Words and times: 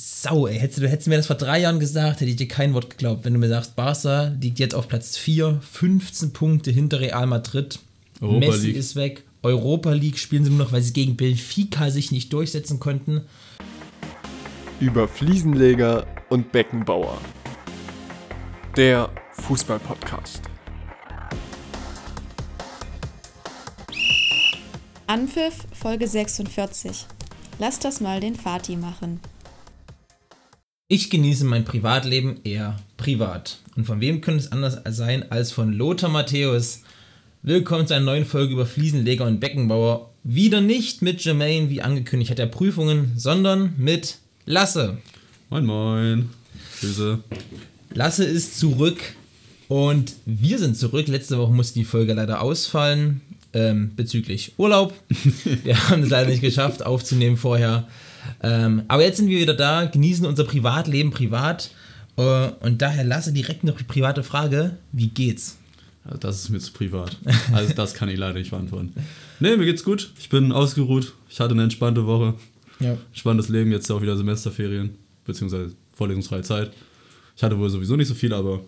Sau, 0.00 0.46
ey. 0.46 0.56
Hättest 0.56 0.78
du, 0.78 0.88
hättest 0.88 1.08
du 1.08 1.10
mir 1.10 1.16
das 1.16 1.26
vor 1.26 1.34
drei 1.34 1.58
Jahren 1.58 1.80
gesagt, 1.80 2.20
hätte 2.20 2.30
ich 2.30 2.36
dir 2.36 2.46
kein 2.46 2.72
Wort 2.72 2.88
geglaubt. 2.88 3.24
Wenn 3.24 3.32
du 3.32 3.40
mir 3.40 3.48
sagst, 3.48 3.74
Barca 3.74 4.32
liegt 4.40 4.60
jetzt 4.60 4.76
auf 4.76 4.86
Platz 4.86 5.16
4, 5.16 5.60
15 5.60 6.32
Punkte 6.32 6.70
hinter 6.70 7.00
Real 7.00 7.26
Madrid. 7.26 7.80
Europa 8.20 8.38
Messi 8.38 8.66
League. 8.68 8.76
ist 8.76 8.94
weg. 8.94 9.24
Europa 9.42 9.90
League 9.90 10.20
spielen 10.20 10.44
sie 10.44 10.50
nur 10.50 10.60
noch, 10.60 10.70
weil 10.70 10.82
sie 10.82 10.92
gegen 10.92 11.16
Benfica 11.16 11.90
sich 11.90 12.12
nicht 12.12 12.32
durchsetzen 12.32 12.78
konnten. 12.78 13.22
Über 14.78 15.08
Fliesenleger 15.08 16.06
und 16.28 16.52
Beckenbauer. 16.52 17.20
Der 18.76 19.10
Fußball-Podcast. 19.32 20.42
Anpfiff 25.08 25.66
Folge 25.72 26.06
46. 26.06 27.06
Lass 27.58 27.80
das 27.80 28.00
mal 28.00 28.20
den 28.20 28.36
Vati 28.36 28.76
machen. 28.76 29.18
Ich 30.90 31.10
genieße 31.10 31.44
mein 31.44 31.66
Privatleben 31.66 32.40
eher 32.44 32.78
privat. 32.96 33.58
Und 33.76 33.84
von 33.84 34.00
wem 34.00 34.22
könnte 34.22 34.44
es 34.44 34.52
anders 34.52 34.78
sein 34.88 35.30
als 35.30 35.52
von 35.52 35.70
Lothar 35.74 36.08
Matthäus? 36.08 36.80
Willkommen 37.42 37.86
zu 37.86 37.92
einer 37.92 38.06
neuen 38.06 38.24
Folge 38.24 38.54
über 38.54 38.64
Fliesenleger 38.64 39.26
und 39.26 39.38
Beckenbauer. 39.38 40.08
Wieder 40.24 40.62
nicht 40.62 41.02
mit 41.02 41.22
Jermaine, 41.22 41.68
wie 41.68 41.82
angekündigt 41.82 42.30
hat 42.30 42.38
er 42.38 42.46
Prüfungen, 42.46 43.12
sondern 43.16 43.74
mit 43.76 44.16
Lasse. 44.46 44.96
Moin, 45.50 45.66
moin. 45.66 46.30
Grüße. 46.80 47.18
Lasse 47.92 48.24
ist 48.24 48.58
zurück 48.58 48.98
und 49.68 50.14
wir 50.24 50.58
sind 50.58 50.78
zurück. 50.78 51.06
Letzte 51.06 51.36
Woche 51.36 51.52
musste 51.52 51.78
die 51.78 51.84
Folge 51.84 52.14
leider 52.14 52.40
ausfallen 52.40 53.20
ähm, 53.52 53.92
bezüglich 53.94 54.54
Urlaub. 54.56 54.94
wir 55.64 55.90
haben 55.90 56.04
es 56.04 56.08
leider 56.08 56.30
nicht 56.30 56.40
geschafft 56.40 56.82
aufzunehmen 56.82 57.36
vorher. 57.36 57.86
Ähm, 58.42 58.82
aber 58.88 59.04
jetzt 59.04 59.16
sind 59.16 59.28
wir 59.28 59.38
wieder 59.38 59.54
da, 59.54 59.84
genießen 59.84 60.26
unser 60.26 60.44
Privatleben 60.44 61.10
privat. 61.10 61.70
Äh, 62.16 62.50
und 62.60 62.82
daher 62.82 63.04
lasse 63.04 63.32
direkt 63.32 63.64
noch 63.64 63.76
die 63.76 63.84
private 63.84 64.22
Frage: 64.22 64.76
Wie 64.92 65.08
geht's? 65.08 65.58
Also 66.04 66.18
das 66.18 66.36
ist 66.36 66.48
mir 66.48 66.58
zu 66.58 66.72
privat. 66.72 67.16
Also, 67.52 67.74
das 67.74 67.94
kann 67.94 68.08
ich 68.08 68.18
leider 68.18 68.38
nicht 68.38 68.50
beantworten. 68.50 68.92
Nee, 69.40 69.56
mir 69.56 69.66
geht's 69.66 69.84
gut. 69.84 70.12
Ich 70.18 70.28
bin 70.28 70.52
ausgeruht. 70.52 71.12
Ich 71.28 71.38
hatte 71.38 71.52
eine 71.52 71.64
entspannte 71.64 72.06
Woche. 72.06 72.34
Ja. 72.80 72.96
Spannendes 73.12 73.48
Leben, 73.48 73.72
jetzt 73.72 73.90
auch 73.90 74.00
wieder 74.00 74.16
Semesterferien, 74.16 74.96
beziehungsweise 75.24 75.74
vorlesungsfreie 75.94 76.42
Zeit. 76.42 76.72
Ich 77.36 77.42
hatte 77.42 77.58
wohl 77.58 77.70
sowieso 77.70 77.96
nicht 77.96 78.08
so 78.08 78.14
viel, 78.14 78.32
aber 78.32 78.60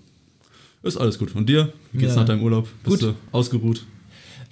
ist 0.83 0.97
alles 0.97 1.19
gut. 1.19 1.35
Und 1.35 1.49
dir? 1.49 1.73
Wie 1.93 1.99
geht's 1.99 2.15
ja. 2.15 2.21
nach 2.21 2.27
deinem 2.27 2.43
Urlaub? 2.43 2.69
Bist 2.85 3.01
gut. 3.01 3.11
du 3.11 3.15
ausgeruht? 3.33 3.85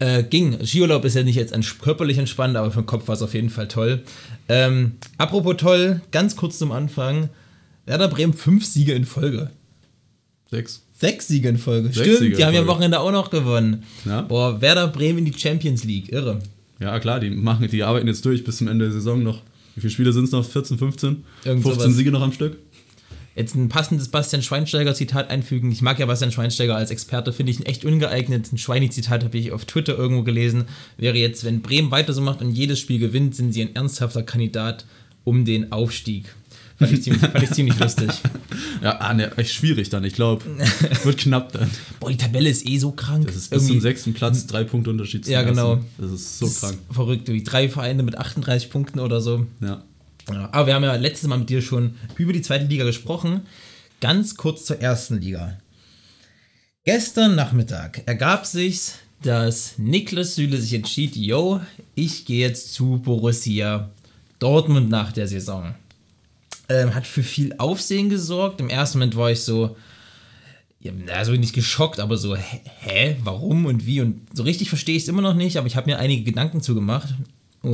Äh, 0.00 0.22
ging. 0.22 0.64
Skiurlaub 0.64 1.04
ist 1.04 1.16
ja 1.16 1.24
nicht 1.24 1.34
jetzt 1.34 1.54
körperlich 1.80 2.18
entspannt, 2.18 2.56
aber 2.56 2.70
für 2.70 2.82
den 2.82 2.86
Kopf 2.86 3.08
war 3.08 3.16
es 3.16 3.22
auf 3.22 3.34
jeden 3.34 3.50
Fall 3.50 3.66
toll. 3.66 4.02
Ähm, 4.48 4.92
apropos 5.16 5.56
toll, 5.56 6.02
ganz 6.12 6.36
kurz 6.36 6.58
zum 6.58 6.70
Anfang. 6.70 7.30
Werder 7.84 8.06
Bremen 8.06 8.32
fünf 8.32 8.64
Siege 8.64 8.92
in 8.92 9.04
Folge. 9.04 9.50
Sechs. 10.50 10.84
Sechs 10.92 11.26
Siege 11.26 11.48
in 11.48 11.58
Folge. 11.58 11.88
Sechs 11.88 12.00
Stimmt, 12.00 12.18
Siege 12.18 12.36
die 12.36 12.44
haben 12.44 12.54
ja 12.54 12.60
am 12.60 12.68
Wochenende 12.68 13.00
auch 13.00 13.10
noch 13.10 13.30
gewonnen. 13.30 13.82
Ja? 14.04 14.22
Boah, 14.22 14.60
Werder 14.60 14.86
Bremen 14.88 15.18
in 15.18 15.24
die 15.24 15.38
Champions 15.38 15.82
League. 15.84 16.12
Irre. 16.12 16.38
Ja, 16.80 16.98
klar, 17.00 17.18
die 17.18 17.30
machen, 17.30 17.66
die 17.68 17.82
arbeiten 17.82 18.06
jetzt 18.06 18.24
durch 18.24 18.44
bis 18.44 18.58
zum 18.58 18.68
Ende 18.68 18.84
der 18.84 18.92
Saison 18.92 19.22
noch. 19.22 19.42
Wie 19.74 19.80
viele 19.80 19.90
Spiele 19.90 20.12
sind 20.12 20.24
es 20.24 20.32
noch? 20.32 20.44
14, 20.44 20.78
15? 20.78 21.24
Irgend 21.44 21.62
15 21.62 21.82
sowas. 21.82 21.96
Siege 21.96 22.10
noch 22.10 22.22
am 22.22 22.32
Stück? 22.32 22.56
Jetzt 23.38 23.54
ein 23.54 23.68
passendes 23.68 24.08
Bastian 24.08 24.42
Schweinsteiger-Zitat 24.42 25.30
einfügen. 25.30 25.70
Ich 25.70 25.80
mag 25.80 25.98
ja 25.98 26.06
Bastian 26.06 26.32
Schweinsteiger 26.32 26.76
als 26.76 26.90
Experte, 26.90 27.32
finde 27.32 27.52
ich 27.52 27.60
ihn 27.60 27.66
echt 27.66 27.84
ungeeignet. 27.84 28.52
Ein 28.52 28.58
Schweini-Zitat 28.58 29.24
habe 29.24 29.38
ich 29.38 29.52
auf 29.52 29.64
Twitter 29.64 29.96
irgendwo 29.96 30.24
gelesen. 30.24 30.64
Wäre 30.96 31.16
jetzt, 31.16 31.44
wenn 31.44 31.62
Bremen 31.62 31.90
weiter 31.90 32.12
so 32.12 32.20
macht 32.20 32.42
und 32.42 32.50
jedes 32.50 32.80
Spiel 32.80 32.98
gewinnt, 32.98 33.34
sind 33.34 33.52
sie 33.52 33.62
ein 33.62 33.74
ernsthafter 33.74 34.22
Kandidat 34.22 34.84
um 35.24 35.44
den 35.44 35.72
Aufstieg. 35.72 36.34
Fand 36.78 36.92
ich 36.92 37.02
ziemlich, 37.02 37.22
fand 37.22 37.42
ich 37.42 37.50
ziemlich 37.50 37.78
lustig. 37.80 38.10
Ja, 38.82 38.98
ah, 38.98 39.12
ne, 39.12 39.36
echt 39.36 39.52
schwierig 39.52 39.88
dann. 39.90 40.04
Ich 40.04 40.14
glaube, 40.14 40.44
wird 41.02 41.18
knapp 41.18 41.52
dann. 41.52 41.68
Boah, 41.98 42.10
die 42.10 42.16
Tabelle 42.16 42.48
ist 42.48 42.66
eh 42.68 42.78
so 42.78 42.92
krank. 42.92 43.26
Das 43.26 43.34
ist 43.34 43.50
bis 43.50 43.62
Irgendwie. 43.62 43.72
zum 43.74 43.80
sechsten 43.80 44.14
Platz 44.14 44.46
drei 44.46 44.62
Punkte 44.62 44.90
Unterschied 44.90 45.26
Ja, 45.26 45.42
genau. 45.42 45.74
Ersten. 45.74 45.86
Das 45.98 46.10
ist 46.12 46.38
so 46.38 46.46
das 46.46 46.60
krank. 46.60 46.78
Ist 46.88 46.94
verrückt. 46.94 47.28
Wie 47.28 47.42
drei 47.42 47.68
Vereine 47.68 48.04
mit 48.04 48.16
38 48.16 48.70
Punkten 48.70 49.00
oder 49.00 49.20
so. 49.20 49.46
Ja. 49.60 49.82
Ja. 50.32 50.48
Aber 50.52 50.66
wir 50.66 50.74
haben 50.74 50.84
ja 50.84 50.94
letztes 50.96 51.28
Mal 51.28 51.38
mit 51.38 51.50
dir 51.50 51.62
schon 51.62 51.96
über 52.16 52.32
die 52.32 52.42
zweite 52.42 52.66
Liga 52.66 52.84
gesprochen. 52.84 53.42
Ganz 54.00 54.36
kurz 54.36 54.64
zur 54.64 54.80
ersten 54.80 55.20
Liga. 55.20 55.58
Gestern 56.84 57.34
Nachmittag 57.34 58.02
ergab 58.06 58.46
sich, 58.46 58.92
dass 59.22 59.78
Niklas 59.78 60.36
Süle 60.36 60.58
sich 60.58 60.74
entschied, 60.74 61.16
yo, 61.16 61.60
ich 61.94 62.24
gehe 62.24 62.46
jetzt 62.46 62.72
zu 62.72 63.00
Borussia 63.04 63.90
Dortmund 64.38 64.88
nach 64.88 65.12
der 65.12 65.26
Saison. 65.26 65.74
Ähm, 66.68 66.94
hat 66.94 67.06
für 67.06 67.22
viel 67.22 67.54
Aufsehen 67.58 68.08
gesorgt. 68.08 68.60
Im 68.60 68.70
ersten 68.70 68.98
Moment 68.98 69.16
war 69.16 69.30
ich 69.30 69.40
so, 69.40 69.76
also 71.12 71.32
nicht 71.32 71.54
geschockt, 71.54 71.98
aber 71.98 72.16
so, 72.16 72.36
hä, 72.36 73.16
warum 73.24 73.66
und 73.66 73.84
wie? 73.86 74.00
Und 74.00 74.26
so 74.32 74.42
richtig 74.42 74.68
verstehe 74.68 74.96
ich 74.96 75.02
es 75.02 75.08
immer 75.08 75.22
noch 75.22 75.34
nicht, 75.34 75.56
aber 75.56 75.66
ich 75.66 75.76
habe 75.76 75.90
mir 75.90 75.98
einige 75.98 76.22
Gedanken 76.22 76.60
zugemacht. 76.60 77.14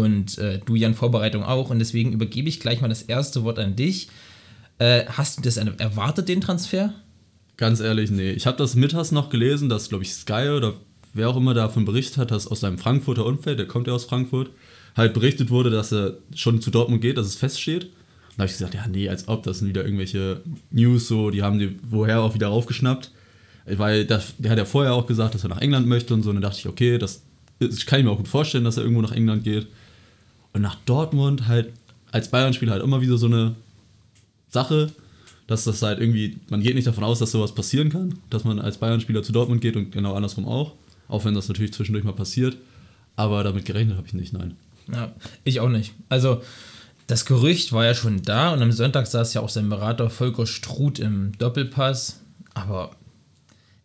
Und 0.01 0.39
äh, 0.39 0.61
du, 0.65 0.75
Jan, 0.75 0.95
Vorbereitung 0.95 1.43
auch. 1.43 1.71
Und 1.71 1.79
deswegen 1.79 2.13
übergebe 2.13 2.49
ich 2.49 2.61
gleich 2.61 2.81
mal 2.81 2.89
das 2.89 3.03
erste 3.03 3.45
Wort 3.45 3.59
an 3.59 3.77
dich. 3.77 4.09
Äh, 4.79 5.05
hast 5.07 5.39
du 5.39 5.43
das 5.43 5.57
erwartet, 5.57 6.29
den 6.29 6.41
Transfer? 6.41 6.95
Ganz 7.57 7.81
ehrlich, 7.81 8.11
nee. 8.11 8.33
Ich 8.33 8.47
habe 8.47 8.59
das 8.59 8.75
mittags 8.75 9.13
noch 9.13 9.31
gelesen, 9.31 9.69
dass, 9.69 9.89
glaube 9.89 10.05
ich, 10.05 10.15
Sky 10.15 10.51
oder 10.57 10.75
wer 11.13 11.29
auch 11.29 11.37
immer 11.37 11.55
davon 11.55 11.85
berichtet 11.85 12.19
hat, 12.19 12.31
dass 12.31 12.47
aus 12.47 12.61
seinem 12.61 12.79
Frankfurter 12.79 13.25
Umfeld, 13.25 13.59
der 13.59 13.67
kommt 13.67 13.87
ja 13.87 13.93
aus 13.93 14.05
Frankfurt, 14.05 14.51
halt 14.97 15.15
berichtet 15.15 15.51
wurde, 15.51 15.71
dass 15.71 15.93
er 15.93 16.19
schon 16.35 16.61
zu 16.61 16.71
Dortmund 16.71 17.01
geht, 17.01 17.17
dass 17.17 17.27
es 17.27 17.37
feststeht. 17.37 17.85
Da 18.37 18.39
habe 18.39 18.47
ich 18.47 18.53
gesagt, 18.53 18.75
ja, 18.75 18.87
nee, 18.89 19.09
als 19.09 19.29
ob, 19.29 19.45
das 19.45 19.61
sind 19.61 19.69
wieder 19.69 19.85
irgendwelche 19.85 20.41
News 20.71 21.07
so, 21.07 21.31
die 21.31 21.43
haben 21.43 21.61
die 21.61 21.79
woher 21.89 22.21
auch 22.21 22.35
wieder 22.35 22.51
aufgeschnappt. 22.51 23.13
Weil 23.67 24.05
das, 24.05 24.35
der 24.39 24.51
hat 24.51 24.59
ja 24.59 24.65
vorher 24.65 24.93
auch 24.93 25.07
gesagt, 25.07 25.35
dass 25.35 25.45
er 25.45 25.49
nach 25.49 25.61
England 25.61 25.87
möchte 25.87 26.13
und 26.13 26.23
so. 26.23 26.31
Und 26.31 26.37
dann 26.37 26.43
dachte 26.43 26.59
ich, 26.59 26.67
okay, 26.67 26.99
das, 26.99 27.23
das 27.61 27.87
kann 27.87 28.01
ich 28.01 28.05
mir 28.05 28.11
auch 28.11 28.19
gut 28.19 28.29
vorstellen, 28.29 28.65
dass 28.65 28.77
er 28.77 28.83
irgendwo 28.83 29.03
nach 29.03 29.13
England 29.13 29.45
geht. 29.45 29.69
Und 30.55 30.63
nach 30.63 30.77
Dortmund 30.87 31.47
halt 31.47 31.73
als 32.11 32.31
Bayern-Spieler 32.31 32.73
halt 32.73 32.83
immer 32.83 33.01
wieder 33.03 33.19
so 33.19 33.27
eine 33.27 33.57
Sache, 34.49 34.93
dass 35.47 35.65
das 35.65 35.83
halt 35.83 36.01
irgendwie, 36.01 36.39
man 36.49 36.63
geht 36.63 36.75
nicht 36.75 36.87
davon 36.87 37.05
aus, 37.05 37.19
dass 37.19 37.33
sowas 37.33 37.55
passieren 37.55 37.91
kann, 37.91 38.15
dass 38.31 38.45
man 38.45 38.59
als 38.59 38.79
Bayern-Spieler 38.79 39.23
zu 39.23 39.33
Dortmund 39.33 39.61
geht 39.61 39.77
und 39.77 39.91
genau 39.93 40.15
andersrum 40.15 40.47
auch. 40.47 40.73
Auch 41.09 41.25
wenn 41.25 41.35
das 41.35 41.49
natürlich 41.49 41.75
zwischendurch 41.75 42.05
mal 42.05 42.13
passiert. 42.13 42.57
Aber 43.17 43.45
damit 43.45 43.65
gerechnet 43.67 43.97
habe 43.97 44.07
ich 44.07 44.15
nicht, 44.15 44.33
nein. 44.33 44.57
Ja, 44.91 45.13
ich 45.45 45.61
auch 45.61 45.69
nicht. 45.69 45.93
Also, 46.09 46.41
das 47.07 47.27
Gerücht 47.27 47.73
war 47.73 47.85
ja 47.85 47.95
schon 47.95 48.23
da 48.23 48.53
und 48.53 48.63
am 48.63 48.73
Sonntag 48.73 49.07
saß 49.07 49.35
ja 49.35 49.41
auch 49.41 49.49
sein 49.49 49.69
Berater 49.69 50.09
Volker 50.09 50.47
Struth 50.47 50.99
im 50.99 51.33
Doppelpass. 51.39 52.21
Aber 52.55 52.93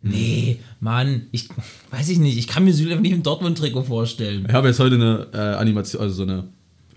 nee, 0.02 0.60
Mann, 0.80 1.26
ich 1.32 1.48
weiß 1.90 2.08
ich 2.08 2.18
nicht. 2.18 2.38
Ich 2.38 2.46
kann 2.46 2.64
mir 2.64 2.72
Süle 2.72 2.98
nicht 3.00 3.12
im 3.12 3.22
Dortmund-Trikot 3.22 3.84
vorstellen. 3.84 4.46
Ich 4.48 4.54
habe 4.54 4.68
jetzt 4.68 4.80
heute 4.80 4.94
eine 4.94 5.26
äh, 5.32 5.56
Animation, 5.56 6.00
also 6.02 6.14
so 6.14 6.22
eine, 6.22 6.48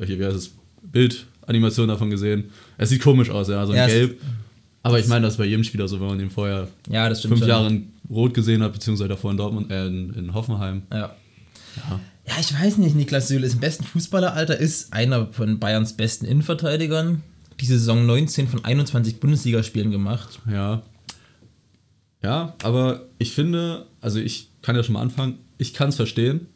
wie 0.08 0.25
heißt 0.25 0.36
es, 0.36 0.52
Bild 0.81 1.25
Animation 1.47 1.88
davon 1.88 2.09
gesehen. 2.09 2.46
Es 2.78 2.90
sieht 2.90 3.02
komisch 3.02 3.30
aus, 3.30 3.47
ja, 3.47 3.66
so 3.66 3.72
ein 3.72 3.78
ja, 3.78 3.88
Gelb. 3.88 4.19
Aber 4.81 5.00
ich 5.00 5.08
meine, 5.08 5.24
das 5.24 5.36
ist 5.36 5.38
bei 5.38 5.46
jedem 5.46 5.64
Spieler 5.64 5.88
so, 5.88 6.00
wenn 6.00 6.08
man 6.08 6.18
den 6.18 6.30
vorher 6.30 6.68
ja, 6.90 7.14
fünf 7.16 7.40
schon. 7.40 7.47
Jahre 7.47 7.68
in 7.68 7.94
Rot 8.09 8.34
gesehen 8.34 8.62
hat, 8.62 8.74
beziehungsweise 8.74 9.09
davor 9.09 9.31
in 9.31 9.38
Dortmund, 9.38 9.72
äh, 9.72 9.88
in, 9.88 10.13
in 10.13 10.34
Hoffenheim. 10.34 10.84
Ja. 10.92 11.16
ja. 11.78 12.00
Ja, 12.25 12.36
ich 12.40 12.53
weiß 12.53 12.78
nicht, 12.78 12.96
Niklas 12.96 13.28
Süle 13.28 13.46
ist 13.46 13.53
im 13.53 13.59
besten 13.59 13.84
Fußballeralter, 13.84 14.58
ist 14.58 14.94
einer 14.94 15.28
von 15.34 15.59
Bayerns 15.59 15.94
besten 15.94 16.25
Innenverteidigern. 16.25 17.22
Diese 17.59 17.78
Saison 17.78 18.06
19 18.06 18.47
von 18.47 18.63
21 18.63 19.19
Bundesligaspielen 19.19 19.92
gemacht. 19.92 20.40
Ja. 20.50 20.84
Ja, 22.22 22.56
aber 22.63 23.08
ich 23.18 23.34
finde, 23.34 23.88
also 24.00 24.19
ich 24.19 24.50
kann 24.62 24.78
ja 24.78 24.84
schon 24.84 24.94
mal 24.94 25.02
anfangen, 25.02 25.40
ich 25.58 25.74
kann 25.74 25.90
es 25.90 25.97
verstehen, 25.97 26.47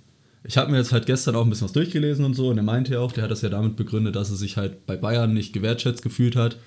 ich 0.47 0.57
habe 0.57 0.71
mir 0.71 0.77
jetzt 0.77 0.93
halt 0.93 1.05
gestern 1.05 1.35
auch 1.35 1.43
ein 1.43 1.49
bisschen 1.49 1.65
was 1.65 1.73
durchgelesen 1.73 2.23
und 2.23 2.33
so 2.33 2.47
und 2.49 2.57
er 2.57 2.63
meinte 2.63 2.93
ja 2.93 2.99
auch, 2.99 3.11
der 3.11 3.25
hat 3.25 3.31
das 3.31 3.41
ja 3.41 3.49
damit 3.49 3.75
begründet, 3.75 4.15
dass 4.15 4.29
er 4.29 4.37
sich 4.37 4.57
halt 4.57 4.85
bei 4.85 4.95
Bayern 4.95 5.33
nicht 5.33 5.53
gewertschätzt 5.53 6.01
gefühlt 6.01 6.35
hat 6.35 6.57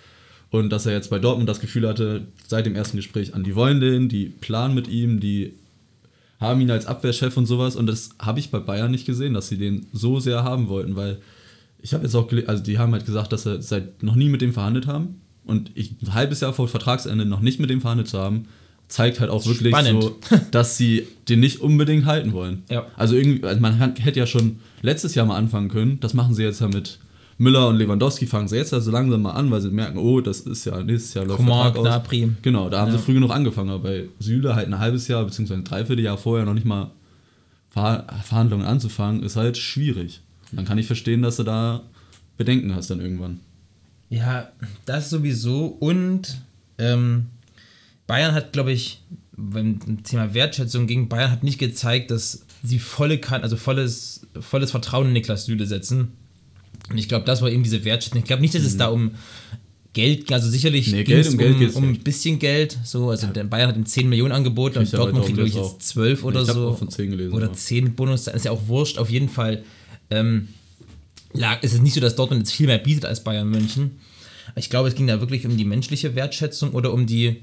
und 0.50 0.70
dass 0.70 0.84
er 0.84 0.92
jetzt 0.92 1.10
bei 1.10 1.18
Dortmund 1.18 1.48
das 1.48 1.60
Gefühl 1.60 1.88
hatte, 1.88 2.26
seit 2.46 2.66
dem 2.66 2.74
ersten 2.74 2.96
Gespräch 2.96 3.34
an, 3.34 3.44
die 3.44 3.54
wollen 3.54 3.80
den, 3.80 4.08
die 4.08 4.26
planen 4.26 4.74
mit 4.74 4.88
ihm, 4.88 5.20
die 5.20 5.54
haben 6.40 6.60
ihn 6.60 6.70
als 6.70 6.86
Abwehrchef 6.86 7.36
und 7.36 7.46
sowas. 7.46 7.76
Und 7.76 7.86
das 7.86 8.10
habe 8.18 8.40
ich 8.40 8.50
bei 8.50 8.58
Bayern 8.58 8.90
nicht 8.90 9.06
gesehen, 9.06 9.34
dass 9.34 9.48
sie 9.48 9.58
den 9.58 9.86
so 9.92 10.18
sehr 10.18 10.42
haben 10.42 10.68
wollten, 10.68 10.96
weil 10.96 11.18
ich 11.80 11.94
habe 11.94 12.04
jetzt 12.04 12.14
auch 12.14 12.30
also 12.46 12.62
die 12.62 12.78
haben 12.78 12.92
halt 12.92 13.06
gesagt, 13.06 13.32
dass 13.32 13.44
sie 13.44 13.62
seit 13.62 14.02
noch 14.02 14.16
nie 14.16 14.28
mit 14.28 14.40
dem 14.40 14.52
verhandelt 14.52 14.86
haben 14.86 15.20
und 15.44 15.70
ich 15.74 15.94
ein 16.02 16.14
halbes 16.14 16.40
Jahr 16.40 16.52
vor 16.52 16.68
Vertragsende 16.68 17.24
noch 17.24 17.40
nicht 17.40 17.60
mit 17.60 17.70
dem 17.70 17.80
verhandelt 17.80 18.08
zu 18.08 18.18
haben, 18.18 18.48
zeigt 18.90 19.20
halt 19.20 19.30
auch 19.30 19.46
wirklich 19.46 19.72
Spannend. 19.72 20.02
so, 20.02 20.18
dass 20.50 20.76
sie 20.76 21.06
den 21.28 21.40
nicht 21.40 21.60
unbedingt 21.60 22.04
halten 22.04 22.32
wollen. 22.32 22.64
Ja. 22.68 22.86
Also 22.96 23.14
irgendwie, 23.14 23.46
also 23.46 23.60
man 23.60 23.78
hätte 23.78 24.18
ja 24.18 24.26
schon 24.26 24.58
letztes 24.82 25.14
Jahr 25.14 25.24
mal 25.26 25.36
anfangen 25.36 25.68
können. 25.68 26.00
Das 26.00 26.12
machen 26.12 26.34
sie 26.34 26.42
jetzt 26.42 26.60
ja 26.60 26.68
mit 26.68 26.98
Müller 27.38 27.68
und 27.68 27.76
Lewandowski 27.76 28.26
fangen 28.26 28.48
sie 28.48 28.56
jetzt 28.56 28.72
ja 28.72 28.80
so 28.80 28.90
langsam 28.90 29.22
mal 29.22 29.30
an, 29.30 29.50
weil 29.50 29.60
sie 29.60 29.70
merken, 29.70 29.96
oh, 29.96 30.20
das 30.20 30.40
ist 30.40 30.66
ja 30.66 30.82
nächstes 30.82 31.14
Jahr 31.14 31.24
läuft 31.24 31.42
Vertrag 31.42 31.76
aus. 31.76 31.84
Gnabry. 31.84 32.32
Genau, 32.42 32.68
da 32.68 32.80
haben 32.80 32.92
ja. 32.92 32.98
sie 32.98 33.02
früh 33.02 33.14
genug 33.14 33.30
angefangen, 33.30 33.70
aber 33.70 33.84
bei 33.84 34.08
Süle 34.18 34.54
halt 34.54 34.66
ein 34.66 34.78
halbes 34.78 35.08
Jahr 35.08 35.24
bzw. 35.24 35.54
ein 35.54 35.64
Dreivierteljahr 35.64 36.18
vorher 36.18 36.44
noch 36.44 36.54
nicht 36.54 36.66
mal 36.66 36.90
Verhandlungen 37.70 38.66
anzufangen, 38.66 39.22
ist 39.22 39.36
halt 39.36 39.56
schwierig. 39.56 40.20
Und 40.50 40.58
dann 40.58 40.66
kann 40.66 40.78
ich 40.78 40.86
verstehen, 40.86 41.22
dass 41.22 41.36
du 41.36 41.44
da 41.44 41.82
Bedenken 42.36 42.74
hast 42.74 42.90
dann 42.90 43.00
irgendwann. 43.00 43.40
Ja, 44.08 44.48
das 44.84 45.08
sowieso. 45.08 45.66
Und 45.66 46.42
ähm, 46.78 47.26
Bayern 48.10 48.34
hat, 48.34 48.52
glaube 48.52 48.72
ich, 48.72 49.00
beim 49.36 50.02
Thema 50.02 50.34
Wertschätzung 50.34 50.86
gegen 50.88 51.08
Bayern 51.08 51.30
hat 51.30 51.44
nicht 51.44 51.58
gezeigt, 51.58 52.10
dass 52.10 52.44
sie 52.64 52.80
volle 52.80 53.18
kann, 53.18 53.42
also 53.42 53.56
volles, 53.56 54.22
volles 54.40 54.72
Vertrauen 54.72 55.06
in 55.08 55.12
Niklas 55.12 55.44
Süle 55.46 55.64
setzen. 55.66 56.08
Und 56.90 56.98
ich 56.98 57.08
glaube, 57.08 57.24
das 57.24 57.40
war 57.40 57.50
eben 57.50 57.62
diese 57.62 57.84
Wertschätzung. 57.84 58.18
Ich 58.18 58.24
glaube 58.24 58.42
nicht, 58.42 58.54
dass 58.54 58.62
es 58.64 58.76
da 58.76 58.88
um 58.88 59.12
Geld 59.92 60.26
ging, 60.26 60.34
also 60.34 60.50
sicherlich 60.50 60.88
Mhm. 60.88 60.92
Nee, 60.96 61.04
Geld- 61.04 61.28
um 61.28 61.38
Geld 61.38 61.58
geht's 61.60 61.74
um 61.76 61.84
ein 61.88 61.98
bisschen 62.00 62.38
Geld. 62.40 62.76
So, 62.84 63.10
also 63.10 63.28
der 63.28 63.44
Bayern 63.44 63.68
hat 63.68 63.76
ihm 63.76 63.86
10 63.86 64.08
Millionen 64.08 64.32
angeboten 64.32 64.78
und 64.78 64.92
Dortmund 64.92 65.24
kriegt, 65.26 65.36
glaube 65.36 65.48
ich, 65.48 65.54
jetzt 65.54 65.82
12 65.82 66.24
oder 66.24 66.42
Ich 66.42 66.48
so. 66.48 66.68
auch 66.70 66.78
von 66.78 66.88
10 66.90 67.10
gelesen, 67.12 67.32
Oder 67.32 67.46
ja. 67.46 67.52
10 67.52 67.84
mit 67.84 67.96
Bonus, 67.96 68.26
ist 68.26 68.44
ja 68.44 68.50
auch 68.50 68.66
wurscht. 68.66 68.98
Auf 68.98 69.08
jeden 69.10 69.28
Fall 69.28 69.62
ähm, 70.10 70.48
lag, 71.32 71.62
ist 71.62 71.74
es 71.74 71.80
nicht 71.80 71.94
so, 71.94 72.00
dass 72.00 72.16
Dortmund 72.16 72.40
jetzt 72.42 72.52
viel 72.52 72.66
mehr 72.66 72.78
bietet 72.78 73.04
als 73.04 73.22
Bayern 73.22 73.48
München. 73.48 73.92
Ich 74.56 74.68
glaube, 74.68 74.88
es 74.88 74.96
ging 74.96 75.06
da 75.06 75.20
wirklich 75.20 75.46
um 75.46 75.56
die 75.56 75.64
menschliche 75.64 76.16
Wertschätzung 76.16 76.72
oder 76.72 76.92
um 76.92 77.06
die. 77.06 77.36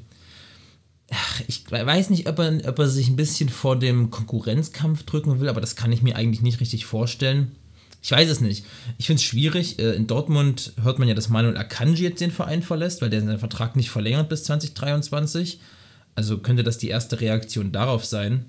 Ach, 1.11 1.41
ich 1.47 1.69
weiß 1.71 2.09
nicht, 2.09 2.27
ob 2.27 2.39
er, 2.39 2.59
ob 2.67 2.79
er 2.79 2.89
sich 2.89 3.07
ein 3.07 3.15
bisschen 3.15 3.49
vor 3.49 3.79
dem 3.79 4.11
Konkurrenzkampf 4.11 5.03
drücken 5.03 5.39
will, 5.39 5.47
aber 5.47 5.61
das 5.61 5.75
kann 5.75 5.91
ich 5.91 6.01
mir 6.01 6.15
eigentlich 6.15 6.41
nicht 6.41 6.59
richtig 6.59 6.85
vorstellen. 6.85 7.55
Ich 8.01 8.11
weiß 8.11 8.29
es 8.29 8.41
nicht. 8.41 8.65
Ich 8.97 9.07
finde 9.07 9.19
es 9.21 9.23
schwierig. 9.23 9.79
Äh, 9.79 9.93
In 9.95 10.07
Dortmund 10.07 10.73
hört 10.81 10.99
man 10.99 11.07
ja, 11.07 11.13
dass 11.13 11.29
Manuel 11.29 11.57
Akanji 11.57 12.03
jetzt 12.03 12.21
den 12.21 12.31
Verein 12.31 12.61
verlässt, 12.61 13.01
weil 13.01 13.09
der 13.09 13.21
seinen 13.21 13.39
Vertrag 13.39 13.75
nicht 13.75 13.89
verlängert 13.89 14.29
bis 14.29 14.43
2023. 14.45 15.59
Also 16.15 16.39
könnte 16.39 16.63
das 16.63 16.77
die 16.77 16.89
erste 16.89 17.21
Reaktion 17.21 17.71
darauf 17.71 18.05
sein. 18.05 18.45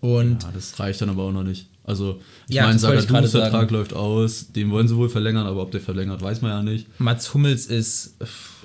Und 0.00 0.42
Ja, 0.42 0.50
das 0.52 0.78
reicht 0.78 1.00
dann 1.00 1.10
aber 1.10 1.24
auch 1.24 1.32
noch 1.32 1.42
nicht. 1.42 1.66
Also, 1.84 2.20
ich 2.48 2.56
Ja, 2.56 2.66
meine, 2.66 2.78
Sagadus 2.78 3.30
Vertrag 3.30 3.70
läuft 3.70 3.94
aus, 3.94 4.52
den 4.52 4.70
wollen 4.70 4.86
sie 4.86 4.96
wohl 4.96 5.08
verlängern, 5.08 5.46
aber 5.46 5.62
ob 5.62 5.70
der 5.70 5.80
verlängert, 5.80 6.20
weiß 6.20 6.42
man 6.42 6.50
ja 6.50 6.62
nicht. 6.62 6.86
Mats 7.00 7.32
Hummels 7.32 7.66
ist, 7.66 8.16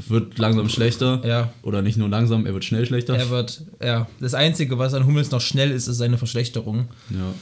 Wird 0.09 0.37
langsam 0.37 0.67
schlechter. 0.67 1.21
Ja. 1.25 1.53
Oder 1.61 1.81
nicht 1.81 1.97
nur 1.97 2.09
langsam, 2.09 2.45
er 2.45 2.53
wird 2.53 2.65
schnell 2.65 2.85
schlechter. 2.85 3.15
er 3.15 3.29
wird, 3.29 3.63
ja, 3.81 4.07
das 4.19 4.33
Einzige, 4.33 4.77
was 4.77 4.93
an 4.93 5.05
Hummels 5.05 5.31
noch 5.31 5.41
schnell 5.41 5.71
ist, 5.71 5.87
ist 5.87 5.97
seine 5.97 6.17
Verschlechterung. 6.17 6.89
ja. 7.09 7.33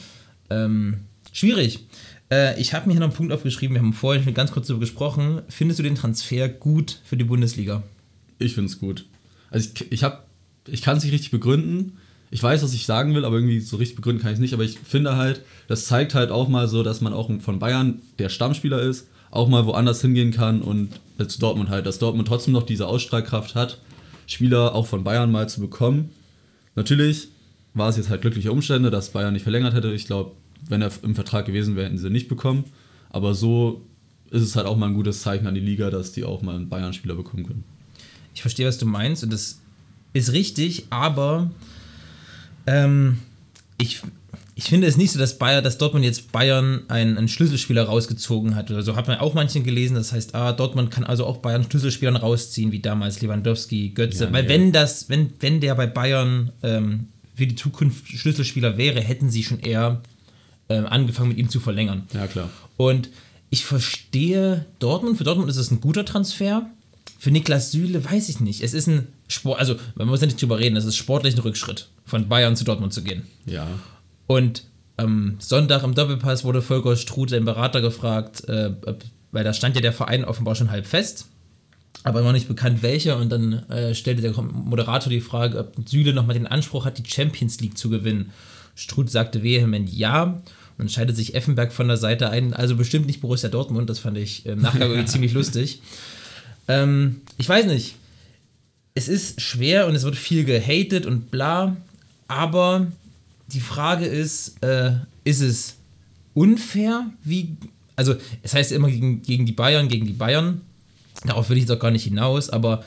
Ähm, 0.50 1.00
schwierig. 1.32 1.86
Äh, 2.30 2.60
ich 2.60 2.74
habe 2.74 2.86
mir 2.86 2.92
hier 2.92 3.00
noch 3.00 3.08
einen 3.08 3.16
Punkt 3.16 3.32
aufgeschrieben, 3.32 3.74
wir 3.74 3.82
haben 3.82 3.92
vorhin 3.92 4.22
schon 4.22 4.34
ganz 4.34 4.52
kurz 4.52 4.66
darüber 4.68 4.80
gesprochen. 4.80 5.42
Findest 5.48 5.78
du 5.78 5.82
den 5.82 5.94
Transfer 5.94 6.48
gut 6.48 7.00
für 7.04 7.16
die 7.16 7.24
Bundesliga? 7.24 7.82
Ich 8.38 8.54
finde 8.54 8.70
es 8.70 8.78
gut. 8.78 9.06
Also 9.50 9.68
ich, 9.74 9.90
ich 9.92 10.06
ich 10.68 10.82
kann 10.82 10.96
es 10.96 11.04
nicht 11.04 11.12
richtig 11.12 11.30
begründen. 11.30 11.98
Ich 12.32 12.42
weiß, 12.42 12.62
was 12.62 12.72
ich 12.72 12.86
sagen 12.86 13.14
will, 13.14 13.26
aber 13.26 13.36
irgendwie 13.36 13.60
so 13.60 13.76
richtig 13.76 13.94
begründen 13.94 14.22
kann 14.22 14.32
ich 14.32 14.36
es 14.36 14.40
nicht. 14.40 14.54
Aber 14.54 14.64
ich 14.64 14.78
finde 14.78 15.16
halt, 15.16 15.42
das 15.68 15.84
zeigt 15.84 16.14
halt 16.14 16.30
auch 16.30 16.48
mal 16.48 16.66
so, 16.66 16.82
dass 16.82 17.02
man 17.02 17.12
auch 17.12 17.30
von 17.40 17.58
Bayern, 17.58 18.00
der 18.18 18.30
Stammspieler 18.30 18.80
ist, 18.80 19.06
auch 19.30 19.48
mal 19.48 19.66
woanders 19.66 20.00
hingehen 20.00 20.32
kann 20.32 20.62
und 20.62 20.98
zu 21.28 21.38
Dortmund 21.38 21.68
halt, 21.68 21.84
dass 21.84 21.98
Dortmund 21.98 22.26
trotzdem 22.26 22.54
noch 22.54 22.62
diese 22.64 22.86
Ausstrahlkraft 22.86 23.54
hat, 23.54 23.78
Spieler 24.26 24.74
auch 24.74 24.86
von 24.86 25.04
Bayern 25.04 25.30
mal 25.30 25.48
zu 25.48 25.60
bekommen. 25.60 26.10
Natürlich 26.74 27.28
war 27.74 27.90
es 27.90 27.98
jetzt 27.98 28.08
halt 28.08 28.22
glückliche 28.22 28.50
Umstände, 28.50 28.90
dass 28.90 29.10
Bayern 29.10 29.34
nicht 29.34 29.42
verlängert 29.42 29.74
hätte. 29.74 29.92
Ich 29.92 30.06
glaube, 30.06 30.32
wenn 30.68 30.80
er 30.80 30.90
im 31.02 31.14
Vertrag 31.14 31.44
gewesen 31.44 31.76
wäre, 31.76 31.86
hätten 31.86 31.98
sie 31.98 32.10
nicht 32.10 32.28
bekommen. 32.28 32.64
Aber 33.10 33.34
so 33.34 33.82
ist 34.30 34.42
es 34.42 34.56
halt 34.56 34.66
auch 34.66 34.76
mal 34.78 34.86
ein 34.86 34.94
gutes 34.94 35.20
Zeichen 35.20 35.46
an 35.46 35.54
die 35.54 35.60
Liga, 35.60 35.90
dass 35.90 36.12
die 36.12 36.24
auch 36.24 36.40
mal 36.40 36.56
einen 36.56 36.70
Bayern-Spieler 36.70 37.14
bekommen 37.14 37.46
können. 37.46 37.64
Ich 38.34 38.40
verstehe, 38.40 38.66
was 38.66 38.78
du 38.78 38.86
meinst 38.86 39.22
und 39.22 39.32
das 39.32 39.60
ist 40.14 40.32
richtig, 40.32 40.86
aber 40.90 41.50
ähm, 42.66 43.18
ich, 43.78 44.02
ich 44.54 44.64
finde 44.64 44.86
es 44.86 44.96
nicht 44.96 45.12
so, 45.12 45.18
dass, 45.18 45.38
Bayern, 45.38 45.64
dass 45.64 45.78
Dortmund 45.78 46.04
jetzt 46.04 46.32
Bayern 46.32 46.82
einen, 46.88 47.18
einen 47.18 47.28
Schlüsselspieler 47.28 47.84
rausgezogen 47.84 48.54
hat. 48.54 48.70
Oder 48.70 48.82
so 48.82 48.96
hat 48.96 49.08
man 49.08 49.18
auch 49.18 49.34
manchen 49.34 49.64
gelesen. 49.64 49.94
Das 49.94 50.12
heißt, 50.12 50.34
ah, 50.34 50.52
Dortmund 50.52 50.90
kann 50.90 51.04
also 51.04 51.26
auch 51.26 51.38
Bayern 51.38 51.64
Schlüsselspielern 51.68 52.16
rausziehen, 52.16 52.72
wie 52.72 52.80
damals 52.80 53.20
Lewandowski, 53.20 53.90
Götze. 53.90 54.24
Ja, 54.24 54.32
Weil 54.32 54.44
nee. 54.44 54.48
wenn 54.50 54.72
das, 54.72 55.08
wenn, 55.08 55.32
wenn 55.40 55.60
der 55.60 55.74
bei 55.74 55.86
Bayern 55.86 56.52
ähm, 56.62 57.08
für 57.34 57.46
die 57.46 57.56
Zukunft 57.56 58.08
Schlüsselspieler 58.08 58.76
wäre, 58.76 59.00
hätten 59.00 59.30
sie 59.30 59.42
schon 59.42 59.60
eher 59.60 60.02
ähm, 60.68 60.86
angefangen 60.86 61.30
mit 61.30 61.38
ihm 61.38 61.48
zu 61.48 61.60
verlängern. 61.60 62.04
Ja, 62.12 62.26
klar. 62.26 62.50
Und 62.76 63.08
ich 63.50 63.64
verstehe 63.64 64.66
Dortmund. 64.78 65.18
Für 65.18 65.24
Dortmund 65.24 65.50
ist 65.50 65.56
es 65.56 65.70
ein 65.70 65.80
guter 65.80 66.04
Transfer. 66.04 66.66
Für 67.22 67.30
Niklas 67.30 67.70
Süle 67.70 68.04
weiß 68.04 68.28
ich 68.30 68.40
nicht. 68.40 68.62
Es 68.64 68.74
ist 68.74 68.88
ein 68.88 69.06
Sport, 69.28 69.60
also 69.60 69.76
man 69.94 70.08
muss 70.08 70.20
ja 70.20 70.26
nicht 70.26 70.42
drüber 70.42 70.58
reden, 70.58 70.74
es 70.74 70.84
ist 70.84 70.96
sportlich 70.96 71.36
ein 71.36 71.40
Rückschritt, 71.40 71.88
von 72.04 72.28
Bayern 72.28 72.56
zu 72.56 72.64
Dortmund 72.64 72.92
zu 72.92 73.04
gehen. 73.04 73.22
Ja. 73.46 73.68
Und 74.26 74.64
am 74.96 75.36
Sonntag 75.38 75.84
im 75.84 75.94
Doppelpass 75.94 76.42
wurde 76.42 76.62
Volker 76.62 76.96
Struth, 76.96 77.30
sein 77.30 77.44
Berater, 77.44 77.80
gefragt, 77.80 78.48
äh, 78.48 78.72
weil 79.30 79.44
da 79.44 79.52
stand 79.52 79.76
ja 79.76 79.80
der 79.80 79.92
Verein 79.92 80.24
offenbar 80.24 80.56
schon 80.56 80.72
halb 80.72 80.84
fest, 80.84 81.28
aber 82.02 82.18
immer 82.18 82.32
nicht 82.32 82.48
bekannt 82.48 82.82
welcher. 82.82 83.18
Und 83.18 83.30
dann 83.30 83.70
äh, 83.70 83.94
stellte 83.94 84.20
der 84.20 84.32
Moderator 84.42 85.08
die 85.08 85.20
Frage, 85.20 85.60
ob 85.60 85.88
Süle 85.88 86.14
nochmal 86.14 86.34
den 86.34 86.48
Anspruch 86.48 86.86
hat, 86.86 86.98
die 86.98 87.08
Champions 87.08 87.60
League 87.60 87.78
zu 87.78 87.88
gewinnen. 87.88 88.32
Struth 88.74 89.10
sagte 89.10 89.44
vehement 89.44 89.88
ja. 89.88 90.42
Und 90.76 90.90
schaltet 90.90 91.14
sich 91.14 91.36
Effenberg 91.36 91.72
von 91.72 91.86
der 91.86 91.98
Seite 91.98 92.30
ein, 92.30 92.52
also 92.52 92.74
bestimmt 92.74 93.06
nicht 93.06 93.20
Borussia 93.20 93.48
Dortmund. 93.48 93.88
Das 93.88 94.00
fand 94.00 94.18
ich 94.18 94.44
im 94.44 94.60
Nachgang 94.60 94.82
irgendwie 94.90 95.04
ziemlich 95.04 95.34
lustig. 95.34 95.80
Ähm, 96.68 97.20
ich 97.38 97.48
weiß 97.48 97.66
nicht. 97.66 97.96
Es 98.94 99.08
ist 99.08 99.40
schwer 99.40 99.86
und 99.86 99.94
es 99.94 100.02
wird 100.02 100.16
viel 100.16 100.44
gehatet 100.44 101.06
und 101.06 101.30
bla, 101.30 101.76
aber 102.28 102.88
die 103.48 103.60
Frage 103.60 104.06
ist, 104.06 104.62
äh, 104.62 104.92
ist 105.24 105.40
es 105.40 105.76
unfair? 106.34 107.10
Wie, 107.24 107.56
also 107.96 108.14
es 108.42 108.54
heißt 108.54 108.72
immer 108.72 108.90
gegen, 108.90 109.22
gegen 109.22 109.46
die 109.46 109.52
Bayern, 109.52 109.88
gegen 109.88 110.06
die 110.06 110.12
Bayern. 110.12 110.60
Darauf 111.24 111.48
will 111.48 111.56
ich 111.56 111.62
jetzt 111.62 111.70
auch 111.70 111.78
gar 111.78 111.90
nicht 111.90 112.04
hinaus, 112.04 112.50
aber 112.50 112.84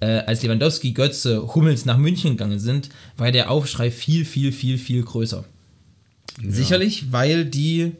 äh, 0.00 0.06
als 0.06 0.42
Lewandowski, 0.42 0.92
Götze, 0.92 1.54
Hummels 1.54 1.84
nach 1.84 1.98
München 1.98 2.32
gegangen 2.32 2.58
sind, 2.58 2.90
war 3.16 3.30
der 3.32 3.50
Aufschrei 3.50 3.90
viel, 3.90 4.24
viel, 4.24 4.52
viel, 4.52 4.78
viel 4.78 5.02
größer. 5.02 5.44
Sicherlich, 6.42 7.12
weil 7.12 7.44
die 7.44 7.92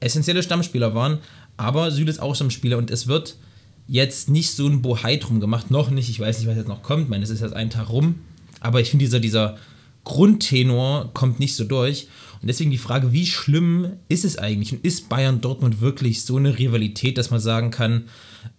essentielle 0.00 0.42
Stammspieler 0.42 0.94
waren, 0.94 1.18
aber 1.56 1.90
Süle 1.90 2.10
ist 2.10 2.20
auch 2.20 2.34
Stammspieler 2.34 2.78
und 2.78 2.90
es 2.90 3.06
wird 3.06 3.36
jetzt 3.88 4.28
nicht 4.28 4.52
so 4.52 4.66
ein 4.66 4.82
Bohai 4.82 5.16
drum 5.16 5.40
gemacht, 5.40 5.70
noch 5.70 5.90
nicht, 5.90 6.08
ich 6.08 6.20
weiß 6.20 6.38
nicht, 6.38 6.48
was 6.48 6.56
jetzt 6.56 6.68
noch 6.68 6.82
kommt, 6.82 7.04
ich 7.04 7.08
meine, 7.08 7.24
es 7.24 7.30
ist 7.30 7.40
jetzt 7.40 7.54
ein 7.54 7.70
Tag 7.70 7.88
rum, 7.90 8.16
aber 8.60 8.80
ich 8.80 8.90
finde, 8.90 9.04
dieser, 9.04 9.20
dieser 9.20 9.56
Grundtenor 10.04 11.10
kommt 11.14 11.40
nicht 11.40 11.56
so 11.56 11.64
durch 11.64 12.08
und 12.40 12.48
deswegen 12.48 12.70
die 12.70 12.78
Frage, 12.78 13.12
wie 13.12 13.26
schlimm 13.26 13.92
ist 14.08 14.24
es 14.24 14.38
eigentlich 14.38 14.72
und 14.72 14.82
ist 14.84 15.08
Bayern 15.08 15.40
Dortmund 15.40 15.80
wirklich 15.80 16.24
so 16.24 16.36
eine 16.36 16.56
Rivalität, 16.58 17.18
dass 17.18 17.30
man 17.30 17.40
sagen 17.40 17.70
kann, 17.70 18.04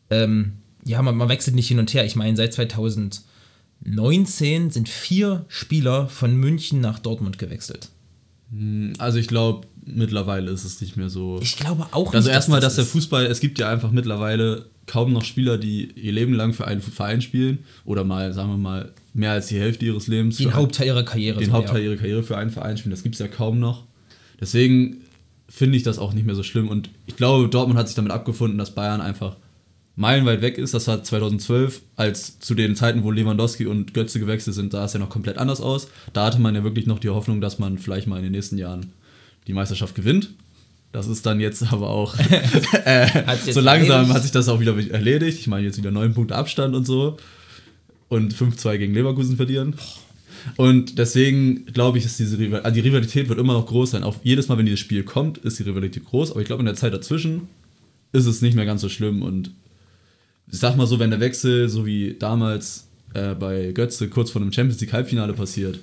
ähm, 0.09 0.53
ja, 0.85 1.01
man, 1.01 1.17
man 1.17 1.29
wechselt 1.29 1.55
nicht 1.55 1.67
hin 1.67 1.79
und 1.79 1.93
her, 1.93 2.05
ich 2.05 2.15
meine, 2.15 2.37
seit 2.37 2.53
2019 2.53 4.71
sind 4.71 4.87
vier 4.87 5.45
Spieler 5.49 6.07
von 6.07 6.37
München 6.37 6.79
nach 6.79 6.99
Dortmund 6.99 7.37
gewechselt. 7.37 7.89
Also 8.97 9.19
ich 9.19 9.27
glaube, 9.27 9.67
mittlerweile 9.85 10.51
ist 10.51 10.63
es 10.63 10.79
nicht 10.79 10.95
mehr 10.95 11.09
so. 11.09 11.37
Ich 11.41 11.57
glaube 11.57 11.87
auch 11.91 12.13
also 12.13 12.27
nicht, 12.27 12.35
erstmal, 12.35 12.61
dass 12.61 12.75
der 12.75 12.85
ist. 12.85 12.91
Fußball, 12.91 13.25
es 13.25 13.41
gibt 13.41 13.59
ja 13.59 13.69
einfach 13.69 13.91
mittlerweile 13.91 14.69
kaum 14.87 15.13
noch 15.13 15.23
Spieler, 15.23 15.57
die 15.57 15.91
ihr 15.91 16.13
Leben 16.13 16.33
lang 16.33 16.53
für 16.53 16.65
einen 16.65 16.81
Verein 16.81 17.21
spielen 17.21 17.59
oder 17.85 18.03
mal, 18.03 18.33
sagen 18.33 18.49
wir 18.49 18.57
mal, 18.57 18.93
mehr 19.13 19.33
als 19.33 19.47
die 19.47 19.59
Hälfte 19.59 19.85
ihres 19.85 20.07
Lebens 20.07 20.37
den 20.37 20.53
Hauptteil 20.53 20.87
ihrer 20.87 21.03
Karriere. 21.03 21.39
den 21.39 21.49
so, 21.49 21.53
Hauptteil 21.53 21.79
ja. 21.79 21.89
ihrer 21.89 21.97
Karriere 21.97 22.23
für 22.23 22.37
einen 22.37 22.49
Verein 22.49 22.77
spielen. 22.77 22.91
Das 22.91 23.03
gibt 23.03 23.15
es 23.15 23.19
ja 23.19 23.27
kaum 23.27 23.59
noch. 23.59 23.83
Deswegen 24.39 25.01
finde 25.49 25.77
ich 25.77 25.83
das 25.83 25.99
auch 25.99 26.13
nicht 26.13 26.25
mehr 26.25 26.35
so 26.35 26.43
schlimm. 26.43 26.67
Und 26.67 26.89
ich 27.05 27.15
glaube, 27.15 27.47
Dortmund 27.49 27.77
hat 27.77 27.87
sich 27.87 27.95
damit 27.95 28.11
abgefunden, 28.11 28.57
dass 28.57 28.73
Bayern 28.73 29.01
einfach 29.01 29.35
meilenweit 29.95 30.41
weg 30.41 30.57
ist. 30.57 30.73
Das 30.73 30.87
war 30.87 31.03
2012, 31.03 31.81
als 31.95 32.39
zu 32.39 32.55
den 32.55 32.75
Zeiten, 32.75 33.03
wo 33.03 33.11
Lewandowski 33.11 33.65
und 33.65 33.93
Götze 33.93 34.19
gewechselt 34.19 34.55
sind, 34.55 34.71
sah 34.71 34.85
es 34.85 34.93
ja 34.93 34.99
noch 34.99 35.09
komplett 35.09 35.37
anders 35.37 35.59
aus. 35.59 35.89
Da 36.13 36.25
hatte 36.25 36.39
man 36.39 36.55
ja 36.55 36.63
wirklich 36.63 36.85
noch 36.85 36.99
die 36.99 37.09
Hoffnung, 37.09 37.41
dass 37.41 37.59
man 37.59 37.77
vielleicht 37.77 38.07
mal 38.07 38.17
in 38.17 38.23
den 38.23 38.31
nächsten 38.31 38.57
Jahren 38.57 38.93
die 39.47 39.53
Meisterschaft 39.53 39.95
gewinnt. 39.95 40.31
Das 40.91 41.07
ist 41.07 41.25
dann 41.25 41.39
jetzt 41.39 41.63
aber 41.71 41.89
auch 41.89 42.15
jetzt 43.35 43.53
so 43.53 43.59
langsam 43.59 43.91
erledigt? 43.91 44.13
hat 44.13 44.23
sich 44.23 44.31
das 44.31 44.49
auch 44.49 44.59
wieder 44.59 44.75
erledigt. 44.91 45.39
Ich 45.39 45.47
meine, 45.47 45.65
jetzt 45.65 45.77
wieder 45.77 45.91
neun 45.91 46.13
Punkte 46.13 46.35
Abstand 46.35 46.75
und 46.75 46.85
so. 46.85 47.17
Und 48.09 48.33
5-2 48.33 48.77
gegen 48.77 48.93
Leverkusen 48.93 49.35
verlieren. 49.35 49.75
Und 50.55 50.97
deswegen 50.97 51.65
glaube 51.65 51.97
ich, 51.97 52.05
ist 52.05 52.19
diese 52.19 52.39
Rival 52.39 52.61
also 52.61 52.73
die 52.73 52.87
Rivalität 52.87 53.27
wird 53.27 53.39
immer 53.39 53.53
noch 53.53 53.65
groß 53.65 53.91
sein. 53.91 54.03
Auch 54.03 54.15
jedes 54.23 54.47
Mal, 54.47 54.57
wenn 54.57 54.65
dieses 54.65 54.79
Spiel 54.79 55.03
kommt, 55.03 55.39
ist 55.39 55.59
die 55.59 55.63
Rivalität 55.63 56.05
groß. 56.05 56.31
Aber 56.31 56.39
ich 56.39 56.47
glaube, 56.47 56.61
in 56.61 56.67
der 56.67 56.75
Zeit 56.75 56.93
dazwischen 56.93 57.49
ist 58.13 58.25
es 58.25 58.41
nicht 58.41 58.55
mehr 58.55 58.65
ganz 58.65 58.81
so 58.81 58.87
schlimm. 58.87 59.21
Und 59.21 59.51
ich 60.49 60.59
sag 60.59 60.77
mal 60.77 60.87
so, 60.87 60.99
wenn 60.99 61.09
der 61.09 61.19
Wechsel, 61.19 61.67
so 61.67 61.85
wie 61.85 62.15
damals 62.17 62.87
äh, 63.13 63.33
bei 63.33 63.71
Götze 63.73 64.07
kurz 64.07 64.31
vor 64.31 64.41
einem 64.41 64.53
Champions 64.53 64.79
League 64.79 64.93
Halbfinale 64.93 65.33
passiert 65.33 65.79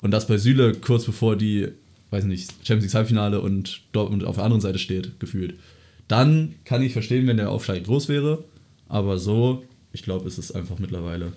und 0.00 0.10
das 0.10 0.26
bei 0.26 0.38
Süle 0.38 0.74
kurz 0.74 1.04
bevor 1.04 1.36
die, 1.36 1.68
weiß 2.10 2.24
nicht, 2.24 2.50
Champions 2.64 2.84
League 2.84 2.94
Halbfinale 2.94 3.40
und 3.40 3.82
Dortmund 3.92 4.24
auf 4.24 4.36
der 4.36 4.44
anderen 4.44 4.60
Seite 4.60 4.78
steht, 4.78 5.18
gefühlt, 5.20 5.54
dann 6.08 6.54
kann 6.64 6.82
ich 6.82 6.92
verstehen, 6.92 7.26
wenn 7.26 7.36
der 7.36 7.50
Aufschlag 7.50 7.84
groß 7.84 8.08
wäre. 8.08 8.44
Aber 8.88 9.18
so, 9.18 9.62
ich 9.92 10.02
glaube, 10.02 10.26
ist 10.26 10.38
es 10.38 10.50
einfach 10.52 10.78
mittlerweile. 10.78 11.32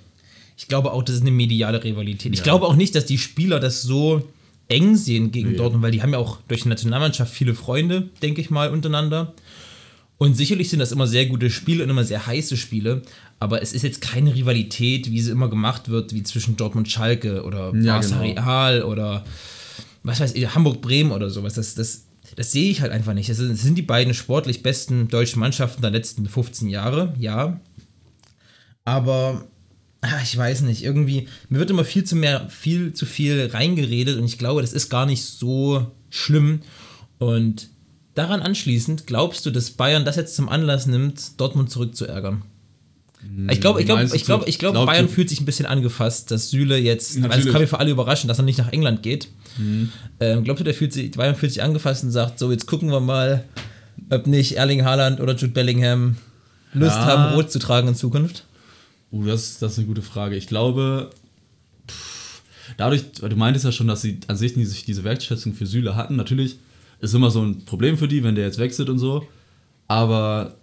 Ich 0.58 0.68
glaube 0.68 0.92
auch, 0.92 1.04
das 1.04 1.16
ist 1.16 1.22
eine 1.22 1.32
mediale 1.32 1.84
Rivalität. 1.84 2.32
Ich 2.34 2.40
Ja. 2.40 2.44
glaube 2.44 2.66
auch 2.68 2.76
nicht, 2.76 2.96
dass 2.96 3.06
die 3.06 3.18
Spieler 3.18 3.60
das 3.60 3.82
so 3.84 4.28
eng 4.70 4.96
sehen 4.96 5.32
gegen 5.32 5.52
Nee. 5.52 5.58
Dortmund, 5.58 5.84
weil 5.84 5.92
die 5.92 6.02
haben 6.02 6.14
ja 6.14 6.20
auch 6.20 6.40
durch 6.48 6.64
die 6.64 6.70
Nationalmannschaft 6.70 7.32
viele 7.34 7.54
Freunde, 7.54 8.10
denke 8.22 8.42
ich 8.42 8.50
mal, 8.50 8.70
untereinander. 8.72 9.34
Und 10.18 10.36
sicherlich 10.38 10.70
sind 10.70 10.80
das 10.80 10.92
immer 10.92 11.06
sehr 11.06 11.26
gute 11.26 11.50
Spiele 11.50 11.84
und 11.84 11.90
immer 11.90 12.04
sehr 12.04 12.26
heiße 12.26 12.56
Spiele, 12.56 13.02
aber 13.40 13.62
es 13.62 13.74
ist 13.74 13.82
jetzt 13.82 14.00
keine 14.00 14.34
Rivalität, 14.34 15.12
wie 15.12 15.20
sie 15.20 15.32
immer 15.32 15.50
gemacht 15.50 15.90
wird, 15.90 16.14
wie 16.14 16.24
zwischen 16.24 16.56
Dortmund 16.56 16.90
Schalke 16.90 17.44
oder 17.44 17.74
Ja, 17.76 18.00
Barca 18.00 18.08
genau. 18.08 18.42
Real 18.42 18.84
oder 18.84 19.26
was 20.04 20.20
weiß 20.20 20.36
ich, 20.36 20.54
Hamburg 20.54 20.82
Bremen 20.82 21.12
oder 21.12 21.30
sowas. 21.30 21.56
Das, 21.56 21.76
das, 21.76 22.06
das 22.36 22.52
sehe 22.52 22.70
ich 22.70 22.82
halt 22.82 22.92
einfach 22.92 23.14
nicht. 23.14 23.30
Das 23.30 23.38
sind, 23.38 23.52
das 23.52 23.62
sind 23.62 23.78
die 23.78 23.82
beiden 23.82 24.14
sportlich 24.14 24.62
besten 24.64 25.08
deutschen 25.08 25.40
Mannschaften 25.40 25.82
der 25.82 25.92
letzten 25.92 26.28
15 26.28 26.70
Jahre, 26.70 27.14
ja. 27.18 27.60
Aber 28.86 29.48
ah, 30.02 30.22
ich 30.22 30.38
weiß 30.38 30.62
nicht, 30.62 30.84
irgendwie, 30.84 31.28
mir 31.50 31.60
wird 31.60 31.70
immer 31.70 31.86
viel 31.86 32.04
zu 32.04 32.16
mehr, 32.16 32.50
viel 32.50 32.94
zu 32.94 33.06
viel 33.06 33.50
reingeredet 33.52 34.18
und 34.18 34.26
ich 34.26 34.38
glaube, 34.38 34.62
das 34.62 34.74
ist 34.74 34.90
gar 34.90 35.06
nicht 35.06 35.24
so 35.24 35.92
schlimm. 36.10 36.62
Und 37.18 37.70
daran 38.14 38.42
anschließend, 38.42 39.08
glaubst 39.08 39.46
du, 39.46 39.52
dass 39.52 39.72
Bayern 39.72 40.06
das 40.06 40.18
jetzt 40.18 40.36
zum 40.36 40.50
Anlass 40.50 40.86
nimmt, 40.86 41.40
Dortmund 41.40 41.72
zurückzuärgern? 41.72 42.44
Ich 43.50 43.62
glaube, 43.62 43.80
ich 43.80 43.86
glaube, 43.86 44.04
ich 44.14 44.26
glaube, 44.26 44.46
ich 44.48 44.60
glaube, 44.60 44.74
glaubst 44.74 44.88
Bayern 44.88 45.10
fühlt 45.10 45.30
sich 45.30 45.42
ein 45.42 45.46
bisschen 45.46 45.66
angefasst, 45.66 46.30
dass 46.30 46.50
Süle 46.50 46.78
jetzt, 46.78 47.16
weil 47.16 47.24
es 47.24 47.30
Natürlich. 47.30 47.52
kann 47.52 47.62
mir 47.62 47.68
für 47.68 47.80
alle 47.80 47.92
überraschen, 47.92 48.28
dass 48.28 48.38
er 48.38 48.44
nicht 48.44 48.60
nach 48.60 48.72
England 48.72 49.02
geht. 49.02 49.30
Ähm, 50.20 50.44
glaubst 50.44 50.60
du, 50.62 50.64
der 50.64 50.74
fühlt 50.74 50.94
sich, 50.94 51.12
Bayern 51.12 51.36
fühlt 51.36 51.52
sich 51.52 51.64
angefasst 51.64 52.04
und 52.04 52.12
sagt, 52.12 52.38
so, 52.40 52.52
jetzt 52.52 52.68
gucken 52.68 52.90
wir 52.92 53.00
mal, 53.00 53.44
ob 54.10 54.28
nicht 54.28 54.58
Erling 54.58 54.84
Haaland 54.84 55.20
oder 55.20 55.36
Jude 55.36 55.54
Bellingham 55.54 56.18
Lust 56.74 56.96
Ja. 56.96 57.06
haben, 57.06 57.34
rot 57.36 57.52
zu 57.52 57.60
tragen 57.60 57.88
in 57.88 57.96
Zukunft? 57.96 58.46
Uh, 59.12 59.26
das, 59.26 59.60
das 59.60 59.74
ist 59.74 59.78
eine 59.80 59.88
gute 59.88 60.02
Frage. 60.02 60.36
Ich 60.36 60.48
glaube, 60.48 61.12
pff, 61.88 62.42
dadurch, 62.78 63.04
du 63.14 63.36
meintest 63.36 63.66
ja 63.66 63.72
schon, 63.72 63.88
dass 63.88 64.02
sie 64.02 64.20
an 64.28 64.38
sich 64.38 64.54
sich 64.56 64.86
diese 64.86 65.04
Wertschätzung 65.04 65.54
für 65.54 65.66
Süle 65.66 65.96
hatten. 65.96 66.16
Natürlich 66.16 66.58
ist 67.00 67.14
immer 67.14 67.30
so 67.30 67.42
ein 67.44 67.66
Problem 67.66 67.98
für 67.98 68.08
die, 68.08 68.24
wenn 68.24 68.36
der 68.36 68.46
jetzt 68.46 68.58
wechselt 68.58 68.90
und 68.90 68.98
so. 68.98 69.28
Aber 69.88 70.56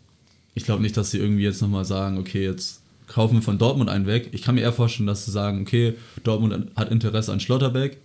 ich 0.54 0.64
glaube 0.64 0.83
nicht, 0.83 0.97
dass 0.97 1.11
sie 1.11 1.19
irgendwie 1.19 1.42
jetzt 1.42 1.62
nochmal 1.62 1.85
sagen, 1.85 2.19
okay, 2.19 2.45
jetzt 2.45 2.80
kaufen 3.07 3.37
wir 3.37 3.42
von 3.42 3.59
Dortmund 3.59 3.90
einen 3.90 4.07
weg. 4.07 4.28
Ich 4.33 4.42
kann 4.42 4.54
mir 4.54 4.62
eher 4.62 4.73
vorstellen, 4.73 5.07
dass 5.07 5.25
sie 5.25 5.30
sagen, 5.30 5.62
okay, 5.62 5.95
Dortmund 6.23 6.69
hat 6.76 6.90
Interesse 6.90 7.33
an 7.33 7.40
Schlotterbeck, 7.40 7.99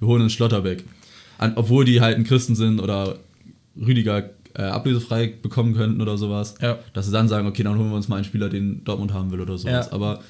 wir 0.00 0.08
holen 0.08 0.22
uns 0.22 0.32
Schlotterbeck. 0.32 0.84
An, 1.38 1.52
obwohl 1.54 1.84
die 1.84 2.00
halt 2.00 2.18
ein 2.18 2.24
Christen 2.24 2.56
sind 2.56 2.80
oder 2.80 3.18
Rüdiger 3.76 4.30
äh, 4.54 4.62
ablösefrei 4.62 5.32
bekommen 5.40 5.74
könnten 5.74 6.00
oder 6.00 6.18
sowas. 6.18 6.54
Ja. 6.60 6.78
Dass 6.92 7.06
sie 7.06 7.12
dann 7.12 7.28
sagen, 7.28 7.46
okay, 7.46 7.62
dann 7.62 7.78
holen 7.78 7.90
wir 7.90 7.96
uns 7.96 8.08
mal 8.08 8.16
einen 8.16 8.24
Spieler, 8.24 8.48
den 8.48 8.82
Dortmund 8.84 9.12
haben 9.12 9.30
will 9.30 9.40
oder 9.40 9.56
sowas. 9.56 9.86
Ja. 9.86 9.92
Aber 9.92 10.20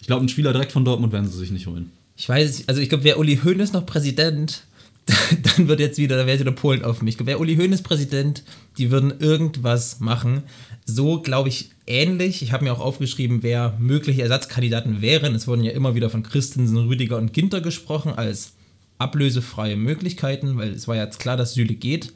ich 0.00 0.08
glaube, 0.08 0.20
einen 0.20 0.28
Spieler 0.28 0.52
direkt 0.52 0.72
von 0.72 0.84
Dortmund 0.84 1.12
werden 1.12 1.28
sie 1.28 1.38
sich 1.38 1.52
nicht 1.52 1.68
holen. 1.68 1.92
Ich 2.16 2.28
weiß, 2.28 2.64
also 2.66 2.80
ich 2.80 2.88
glaube, 2.88 3.04
wäre 3.04 3.18
Uli 3.18 3.38
Hoeneß 3.42 3.72
noch 3.72 3.86
Präsident, 3.86 4.64
dann 5.56 5.68
wird 5.68 5.80
jetzt 5.80 5.98
wieder, 5.98 6.16
da 6.16 6.22
wäre 6.22 6.32
jetzt 6.32 6.40
wieder 6.40 6.52
Polen 6.52 6.84
auf 6.84 7.02
mich. 7.02 7.12
Ich 7.12 7.18
glaube, 7.18 7.30
wäre 7.30 7.38
Uli 7.38 7.56
Hoeneß 7.56 7.82
Präsident, 7.82 8.42
die 8.78 8.90
würden 8.90 9.14
irgendwas 9.20 10.00
machen. 10.00 10.42
So 10.84 11.20
glaube 11.20 11.48
ich 11.48 11.70
ähnlich. 11.86 12.42
Ich 12.42 12.52
habe 12.52 12.64
mir 12.64 12.72
auch 12.72 12.80
aufgeschrieben, 12.80 13.42
wer 13.42 13.76
mögliche 13.78 14.22
Ersatzkandidaten 14.22 15.00
wären. 15.00 15.34
Es 15.34 15.46
wurden 15.46 15.64
ja 15.64 15.72
immer 15.72 15.94
wieder 15.94 16.10
von 16.10 16.22
Christensen, 16.22 16.76
Rüdiger 16.76 17.18
und 17.18 17.32
Ginter 17.32 17.60
gesprochen 17.60 18.12
als 18.14 18.54
ablösefreie 18.98 19.76
Möglichkeiten, 19.76 20.56
weil 20.56 20.70
es 20.70 20.88
war 20.88 20.96
jetzt 20.96 21.18
klar, 21.18 21.36
dass 21.36 21.54
Süle 21.54 21.74
geht. 21.74 22.12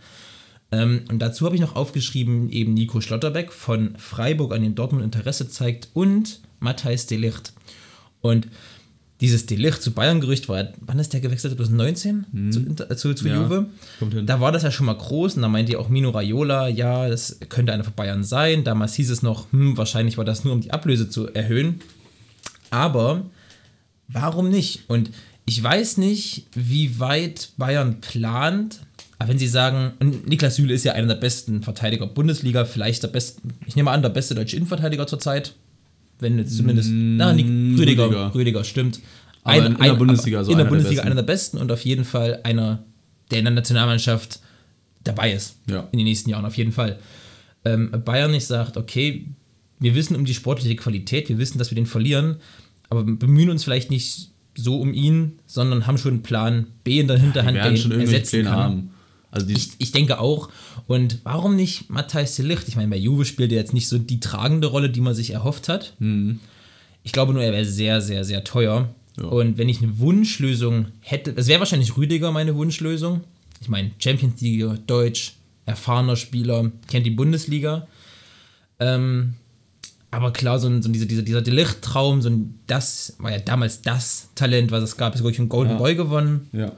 Ähm, 0.72 1.04
und 1.08 1.20
dazu 1.20 1.46
habe 1.46 1.54
ich 1.54 1.60
noch 1.60 1.76
aufgeschrieben, 1.76 2.50
eben 2.50 2.74
Nico 2.74 3.00
Schlotterbeck 3.00 3.52
von 3.52 3.96
Freiburg, 3.98 4.52
an 4.52 4.62
dem 4.62 4.74
Dortmund 4.74 5.04
Interesse 5.04 5.48
zeigt, 5.48 5.88
und 5.94 6.40
Matthijs 6.60 7.06
de 7.06 7.18
Ligt. 7.18 7.52
Und 8.20 8.48
dieses 9.20 9.46
De 9.46 9.56
Ligt 9.56 9.80
zu 9.82 9.92
Bayern-Gerücht 9.92 10.48
war, 10.48 10.68
wann 10.80 10.98
ist 10.98 11.12
der 11.12 11.20
gewechselt? 11.20 11.54
2019 11.56 12.50
zu, 12.52 12.60
Inter- 12.60 12.90
äh, 12.90 12.96
zu, 12.96 13.14
zu. 13.14 13.26
Ja, 13.26 13.36
Juve? 13.42 13.66
Da 14.24 14.40
war 14.40 14.52
das 14.52 14.62
ja 14.62 14.70
schon 14.70 14.86
mal 14.86 14.96
groß 14.96 15.36
und 15.36 15.42
da 15.42 15.48
meinte 15.48 15.78
auch 15.78 15.88
Mino 15.88 16.10
Raiola, 16.10 16.68
ja, 16.68 17.08
das 17.08 17.38
könnte 17.48 17.72
einer 17.72 17.84
von 17.84 17.94
Bayern 17.94 18.24
sein. 18.24 18.62
Damals 18.64 18.94
hieß 18.94 19.10
es 19.10 19.22
noch, 19.22 19.50
hm, 19.52 19.76
wahrscheinlich 19.78 20.18
war 20.18 20.24
das 20.26 20.44
nur, 20.44 20.52
um 20.52 20.60
die 20.60 20.70
Ablöse 20.72 21.08
zu 21.08 21.28
erhöhen. 21.32 21.80
Aber 22.70 23.22
warum 24.08 24.50
nicht? 24.50 24.80
Und 24.88 25.10
ich 25.46 25.62
weiß 25.62 25.96
nicht, 25.98 26.46
wie 26.54 26.98
weit 27.00 27.50
Bayern 27.56 28.00
plant, 28.00 28.80
aber 29.18 29.30
wenn 29.30 29.38
sie 29.38 29.48
sagen, 29.48 29.92
Niklas 30.26 30.56
Süle 30.56 30.74
ist 30.74 30.84
ja 30.84 30.92
einer 30.92 31.06
der 31.08 31.14
besten 31.14 31.62
Verteidiger 31.62 32.06
Bundesliga, 32.06 32.64
vielleicht 32.66 33.02
der 33.02 33.08
beste, 33.08 33.40
ich 33.66 33.76
nehme 33.76 33.90
an, 33.90 34.02
der 34.02 34.10
beste 34.10 34.34
deutsche 34.34 34.56
Innenverteidiger 34.56 35.06
zurzeit. 35.06 35.54
Wenn 36.18 36.38
jetzt 36.38 36.56
zumindest, 36.56 36.90
na, 36.92 37.32
Nik, 37.32 37.46
Rüdiger, 37.78 38.06
Rüdiger, 38.06 38.34
Rüdiger. 38.34 38.64
stimmt. 38.64 39.00
Aber 39.42 39.66
in 39.66 39.76
der 39.76 39.94
Bundesliga 39.94 40.42
so 40.42 40.50
in 40.50 40.56
der 40.56 40.64
einer 40.64 40.64
der 40.64 40.70
Bundesliga 40.70 41.02
besten. 41.02 41.06
einer 41.06 41.22
der 41.22 41.26
besten 41.26 41.58
und 41.58 41.72
auf 41.72 41.84
jeden 41.84 42.04
Fall 42.04 42.40
einer, 42.42 42.84
der 43.30 43.38
in 43.38 43.44
der 43.44 43.54
Nationalmannschaft 43.54 44.40
dabei 45.04 45.32
ist. 45.32 45.56
Ja. 45.68 45.88
In 45.92 45.98
den 45.98 46.06
nächsten 46.06 46.30
Jahren, 46.30 46.44
auf 46.44 46.56
jeden 46.56 46.72
Fall. 46.72 46.98
Ähm, 47.64 47.90
Bayern 48.04 48.30
nicht 48.30 48.46
sagt, 48.46 48.76
okay, 48.76 49.26
wir 49.78 49.94
wissen 49.94 50.16
um 50.16 50.24
die 50.24 50.34
sportliche 50.34 50.76
Qualität, 50.76 51.28
wir 51.28 51.38
wissen, 51.38 51.58
dass 51.58 51.70
wir 51.70 51.76
den 51.76 51.86
verlieren, 51.86 52.36
aber 52.88 53.04
bemühen 53.04 53.50
uns 53.50 53.64
vielleicht 53.64 53.90
nicht 53.90 54.30
so 54.56 54.80
um 54.80 54.94
ihn, 54.94 55.38
sondern 55.46 55.86
haben 55.86 55.98
schon 55.98 56.12
einen 56.14 56.22
Plan 56.22 56.66
B 56.82 57.00
in 57.00 57.08
der 57.08 57.18
Hinterhand, 57.18 57.56
ihn 57.56 57.62
irgendwelche 57.62 58.02
ersetzen 58.02 58.30
Pläne 58.30 58.48
kann. 58.48 58.58
haben. 58.58 58.90
Also 59.30 59.48
Ich, 59.48 59.70
ich 59.78 59.92
denke 59.92 60.18
auch. 60.20 60.48
Und 60.86 61.18
warum 61.24 61.56
nicht 61.56 61.90
Matthijs 61.90 62.36
de 62.36 62.44
Ligt? 62.46 62.68
Ich 62.68 62.76
meine, 62.76 62.88
bei 62.88 62.96
Juve 62.96 63.24
spielt 63.24 63.52
er 63.52 63.58
jetzt 63.58 63.74
nicht 63.74 63.88
so 63.88 63.98
die 63.98 64.20
tragende 64.20 64.68
Rolle, 64.68 64.88
die 64.90 65.00
man 65.00 65.14
sich 65.14 65.30
erhofft 65.30 65.68
hat. 65.68 65.94
Ich 67.02 67.12
glaube 67.12 67.32
nur, 67.32 67.42
er 67.42 67.52
wäre 67.52 67.64
sehr, 67.64 68.00
sehr, 68.00 68.24
sehr 68.24 68.44
teuer. 68.44 68.88
Ja. 69.18 69.24
Und 69.24 69.58
wenn 69.58 69.68
ich 69.68 69.82
eine 69.82 69.98
Wunschlösung 69.98 70.86
hätte, 71.00 71.32
es 71.36 71.46
wäre 71.48 71.60
wahrscheinlich 71.60 71.96
Rüdiger 71.96 72.32
meine 72.32 72.54
Wunschlösung. 72.54 73.22
Ich 73.60 73.68
meine, 73.68 73.90
Champions 73.98 74.40
League, 74.42 74.86
Deutsch, 74.86 75.34
erfahrener 75.64 76.16
Spieler, 76.16 76.70
kennt 76.88 77.06
die 77.06 77.10
Bundesliga. 77.10 77.86
Ähm, 78.78 79.34
aber 80.10 80.32
klar, 80.32 80.58
so, 80.58 80.68
ein, 80.68 80.82
so 80.82 80.90
dieser, 80.90 81.06
dieser, 81.06 81.22
dieser 81.22 81.42
Delicht-Traum, 81.42 82.22
so 82.22 82.28
ein, 82.28 82.58
das 82.66 83.14
war 83.18 83.32
ja 83.32 83.38
damals 83.38 83.82
das 83.82 84.28
Talent, 84.34 84.70
was 84.70 84.82
es 84.82 84.96
gab. 84.96 85.14
Es 85.14 85.22
wirklich 85.22 85.40
einen 85.40 85.48
Golden 85.48 85.72
Ja. 85.72 85.78
Boy 85.78 85.94
gewonnen. 85.94 86.48
ja. 86.52 86.72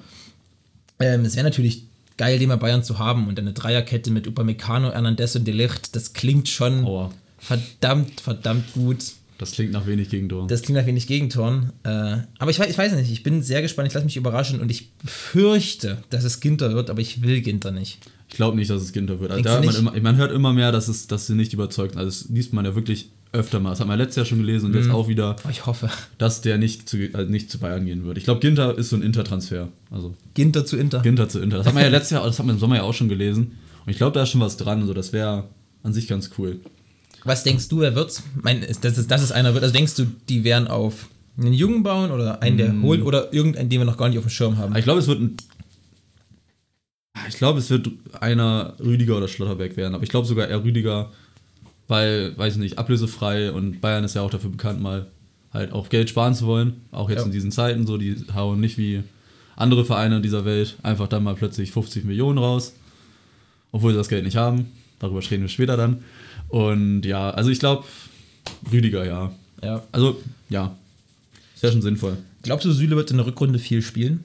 Ähm, 1.00 1.25
es 1.25 1.37
wäre 1.37 1.45
natürlich 1.45 1.85
geil, 2.18 2.38
den 2.38 2.50
bei 2.50 2.56
Bayern 2.56 2.82
zu 2.82 2.98
haben 2.98 3.26
und 3.28 3.38
eine 3.38 3.54
Dreierkette 3.54 4.10
mit 4.10 4.26
Upamecano, 4.26 4.92
Hernandez 4.92 5.34
und 5.37 5.46
Delicht. 5.46 5.96
Das 5.96 6.12
klingt 6.12 6.48
schon 6.48 6.84
Aua. 6.84 7.10
verdammt, 7.38 8.20
verdammt 8.20 8.75
gut. 8.75 8.98
Das 9.38 9.52
klingt 9.52 9.72
nach 9.72 9.87
wenig 9.87 10.10
Gegentor. 10.10 10.48
Das 10.48 10.62
klingt 10.62 10.78
nach 10.78 10.87
wenig 10.87 11.06
Gegentoren. 11.06 11.72
Äh, 11.84 12.18
aber 12.38 12.50
ich 12.50 12.58
weiß, 12.58 12.68
ich 12.68 12.76
weiß 12.76 12.92
nicht, 12.94 13.10
ich 13.10 13.22
bin 13.22 13.40
sehr 13.42 13.62
gespannt, 13.62 13.87
ich 13.87 13.94
lasse 13.94 14.04
mich 14.04 14.16
überraschen 14.16 14.60
und 14.60 14.68
ich 14.70 14.90
fürchte, 15.04 15.98
dass 16.10 16.25
es 16.25 16.40
Ginter 16.40 16.75
wird, 16.75 16.90
aber 16.90 17.00
ich 17.00 17.22
will 17.22 17.40
Ginter 17.40 17.70
nicht. 17.70 18.00
Ich 18.28 18.34
glaube 18.34 18.56
nicht, 18.56 18.68
dass 18.68 18.82
es 18.82 18.92
Ginter 18.92 19.20
wird. 19.20 19.30
Also 19.30 19.48
man, 19.48 19.75
immer, 19.75 20.00
man 20.00 20.16
hört 20.16 20.32
immer 20.32 20.52
mehr, 20.52 20.72
dass, 20.72 20.88
es, 20.88 21.06
dass 21.06 21.28
sie 21.28 21.34
nicht 21.34 21.52
überzeugt. 21.52 21.96
Also 21.96 22.10
das 22.10 22.28
liest 22.30 22.52
man 22.52 22.64
ja 22.64 22.75
wirklich 22.75 23.10
öfter 23.32 23.61
mal. 23.61 23.70
Das 23.70 23.80
hat 23.80 23.87
man 23.87 23.99
letztes 23.99 24.16
Jahr 24.16 24.26
schon 24.26 24.38
gelesen 24.38 24.66
und 24.66 24.73
Mhm. 24.73 24.78
jetzt 24.78 24.90
auch 24.90 25.08
wieder, 25.08 25.37
Aber 25.42 25.50
ich 25.50 25.66
hoffe. 25.66 25.90
dass 26.18 26.40
der 26.40 26.56
nicht 26.58 26.88
zu, 26.88 26.97
also 27.12 27.30
nicht 27.30 27.50
zu 27.50 27.58
Bayern 27.58 27.85
gehen 27.87 28.04
wird. 28.04 28.16
Ich 28.18 28.25
glaube, 28.25 28.40
Ginter 28.40 28.76
ist 28.78 28.88
so 28.90 28.97
ein 28.97 29.02
Intertransfer. 29.02 29.68
Also 29.90 30.14
Ginter 30.35 30.64
zu 30.64 30.76
Inter. 30.76 31.00
Ginter 31.00 31.28
zu 31.28 31.40
Inter. 31.40 31.58
Das 31.58 31.66
hat 31.66 31.75
man 31.75 31.82
ja 31.82 31.88
letztes 31.90 32.11
Jahr, 32.11 32.25
das 32.25 32.38
hat 32.38 32.47
man 32.47 32.56
im 32.56 32.61
Sommer 32.61 32.76
ja 32.76 32.82
auch 32.82 32.94
schon 32.94 33.08
gelesen. 33.08 33.52
Und 33.85 33.90
ich 33.90 33.97
glaube, 33.99 34.12
da 34.14 34.23
ist 34.23 34.30
schon 34.30 34.40
was 34.40 34.56
dran. 34.56 34.80
Also 34.80 34.94
das 34.94 35.12
wäre 35.12 35.44
an 35.82 35.92
sich 35.92 36.08
ganz 36.08 36.30
cool. 36.38 36.61
Was 37.25 37.42
denkst 37.44 37.68
du, 37.68 37.80
wer 37.80 37.94
wird's? 37.94 38.23
Mein, 38.42 38.62
ist- 38.62 38.85
dass 38.85 38.97
es, 38.97 39.06
dass 39.06 39.23
es 39.23 39.32
einer 39.32 39.52
wird. 39.52 39.62
Also 39.64 39.75
denkst 39.75 39.94
du, 39.97 40.06
die 40.28 40.44
werden 40.44 40.68
auf 40.68 41.08
einen 41.37 41.52
Jungen 41.52 41.82
bauen 41.82 42.11
oder 42.11 42.42
einen, 42.42 42.56
der 42.56 42.80
holt 42.82 43.02
oder 43.02 43.32
irgendeinen, 43.32 43.68
den 43.68 43.80
wir 43.80 43.85
noch 43.85 43.97
gar 43.97 44.08
nicht 44.08 44.18
auf 44.18 44.25
dem 44.25 44.30
Schirm 44.30 44.56
haben? 44.56 44.75
Ich 44.76 44.85
glaube, 44.85 45.00
es 45.00 45.06
wird 45.06 45.20
ein. 45.20 45.37
Ich 47.28 47.37
glaube, 47.37 47.58
es 47.58 47.68
wird 47.68 47.90
einer 48.20 48.75
Rüdiger 48.78 49.16
oder 49.16 49.26
Schlotterbeck 49.28 49.76
werden. 49.76 49.94
Aber 49.94 50.04
ich 50.04 50.08
glaube 50.11 50.26
sogar 50.26 50.49
eher 50.49 50.62
Rüdiger, 50.62 51.11
weil, 51.88 52.37
weiß 52.38 52.54
ich 52.54 52.59
nicht, 52.61 52.78
ablösefrei 52.78 53.50
und 53.52 53.80
Bayern 53.80 54.04
ist 54.04 54.14
ja 54.14 54.23
auch 54.23 54.30
dafür 54.30 54.50
bekannt, 54.50 54.80
mal 54.80 55.07
halt 55.52 55.73
auch 55.73 55.88
Geld 55.88 56.11
sparen 56.11 56.35
zu 56.35 56.47
wollen. 56.47 56.83
Auch 56.92 57.09
jetzt 57.11 57.21
Ja. 57.21 57.25
in 57.26 57.33
diesen 57.33 57.50
Zeiten 57.50 57.87
so, 57.87 57.97
die 57.97 58.14
hauen 58.35 58.61
nicht 58.61 58.76
wie 58.78 59.02
andere 59.57 59.85
Vereine 59.85 60.21
dieser 60.21 60.45
Welt 60.45 60.76
einfach 60.83 61.09
dann 61.09 61.25
mal 61.25 61.35
plötzlich 61.35 61.73
50 61.73 62.04
Millionen 62.04 62.38
raus, 62.38 62.75
obwohl 63.73 63.92
sie 63.92 63.99
das 63.99 64.09
Geld 64.09 64.25
nicht 64.25 64.37
haben. 64.37 64.66
Darüber 65.00 65.21
reden 65.28 65.42
wir 65.42 65.49
später 65.49 65.76
dann. 65.76 66.04
Und 66.49 67.02
ja, 67.02 67.30
also 67.30 67.50
ich 67.50 67.59
glaube, 67.59 67.85
Rüdiger, 68.71 69.04
ja. 69.07 69.33
Ja. 69.62 69.83
Also, 69.92 70.21
ja. 70.49 70.76
Ist 71.54 71.62
ja 71.64 71.73
schon 71.73 71.83
sinnvoll. 71.83 72.16
Glaubst 72.42 72.64
du, 72.66 72.71
Süle 72.73 72.95
wird 72.97 73.11
in 73.11 73.16
der 73.16 73.26
Rückrunde 73.26 73.59
viel 73.59 73.83
spielen? 73.83 74.25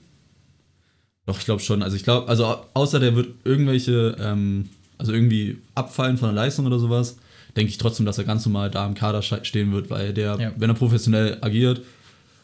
Doch, 1.25 1.39
ich 1.39 1.45
glaube 1.45 1.61
schon. 1.61 1.81
Also 1.81 1.95
ich 1.95 2.03
glaube, 2.03 2.27
also 2.27 2.45
au- 2.45 2.65
außer 2.73 2.99
der 2.99 3.15
wird 3.15 3.29
irgendwelche, 3.43 4.15
ähm, 4.19 4.69
also 4.97 5.13
irgendwie 5.13 5.57
abfallen 5.73 6.17
von 6.17 6.27
der 6.29 6.35
Leistung 6.35 6.65
oder 6.65 6.79
sowas, 6.79 7.17
denke 7.55 7.69
ich 7.69 7.77
trotzdem, 7.77 8.05
dass 8.05 8.17
er 8.17 8.23
ganz 8.23 8.45
normal 8.45 8.71
da 8.71 8.85
im 8.85 8.93
Kader 8.95 9.21
stehen 9.21 9.71
wird, 9.71 9.89
weil 9.89 10.13
der, 10.13 10.37
Ja. 10.39 10.51
wenn 10.57 10.69
er 10.69 10.73
professionell 10.75 11.37
agiert 11.41 11.81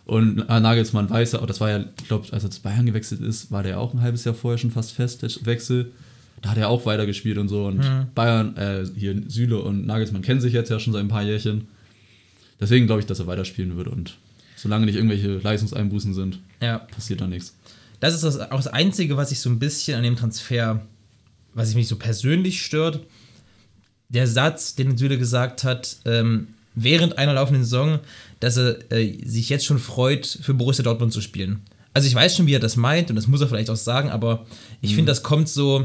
und 0.06 0.38
Nagelsmann 0.48 1.10
weiß 1.10 1.34
ja, 1.34 1.40
auch 1.42 1.46
das 1.48 1.60
war 1.62 1.70
ja, 1.70 1.86
ich 2.02 2.08
glaube, 2.08 2.28
als 2.32 2.44
er 2.44 2.52
zu 2.52 2.62
Bayern 2.62 2.86
gewechselt 2.86 3.22
ist, 3.22 3.52
war 3.52 3.64
der 3.64 3.80
auch 3.80 3.94
ein 3.94 4.02
halbes 4.02 4.24
Jahr 4.26 4.36
vorher 4.36 4.58
schon 4.58 4.72
fast 4.72 4.92
fest, 4.92 5.22
der 5.22 5.30
Wechsel. 5.46 5.92
Da 6.42 6.52
hat 6.52 6.58
er 6.58 6.70
auch 6.70 6.86
weitergespielt 6.86 7.38
und 7.38 7.50
so. 7.50 7.66
Und 7.66 7.84
Bayern, 8.16 8.56
äh, 8.56 8.86
hier 8.96 9.22
Süle 9.28 9.60
und 9.60 9.86
Nagelsmann 9.86 10.22
kennen 10.22 10.40
sich 10.42 10.54
jetzt 10.54 10.70
ja 10.70 10.80
schon 10.80 10.94
seit 10.94 11.02
ein 11.02 11.10
paar 11.10 11.24
Jährchen. 11.24 11.68
Deswegen 12.60 12.86
glaube 12.88 13.02
ich, 13.02 13.06
dass 13.08 13.20
er 13.20 13.28
weiterspielen 13.28 13.76
wird 13.78 13.88
und 13.88 14.18
solange 14.56 14.86
nicht 14.86 14.96
irgendwelche 14.96 15.38
Leistungseinbußen 15.38 16.14
sind, 16.14 16.40
Ja. 16.62 16.80
passiert 16.80 17.22
da 17.22 17.28
nichts. 17.28 17.56
Das 18.00 18.14
ist 18.16 18.24
das, 18.24 18.40
auch 18.40 18.58
das 18.58 18.68
Einzige, 18.68 19.18
was 19.18 19.32
ich 19.32 19.40
so 19.40 19.50
ein 19.50 19.60
bisschen 19.60 19.98
an 19.98 20.04
dem 20.04 20.16
Transfer, 20.16 20.82
was 21.54 21.70
ich 21.70 21.76
mich 21.76 21.88
so 21.88 21.98
persönlich 21.98 22.64
stört. 22.64 23.02
Der 24.10 24.28
Satz, 24.28 24.76
den 24.76 24.98
Süle 24.98 25.18
gesagt 25.18 25.64
hat, 25.64 25.98
ähm, 26.06 26.50
während 26.76 27.18
einer 27.18 27.34
laufenden 27.34 27.64
Saison, 27.64 28.00
dass 28.40 28.58
er 28.58 28.92
äh, 28.92 29.18
sich 29.26 29.50
jetzt 29.50 29.66
schon 29.66 29.80
freut, 29.80 30.40
für 30.42 30.54
Borussia 30.54 30.84
Dortmund 30.84 31.14
zu 31.14 31.22
spielen. 31.22 31.62
Also 31.94 32.08
ich 32.08 32.16
weiß 32.16 32.36
schon, 32.36 32.48
wie 32.48 32.54
er 32.54 32.60
das 32.60 32.76
meint 32.76 33.10
und 33.10 33.16
das 33.16 33.28
muss 33.28 33.42
er 33.42 33.48
vielleicht 33.48 33.70
auch 33.70 33.76
sagen, 33.76 34.10
aber 34.10 34.46
ich 34.82 34.96
finde, 34.96 35.12
das 35.12 35.24
kommt 35.24 35.50
so 35.50 35.80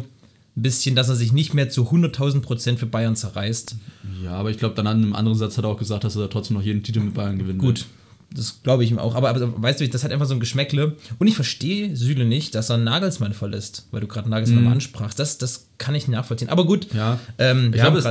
ein 0.57 0.63
bisschen, 0.63 0.95
dass 0.95 1.09
er 1.09 1.17
sich 1.17 1.33
nicht 1.33 1.55
mehr 1.55 1.69
zu 1.69 1.89
100.000 1.91 2.41
Prozent 2.41 2.79
für 2.79 2.87
Bayern 2.87 3.17
zerreißt. 3.17 3.77
Ja, 4.23 4.33
aber 4.33 4.51
ich 4.51 4.59
glaube, 4.59 4.75
dann 4.75 4.87
an 4.87 5.03
einem 5.03 5.15
anderen 5.15 5.37
Satz 5.37 5.57
hat 5.57 5.65
er 5.65 5.71
auch 5.71 5.79
gesagt, 5.79 6.05
dass 6.05 6.17
er 6.17 6.31
trotzdem 6.31 6.57
noch 6.57 6.63
jeden 6.63 6.83
Titel 6.83 7.01
mit 7.01 7.15
Bayern 7.15 7.39
gewinnen. 7.39 7.59
Gut, 7.59 7.87
das 8.35 8.63
glaube 8.63 8.85
ich 8.85 8.91
ihm 8.91 8.99
auch. 8.99 9.15
Aber, 9.15 9.31
aber 9.31 9.63
weißt 9.63 9.81
du, 9.81 9.89
das 9.89 10.03
hat 10.05 10.11
einfach 10.13 10.27
so 10.27 10.35
ein 10.35 10.41
Geschmäckle. 10.41 10.97
Und 11.19 11.27
ich 11.27 11.35
verstehe 11.37 11.95
Süle 11.97 12.25
nicht, 12.25 12.55
dass 12.55 12.69
er 12.71 12.79
Nagelsmann 12.79 13.33
verlässt, 13.33 13.87
weil 13.91 14.01
du 14.01 14.09
gerade 14.09 14.29
Nagelsmann 14.29 14.67
ansprachst. 14.67 15.19
Das, 15.19 15.39
das 15.39 15.69
kann 15.79 15.95
ich 15.95 16.09
nachvollziehen. 16.09 16.49
Aber 16.49 16.67
gut. 16.67 16.93
Ja. 16.95 17.19
ähm, 17.39 17.73
wir 17.73 17.81
glaube, 17.81 18.03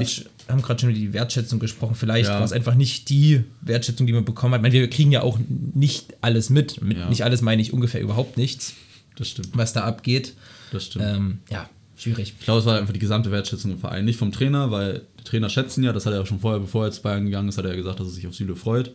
haben 0.49 0.61
gerade 0.61 0.79
schon 0.79 0.89
über 0.89 0.99
die 0.99 1.13
Wertschätzung 1.13 1.59
gesprochen. 1.59 1.95
Vielleicht 1.95 2.29
Ja. 2.29 2.35
war 2.37 2.43
es 2.43 2.51
einfach 2.51 2.75
nicht 2.75 3.09
die 3.09 3.43
Wertschätzung, 3.61 4.07
die 4.07 4.13
man 4.13 4.25
bekommen 4.25 4.53
hat. 4.53 4.59
Ich 4.59 4.63
meine, 4.63 4.73
wir 4.73 4.89
kriegen 4.89 5.11
ja 5.11 5.21
auch 5.21 5.39
nicht 5.73 6.13
alles 6.21 6.49
mit. 6.49 6.81
mit 6.81 6.97
Ja. 6.97 7.09
Nicht 7.09 7.23
alles 7.23 7.41
meine 7.41 7.61
ich 7.61 7.73
ungefähr 7.73 8.01
überhaupt 8.01 8.37
nichts, 8.37 8.73
Das 9.15 9.29
stimmt. 9.29 9.49
was 9.53 9.73
da 9.73 9.83
abgeht. 9.83 10.33
Das 10.71 10.85
stimmt. 10.85 11.05
Ähm, 11.07 11.37
ja, 11.49 11.69
schwierig. 11.97 12.33
Ich 12.39 12.45
glaube, 12.45 12.59
es 12.61 12.65
war 12.65 12.77
einfach 12.77 12.93
die 12.93 12.99
gesamte 12.99 13.31
Wertschätzung 13.31 13.71
im 13.71 13.79
Verein. 13.79 14.05
Nicht 14.05 14.17
vom 14.19 14.31
Trainer, 14.31 14.71
weil 14.71 15.01
die 15.19 15.23
Trainer 15.23 15.49
schätzen 15.49 15.83
ja, 15.83 15.93
das 15.93 16.05
hat 16.05 16.13
er 16.13 16.21
auch 16.21 16.25
schon 16.27 16.39
vorher, 16.39 16.59
bevor 16.59 16.85
er 16.85 16.91
zu 16.91 17.01
Bayern 17.01 17.25
gegangen 17.25 17.49
ist, 17.49 17.57
hat 17.57 17.65
er 17.65 17.71
ja 17.71 17.77
gesagt, 17.77 17.99
dass 17.99 18.07
er 18.07 18.13
sich 18.13 18.27
auf 18.27 18.35
Süle 18.35 18.55
freut. 18.55 18.91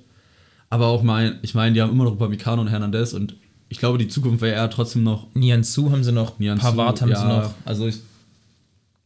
Aber 0.70 0.86
auch 0.88 1.02
mein, 1.02 1.38
ich 1.42 1.54
meine, 1.54 1.74
die 1.74 1.80
haben 1.82 1.90
immer 1.92 2.04
noch 2.04 2.12
Upamecano 2.12 2.60
und 2.60 2.68
Hernandez 2.68 3.12
und 3.12 3.34
ich 3.70 3.78
glaube, 3.78 3.98
die 3.98 4.08
Zukunft 4.08 4.40
wäre 4.42 4.54
eher 4.56 4.70
trotzdem 4.70 5.02
noch 5.02 5.26
Nianzu 5.34 5.90
haben 5.90 6.04
sie 6.04 6.12
noch, 6.12 6.38
Nianzu. 6.38 6.62
Pavard 6.64 7.00
haben 7.02 7.10
ja, 7.10 7.20
sie 7.20 7.26
noch. 7.26 7.54
Also 7.64 7.86
ich, 7.86 7.96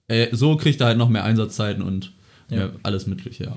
äh, 0.09 0.29
so 0.33 0.57
kriegt 0.57 0.81
er 0.81 0.89
halt 0.89 0.99
noch 0.99 1.09
mehr 1.09 1.25
Einsatzzeiten 1.25 1.83
und 1.83 2.13
Ja. 2.51 2.71
alles 2.83 3.07
Mögliche, 3.07 3.45
ja. 3.45 3.57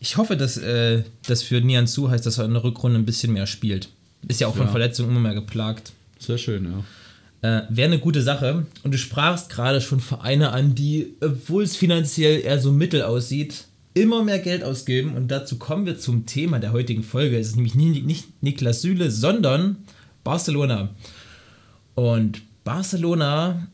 Ich 0.00 0.16
hoffe, 0.16 0.36
dass 0.36 0.56
äh, 0.58 1.02
das 1.26 1.42
für 1.42 1.60
Nianzu 1.60 2.10
heißt, 2.10 2.26
dass 2.26 2.38
er 2.38 2.44
in 2.46 2.52
der 2.54 2.64
Rückrunde 2.64 2.98
ein 2.98 3.06
bisschen 3.06 3.32
mehr 3.32 3.46
spielt. 3.46 3.88
Ist 4.28 4.40
ja 4.40 4.48
auch 4.48 4.54
von 4.56 4.66
Ja. 4.66 4.70
Verletzungen 4.72 5.10
immer 5.10 5.20
mehr 5.20 5.34
geplagt. 5.34 5.92
Sehr 6.18 6.36
schön, 6.38 6.64
ja. 6.64 7.58
Äh, 7.58 7.62
Wäre 7.68 7.88
eine 7.92 7.98
gute 8.00 8.22
Sache. 8.22 8.66
Und 8.82 8.92
du 8.92 8.98
sprachst 8.98 9.50
gerade 9.50 9.80
schon 9.80 10.00
Vereine 10.00 10.50
an, 10.52 10.74
die, 10.74 11.14
obwohl 11.20 11.62
es 11.62 11.76
finanziell 11.76 12.40
eher 12.40 12.58
so 12.58 12.72
mittel 12.72 13.02
aussieht, 13.02 13.64
immer 13.94 14.24
mehr 14.24 14.40
Geld 14.40 14.62
ausgeben. 14.62 15.14
Und 15.14 15.28
dazu 15.28 15.58
kommen 15.58 15.86
wir 15.86 15.98
zum 15.98 16.26
Thema 16.26 16.58
der 16.58 16.72
heutigen 16.72 17.02
Folge. 17.02 17.38
Es 17.38 17.48
ist 17.48 17.56
nämlich 17.56 17.74
nicht 17.74 18.42
Niklas 18.42 18.82
Süle, 18.82 19.10
sondern 19.10 19.76
Barcelona. 20.24 20.90
Und 21.94 22.42
Barcelona, 22.64 23.68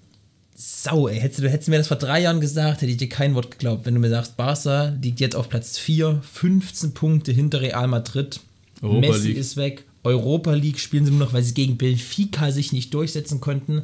sau, 0.55 1.09
ey, 1.09 1.19
hättest 1.19 1.41
du, 1.41 1.49
hättest 1.49 1.69
du 1.69 1.71
mir 1.71 1.79
das 1.79 1.89
vor 1.89 1.97
drei 1.97 2.21
Jahren 2.21 2.41
gesagt, 2.41 2.83
hätte 2.83 2.93
ich 2.93 2.99
dir 2.99 3.09
kein 3.09 3.35
Wort 3.35 3.50
geglaubt. 3.50 3.87
Wenn 3.87 3.95
du 3.95 4.00
mir 4.00 4.11
sagst, 4.11 4.37
Barca 4.37 4.95
liegt 5.00 5.21
jetzt 5.21 5.37
auf 5.37 5.49
Platz 5.49 5.79
4, 5.79 6.21
15 6.23 6.93
Punkte 6.93 7.33
hinter 7.33 7.62
Real 7.62 7.89
Madrid. 7.89 8.41
Europa 8.83 9.00
Messi 9.00 9.29
League. 9.29 9.37
ist 9.39 9.57
weg. 9.57 9.85
Europa 10.05 10.53
League 10.53 10.79
spielen 10.79 11.05
sie 11.05 11.11
nur 11.11 11.21
noch, 11.21 11.33
weil 11.33 11.43
sie 11.43 11.55
gegen 11.55 11.77
Benfica 11.77 12.50
sich 12.50 12.73
nicht 12.73 12.93
durchsetzen 12.95 13.41
konnten. 13.41 13.83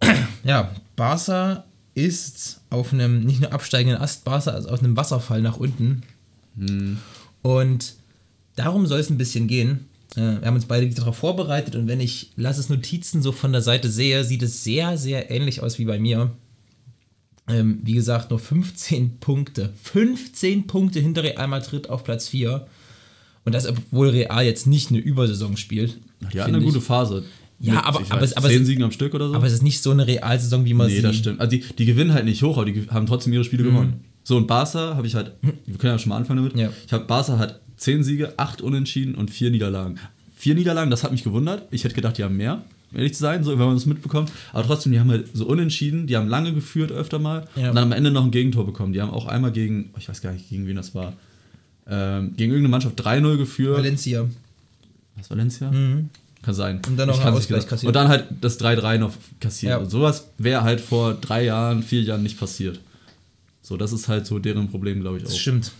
Ja, 0.44 0.70
Barca 0.96 1.64
ist 1.94 2.60
auf 2.70 2.92
einem 2.92 3.24
nicht 3.24 3.40
nur 3.40 3.52
absteigenden 3.52 4.00
Ast, 4.00 4.26
ist 4.26 4.48
auf 4.48 4.80
einem 4.80 4.96
Wasserfall 4.96 5.40
nach 5.42 5.56
unten. 5.56 6.02
Und 7.42 7.94
darum 8.56 8.86
soll 8.86 9.00
es 9.00 9.10
ein 9.10 9.18
bisschen 9.18 9.48
gehen. 9.48 9.86
Äh, 10.16 10.40
Wir 10.40 10.46
haben 10.46 10.54
uns 10.54 10.66
beide 10.66 10.88
darauf 10.90 11.16
vorbereitet 11.16 11.76
und 11.76 11.86
wenn 11.88 12.00
ich 12.00 12.30
Lasses 12.36 12.68
Notizen 12.68 13.22
so 13.22 13.32
von 13.32 13.52
der 13.52 13.62
Seite 13.62 13.90
sehe, 13.90 14.24
sieht 14.24 14.42
es 14.42 14.64
sehr, 14.64 14.96
sehr 14.98 15.30
ähnlich 15.30 15.60
aus 15.62 15.78
wie 15.78 15.84
bei 15.84 15.98
mir. 15.98 16.32
Ähm, 17.46 17.80
wie 17.82 17.92
gesagt, 17.92 18.30
nur 18.30 18.38
15 18.38 19.18
Punkte. 19.18 19.72
15 19.82 20.66
Punkte 20.66 21.00
hinter 21.00 21.22
Real 21.24 21.46
Madrid 21.48 21.90
auf 21.90 22.02
Platz 22.04 22.28
4. 22.28 22.66
Und 23.44 23.52
das, 23.52 23.66
obwohl 23.66 24.08
Real 24.08 24.44
jetzt 24.44 24.66
nicht 24.66 24.90
eine 24.90 24.98
Übersaison 25.00 25.56
spielt. 25.58 25.98
Die 26.22 26.28
finde 26.28 26.44
eine 26.44 26.62
gute 26.62 26.78
ich. 26.78 26.84
Phase. 26.84 27.24
Ja, 27.60 27.84
aber- 27.84 28.02
aber 28.10 28.22
es- 28.22 28.36
aber 28.36 28.48
zehn 28.48 28.64
Siegen 28.66 28.82
am 28.84 28.90
Stück 28.90 29.14
oder 29.14 29.28
so. 29.28 29.34
Aber 29.34 29.46
es 29.46 29.52
ist 29.52 29.62
nicht 29.62 29.82
so 29.82 29.90
eine 29.90 30.06
Realsaison, 30.06 30.64
wie 30.64 30.74
man 30.74 30.88
nee, 30.88 30.96
sie. 30.96 31.02
das 31.02 31.16
stimmt. 31.16 31.40
Also 31.40 31.50
die, 31.56 31.64
die 31.78 31.84
gewinnen 31.86 32.12
halt 32.12 32.24
nicht 32.24 32.42
hoch, 32.42 32.56
aber 32.58 32.70
die 32.70 32.86
haben 32.90 33.06
trotzdem 33.06 33.32
ihre 33.32 33.44
Spiele 33.44 33.62
gewonnen. 33.64 34.00
So, 34.24 34.36
und 34.36 34.46
Barca 34.46 34.94
habe 34.96 35.06
ich 35.06 35.14
halt, 35.14 35.32
wir 35.66 35.76
können 35.78 35.92
ja 35.94 35.98
schon 35.98 36.08
mal 36.10 36.16
anfangen 36.16 36.38
damit. 36.44 36.56
Ja. 36.58 36.70
Ich 36.86 36.92
habe 36.92 37.04
Barca 37.04 37.38
hat 37.38 37.60
zehn 37.76 38.02
Siege, 38.02 38.34
acht 38.38 38.60
Unentschieden 38.62 39.14
und 39.14 39.30
vier 39.30 39.50
Niederlagen. 39.50 39.98
Vier 40.34 40.54
Niederlagen, 40.54 40.90
das 40.90 41.04
hat 41.04 41.12
mich 41.12 41.22
gewundert. 41.24 41.68
Ich 41.70 41.84
hätte 41.84 41.94
gedacht, 41.94 42.18
die 42.18 42.24
haben 42.24 42.36
mehr, 42.36 42.62
ehrlich 42.92 43.14
zu 43.14 43.20
sein, 43.20 43.44
so, 43.44 43.52
wenn 43.52 43.66
man 43.66 43.74
das 43.74 43.86
mitbekommt. 43.86 44.30
Aber 44.52 44.64
trotzdem, 44.66 44.92
die 44.92 45.00
haben 45.00 45.10
halt 45.10 45.28
so 45.32 45.46
unentschieden, 45.46 46.06
die 46.06 46.16
haben 46.16 46.28
lange 46.28 46.52
geführt 46.52 46.90
öfter 46.92 47.18
mal 47.18 47.46
Ja. 47.56 47.68
und 47.70 47.76
dann 47.76 47.84
am 47.84 47.92
Ende 47.92 48.10
noch 48.10 48.24
ein 48.24 48.30
Gegentor 48.30 48.66
bekommen. 48.66 48.92
Die 48.92 49.00
haben 49.00 49.10
auch 49.10 49.26
einmal 49.26 49.52
gegen, 49.52 49.90
ich 49.98 50.08
weiß 50.08 50.20
gar 50.22 50.32
nicht, 50.32 50.48
gegen 50.48 50.66
wen 50.66 50.76
das 50.76 50.94
war, 50.94 51.12
ähm, 51.86 52.32
gegen 52.36 52.50
irgendeine 52.52 52.68
Mannschaft 52.70 52.98
3-0 52.98 53.36
geführt. 53.36 53.76
Valencia. 53.78 54.26
Was, 55.16 55.30
Valencia? 55.30 55.70
Kann 56.44 56.54
sein. 56.54 56.82
Und 56.86 56.96
dann 56.96 57.08
noch 57.08 57.20
einen 57.24 57.34
Ausgleich 57.34 57.60
genau. 57.60 57.70
kassiert. 57.70 57.88
Und 57.88 57.94
dann 57.94 58.08
halt 58.08 58.26
das 58.40 58.60
3-3 58.60 58.98
noch 58.98 59.14
kassiert. 59.40 59.70
Ja. 59.70 59.76
Und 59.78 59.90
sowas 59.90 60.28
wäre 60.36 60.62
halt 60.62 60.80
vor 60.80 61.14
drei 61.14 61.44
Jahren, 61.44 61.82
vier 61.82 62.02
Jahren 62.02 62.22
nicht 62.22 62.38
passiert. 62.38 62.80
So, 63.62 63.78
das 63.78 63.92
ist 63.92 64.08
halt 64.08 64.26
so 64.26 64.38
deren 64.38 64.68
Problem, 64.68 65.00
glaube 65.00 65.16
ich, 65.16 65.22
Das 65.22 65.32
auch. 65.32 65.38
stimmt. 65.38 65.72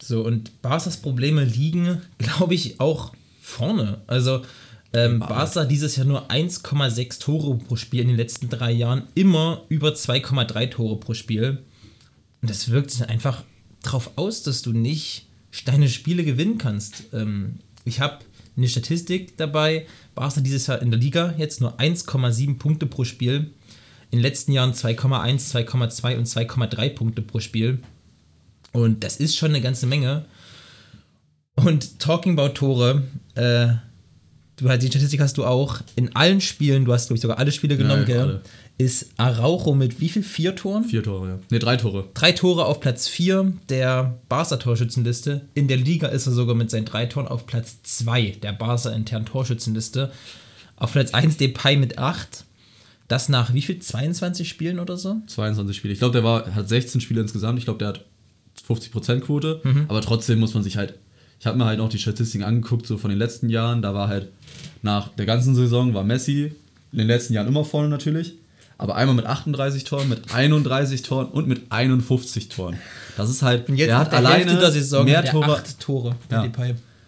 So, 0.00 0.24
und 0.24 0.62
Barca's 0.62 0.98
Probleme 0.98 1.44
liegen, 1.44 2.00
glaube 2.18 2.54
ich, 2.54 2.78
auch 2.78 3.12
vorne. 3.40 3.98
Also, 4.06 4.42
ähm, 4.92 5.18
Barca 5.18 5.64
dieses 5.64 5.96
Jahr 5.96 6.06
nur 6.06 6.30
1,6 6.30 7.20
Tore 7.20 7.58
pro 7.58 7.76
Spiel 7.76 8.00
in 8.00 8.08
den 8.08 8.16
letzten 8.16 8.48
drei 8.48 8.70
Jahren, 8.70 9.02
immer 9.14 9.64
über 9.68 9.90
2,3 9.90 10.70
Tore 10.70 10.96
pro 10.98 11.14
Spiel. 11.14 11.58
Und 12.40 12.50
das 12.50 12.70
wirkt 12.70 12.92
sich 12.92 13.08
einfach 13.08 13.42
darauf 13.82 14.12
aus, 14.16 14.42
dass 14.42 14.62
du 14.62 14.72
nicht 14.72 15.26
deine 15.64 15.88
Spiele 15.88 16.24
gewinnen 16.24 16.58
kannst. 16.58 17.04
Ähm, 17.12 17.58
ich 17.84 18.00
habe 18.00 18.18
eine 18.58 18.68
Statistik 18.68 19.36
dabei. 19.36 19.86
Barca 20.14 20.40
dieses 20.40 20.66
Jahr 20.66 20.82
in 20.82 20.90
der 20.90 21.00
Liga 21.00 21.34
jetzt 21.38 21.60
nur 21.60 21.78
1,7 21.78 22.58
Punkte 22.58 22.86
pro 22.86 23.04
Spiel. 23.04 23.52
In 24.10 24.18
den 24.18 24.22
letzten 24.22 24.52
Jahren 24.52 24.72
2,1, 24.72 25.52
2,2 25.52 26.16
und 26.16 26.26
2,3 26.26 26.90
Punkte 26.90 27.22
pro 27.22 27.40
Spiel. 27.40 27.80
Und 28.72 29.04
das 29.04 29.16
ist 29.16 29.36
schon 29.36 29.50
eine 29.50 29.60
ganze 29.60 29.86
Menge. 29.86 30.24
Und 31.54 31.98
talking 31.98 32.38
about 32.38 32.54
Tore, 32.54 33.02
äh, 33.34 33.68
du 34.58 34.68
halt 34.68 34.82
die 34.82 34.88
Statistik 34.88 35.20
hast 35.20 35.38
du 35.38 35.44
auch. 35.44 35.78
In 35.96 36.14
allen 36.14 36.40
Spielen, 36.40 36.84
du 36.84 36.92
hast, 36.92 37.06
glaube 37.06 37.16
ich, 37.16 37.22
sogar 37.22 37.38
alle 37.38 37.52
Spiele 37.52 37.76
genommen, 37.76 38.02
ja, 38.02 38.06
gell? 38.06 38.20
alle. 38.20 38.40
Ist 38.76 39.10
Araujo 39.16 39.74
mit 39.74 40.00
wie 40.00 40.08
viel? 40.08 40.22
Vier 40.22 40.54
Toren? 40.54 40.84
Vier 40.84 41.02
Tore, 41.02 41.28
ja. 41.28 41.38
Ne, 41.50 41.58
drei 41.58 41.76
Tore. 41.76 42.04
Drei 42.14 42.30
Tore 42.30 42.64
auf 42.64 42.78
Platz 42.78 43.08
4 43.08 43.52
der 43.68 44.18
Barca-Torschützenliste. 44.28 45.40
In 45.54 45.66
der 45.66 45.78
Liga 45.78 46.06
ist 46.08 46.26
er 46.26 46.32
sogar 46.32 46.54
mit 46.54 46.70
seinen 46.70 46.84
drei 46.84 47.06
Toren 47.06 47.26
auf 47.26 47.46
Platz 47.46 47.78
2 47.82 48.36
der 48.40 48.52
Barca-internen 48.52 49.26
Torschützenliste. 49.26 50.12
Auf 50.76 50.92
Platz 50.92 51.12
1 51.12 51.38
Depay 51.38 51.76
mit 51.76 51.98
8. 51.98 52.44
Das 53.08 53.28
nach 53.28 53.52
wie 53.52 53.62
viel? 53.62 53.80
22 53.80 54.48
Spielen 54.48 54.78
oder 54.78 54.96
so? 54.96 55.16
22 55.26 55.76
Spiele. 55.76 55.92
Ich 55.92 55.98
glaube, 55.98 56.12
der 56.12 56.22
war, 56.22 56.54
hat 56.54 56.68
16 56.68 57.00
Spiele 57.00 57.22
insgesamt. 57.22 57.58
Ich 57.58 57.64
glaube, 57.64 57.78
der 57.78 57.88
hat 57.88 58.04
50% 58.68 59.20
Quote. 59.20 59.60
Mhm. 59.64 59.86
Aber 59.88 60.02
trotzdem 60.02 60.38
muss 60.38 60.54
man 60.54 60.62
sich 60.62 60.76
halt. 60.76 60.94
Ich 61.40 61.46
habe 61.46 61.56
mir 61.56 61.66
halt 61.66 61.80
auch 61.80 61.88
die 61.88 61.98
Statistiken 61.98 62.44
angeguckt, 62.44 62.86
so 62.86 62.96
von 62.96 63.10
den 63.10 63.18
letzten 63.18 63.48
Jahren. 63.48 63.82
Da 63.82 63.94
war 63.94 64.08
halt 64.08 64.28
nach 64.82 65.08
der 65.08 65.26
ganzen 65.26 65.54
Saison 65.54 65.94
war 65.94 66.04
Messi 66.04 66.52
in 66.92 66.98
den 66.98 67.06
letzten 67.06 67.34
Jahren 67.34 67.46
immer 67.46 67.64
vorne 67.64 67.88
natürlich. 67.88 68.34
Aber 68.76 68.94
einmal 68.94 69.16
mit 69.16 69.26
38 69.26 69.84
Toren, 69.84 70.08
mit 70.08 70.32
31 70.32 71.02
Toren 71.02 71.26
und 71.28 71.48
mit 71.48 71.62
51 71.70 72.48
Toren. 72.48 72.76
Das 73.16 73.28
ist 73.28 73.42
halt. 73.42 73.68
Und 73.68 73.76
jetzt 73.76 73.90
er 73.90 73.98
hat 73.98 74.12
der 74.12 74.18
alleine 74.18 74.56
der 74.56 74.70
Saison 74.70 75.04
mehr 75.04 75.18
hat 75.18 75.30
Tore. 75.30 75.56
8 75.56 75.80
Tore. 75.80 76.16
Ja. 76.30 76.46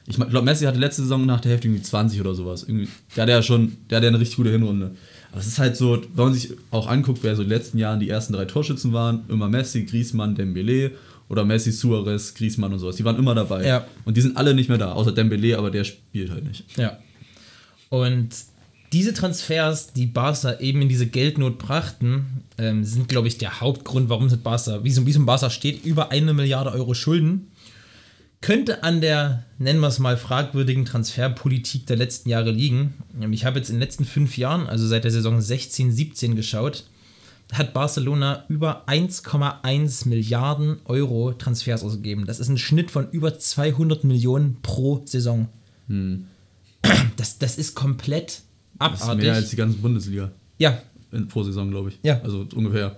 Ich 0.07 0.17
glaube, 0.17 0.43
Messi 0.43 0.65
hatte 0.65 0.79
letzte 0.79 1.03
Saison 1.03 1.25
nach 1.25 1.41
der 1.41 1.53
Hälfte 1.53 1.69
irgendwie 1.69 1.83
20 1.83 2.21
oder 2.21 2.35
sowas. 2.35 2.65
Irgendwie, 2.65 2.89
der 3.15 3.23
hatte 3.23 3.33
ja 3.33 3.43
schon, 3.43 3.77
der 3.89 3.97
hatte 3.97 4.07
ja 4.07 4.11
eine 4.11 4.19
richtig 4.19 4.37
gute 4.37 4.51
Hinrunde. 4.51 4.91
Aber 5.31 5.41
es 5.41 5.47
ist 5.47 5.61
halt 5.61 5.77
so, 5.77 6.03
wenn 6.15 6.25
man 6.25 6.35
sich 6.35 6.53
auch 6.73 6.89
anguckt, 6.89 7.21
wer 7.23 7.37
so 7.37 7.43
in 7.43 7.49
den 7.49 7.57
letzten 7.57 7.79
Jahren 7.79 8.01
die 8.01 8.09
ersten 8.09 8.33
drei 8.33 8.47
Torschützen 8.47 8.93
waren, 8.93 9.23
immer 9.29 9.49
Messi, 9.49 9.85
Griezmann, 9.85 10.35
Dembele 10.35 10.93
oder 11.31 11.45
Messi, 11.45 11.73
Suarez, 11.73 12.35
Griezmann 12.35 12.73
und 12.73 12.81
sowas. 12.81 12.97
Die 12.97 13.05
waren 13.05 13.17
immer 13.17 13.35
dabei. 13.35 13.65
Ja. 13.65 13.87
Und 14.05 14.17
die 14.17 14.21
sind 14.21 14.37
alle 14.37 14.53
nicht 14.53 14.69
mehr 14.69 14.79
da, 14.79 14.93
außer 14.93 15.13
Dembele, 15.13 15.57
aber 15.57 15.71
der 15.71 15.85
spielt 15.85 16.31
halt 16.31 16.45
nicht. 16.45 16.65
Ja. 16.77 16.99
Und 17.89 18.31
diese 18.93 19.15
Transfers, 19.15 19.93
die 19.93 20.07
Barca 20.07 20.59
eben 20.59 20.83
in 20.83 20.89
diese 20.89 21.07
Geldnot 21.07 21.59
brachten, 21.59 22.43
ähm, 22.59 22.85
sind, 22.85 23.09
glaube 23.09 23.29
ich, 23.29 23.39
der 23.39 23.61
Hauptgrund, 23.61 24.09
warum 24.09 24.27
es 24.27 24.33
mit 24.33 24.43
Barca, 24.43 24.83
wie 24.83 24.91
so 24.91 25.03
ein 25.03 25.27
Barca 25.27 25.51
steht, 25.51 25.85
über 25.85 26.11
eine 26.11 26.35
Milliarde 26.35 26.73
Euro 26.73 26.95
Schulden. 26.95 27.53
Könnte 28.41 28.83
an 28.83 29.01
der, 29.01 29.45
nennen 29.59 29.81
wir 29.81 29.89
es 29.89 30.01
mal, 30.01 30.17
fragwürdigen 30.17 30.85
Transferpolitik 30.85 31.87
der 31.87 31.97
letzten 31.97 32.29
Jahre 32.29 32.51
liegen. 32.51 32.95
Ähm, 33.23 33.33
Ich 33.33 33.45
habe 33.45 33.59
jetzt 33.59 33.69
in 33.69 33.77
den 33.77 33.83
letzten 33.83 34.05
fünf 34.05 34.37
Jahren, 34.37 34.67
also 34.67 34.85
seit 34.89 35.05
der 35.05 35.13
Saison 35.13 35.41
16, 35.41 35.93
17 35.93 36.35
geschaut, 36.35 36.85
hat 37.53 37.73
Barcelona 37.73 38.45
über 38.49 38.87
1,1 38.89 40.09
Milliarden 40.09 40.79
Euro 40.85 41.33
Transfers 41.33 41.83
ausgegeben. 41.83 42.27
Das 42.27 42.41
ist 42.41 42.49
ein 42.49 42.59
Schnitt 42.59 42.91
von 42.91 43.11
über 43.11 43.39
200 43.39 44.05
Millionen 44.05 44.59
pro 44.63 45.03
Saison. 45.05 45.49
Das, 47.17 47.39
das 47.39 47.59
ist 47.59 47.75
komplett 47.75 48.43
Das 48.79 48.95
ist 48.95 49.03
abartig. 49.03 49.25
mehr 49.25 49.35
als 49.35 49.51
die 49.51 49.57
ganze 49.57 49.79
Bundesliga 49.79 50.31
ja, 50.59 50.79
in, 51.11 51.27
pro 51.27 51.43
Saison, 51.43 51.71
glaube 51.71 51.89
ich. 51.89 51.99
Ja. 52.03 52.21
Also 52.23 52.47
ungefähr. 52.55 52.97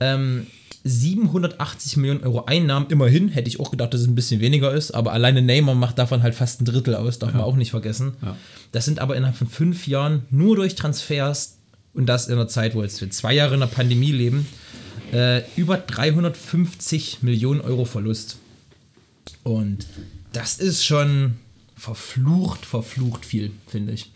Ähm, 0.00 0.46
780 0.82 1.96
Millionen 1.98 2.22
Euro 2.22 2.44
Einnahmen, 2.46 2.86
immerhin, 2.90 3.28
hätte 3.28 3.48
ich 3.48 3.60
auch 3.60 3.70
gedacht, 3.70 3.92
dass 3.92 4.00
es 4.00 4.06
ein 4.06 4.14
bisschen 4.14 4.40
weniger 4.40 4.72
ist, 4.72 4.92
aber 4.92 5.12
alleine 5.12 5.42
Neymar 5.42 5.74
macht 5.74 5.98
davon 5.98 6.22
halt 6.22 6.34
fast 6.34 6.60
ein 6.60 6.64
Drittel 6.64 6.94
aus, 6.94 7.18
darf 7.18 7.32
man 7.34 7.42
auch 7.42 7.56
nicht 7.56 7.70
vergessen. 7.70 8.14
Ja. 8.22 8.36
Das 8.72 8.84
sind 8.84 8.98
aber 8.98 9.16
innerhalb 9.16 9.36
von 9.36 9.48
fünf 9.48 9.86
Jahren 9.86 10.22
nur 10.30 10.56
durch 10.56 10.74
Transfers 10.74 11.58
und 11.96 12.06
das 12.06 12.28
in 12.28 12.34
einer 12.34 12.48
Zeit, 12.48 12.74
wo 12.74 12.82
jetzt 12.82 13.00
wir 13.00 13.10
zwei 13.10 13.32
Jahre 13.32 13.54
in 13.54 13.60
der 13.60 13.66
Pandemie 13.66 14.12
leben, 14.12 14.46
äh, 15.12 15.42
über 15.56 15.78
350 15.78 17.22
Millionen 17.22 17.60
Euro 17.60 17.84
Verlust. 17.84 18.36
Und 19.42 19.86
das 20.32 20.58
ist 20.58 20.84
schon 20.84 21.36
verflucht, 21.76 22.66
verflucht 22.66 23.24
viel, 23.24 23.52
finde 23.66 23.92
ich. 23.92 24.10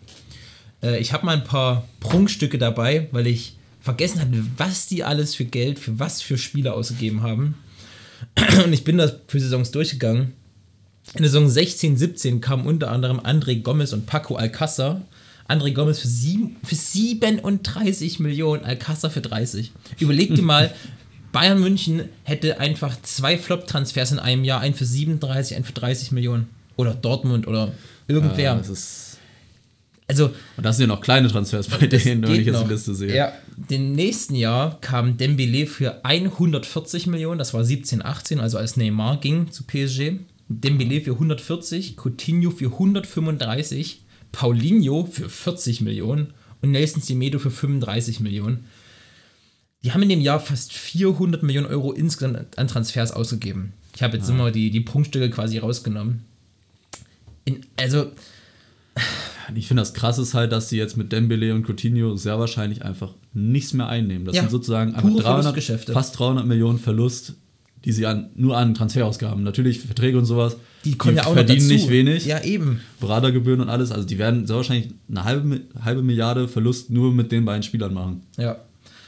Äh, 0.83 0.99
ich 0.99 1.13
habe 1.13 1.27
mal 1.27 1.37
ein 1.37 1.45
paar 1.45 1.89
Prunkstücke 2.01 2.59
dabei, 2.59 3.09
weil 3.13 3.27
ich 3.27 3.57
vergessen 3.81 4.21
hatte, 4.21 4.45
was 4.57 4.87
die 4.87 5.05
alles 5.05 5.35
für 5.35 5.47
Geld, 5.47 5.79
für 5.79 5.99
was 5.99 6.21
für 6.21 6.37
Spiele 6.37 6.75
ausgegeben 6.75 7.23
haben. 7.23 7.55
Und 8.65 8.73
ich 8.73 8.85
bin 8.85 8.99
das 8.99 9.15
für 9.27 9.41
Saisons 9.41 9.71
durchgegangen. 9.71 10.33
In 11.15 11.23
der 11.23 11.31
Saison 11.31 11.49
16, 11.49 11.97
17 11.97 12.41
kamen 12.41 12.67
unter 12.67 12.91
anderem 12.91 13.21
André 13.21 13.63
Gomez 13.63 13.93
und 13.93 14.07
Paco 14.07 14.37
Alcázar. 14.37 15.01
André 15.51 15.73
Gomez 15.73 15.99
für, 15.99 16.09
sieben, 16.09 16.57
für 16.65 16.75
37 16.75 18.21
Millionen, 18.21 18.65
Alcázar 18.65 19.11
für 19.11 19.21
30. 19.21 19.73
Überleg 19.99 20.35
dir 20.35 20.43
mal, 20.43 20.73
Bayern 21.33 21.61
München 21.61 22.05
hätte 22.25 22.61
einfach 22.61 23.01
zwei 23.03 23.39
Flop-Transfers 23.39 24.13
in 24.13 24.19
einem 24.19 24.45
Jahr, 24.45 24.61
einen 24.61 24.75
für 24.75 24.85
37, 24.85 25.57
einen 25.57 25.65
für 25.65 25.73
30 25.73 26.13
Millionen. 26.13 26.49
Oder 26.77 26.95
Dortmund 26.95 27.47
oder 27.47 27.73
irgendwer. 28.09 28.55
Ja, 28.55 28.63
also, 30.11 30.31
und 30.57 30.67
das 30.67 30.77
sind 30.77 30.89
ja 30.89 30.95
noch 30.95 31.03
kleine 31.03 31.29
Transfers 31.29 31.69
bei 31.69 31.87
denen, 31.87 32.23
wenn 32.23 32.41
ich 32.41 32.47
jetzt 32.47 32.65
die 32.65 32.69
Liste 32.69 32.95
sehe. 32.97 33.15
Ja, 33.15 33.33
den 33.57 33.93
nächsten 33.93 34.35
Jahr 34.35 34.81
kam 34.81 35.17
Dembele 35.17 35.67
für 35.67 36.05
140 36.05 37.07
Millionen, 37.07 37.39
das 37.39 37.55
war 37.55 37.65
17, 37.65 38.05
18, 38.05 38.41
also 38.41 38.59
als 38.59 38.77
Neymar 38.77 39.21
ging 39.21 39.53
zu 39.53 39.63
PSG. 39.63 40.15
Dembele 40.49 41.01
für 41.01 41.13
140, 41.13 41.97
Coutinho 41.97 42.51
für 42.51 42.73
135, 42.73 44.03
Paulinho 44.33 45.07
für 45.11 45.29
40 45.29 45.81
Millionen 45.81 46.33
und 46.63 46.71
Nelson 46.73 47.03
Semedo 47.03 47.39
für 47.39 47.51
35 47.51 48.21
Millionen. 48.21 48.65
Die 49.83 49.93
haben 49.93 50.03
in 50.03 50.11
dem 50.11 50.21
Jahr 50.21 50.41
fast 50.41 50.73
400 50.73 51.43
Millionen 51.43 51.67
Euro 51.67 51.93
insgesamt 51.93 52.59
an 52.59 52.69
Transfers 52.69 53.13
ausgegeben. 53.13 53.73
Ich 53.97 54.03
habe 54.03 54.17
jetzt 54.17 54.29
immer 54.29 54.51
die, 54.51 54.71
die 54.71 54.81
Prunkstücke 54.81 55.31
quasi 55.31 55.59
rausgenommen. 55.59 56.23
In, 57.45 57.65
also, 57.77 58.11
Ich 59.57 59.67
finde 59.67 59.81
das 59.81 59.95
krass 59.95 60.19
ist 60.19 60.33
halt, 60.35 60.53
dass 60.53 60.69
sie 60.69 60.77
jetzt 60.77 60.97
mit 60.97 61.11
Dembele 61.11 61.53
und 61.55 61.67
Coutinho 61.69 62.15
sehr 62.17 62.39
wahrscheinlich 62.39 62.83
einfach 62.85 63.15
nichts 63.33 63.73
mehr 63.73 63.89
einnehmen. 63.89 64.25
Das 64.25 64.37
Ja, 64.37 64.43
sind 64.43 64.51
sozusagen 64.51 64.95
einfach 64.95 65.09
pure 65.09 65.23
300, 65.23 65.43
Verlustgeschäfte. 65.43 65.93
fast 65.93 66.17
300 66.19 66.47
Millionen 66.47 66.79
Verlust, 66.79 67.35
die 67.85 67.93
sie 67.93 68.07
an, 68.07 68.31
nur 68.35 68.57
an 68.57 68.75
Transferausgaben, 68.75 69.43
natürlich 69.43 69.81
Verträge 69.81 70.19
und 70.19 70.25
sowas, 70.27 70.57
die 70.85 70.97
kommen 70.97 71.17
ja 71.17 71.27
auch 71.27 71.35
verdienen 71.35 71.67
nicht 71.67 71.89
wenig. 71.89 72.27
Ja, 72.27 72.43
eben. 72.43 72.81
Beratergebühren 73.01 73.61
und 73.61 73.69
alles, 73.69 73.91
also 73.93 74.07
die 74.07 74.19
werden 74.19 74.47
sehr 74.47 74.57
wahrscheinlich 74.57 74.91
eine 75.09 75.25
halbe, 75.25 75.61
halbe 75.83 76.03
Milliarde 76.03 76.49
Verlust 76.49 76.91
nur 76.91 77.13
mit 77.13 77.33
den 77.33 77.45
beiden 77.45 77.63
Spielern 77.63 77.93
machen. 77.95 78.23
Ja. 78.37 78.57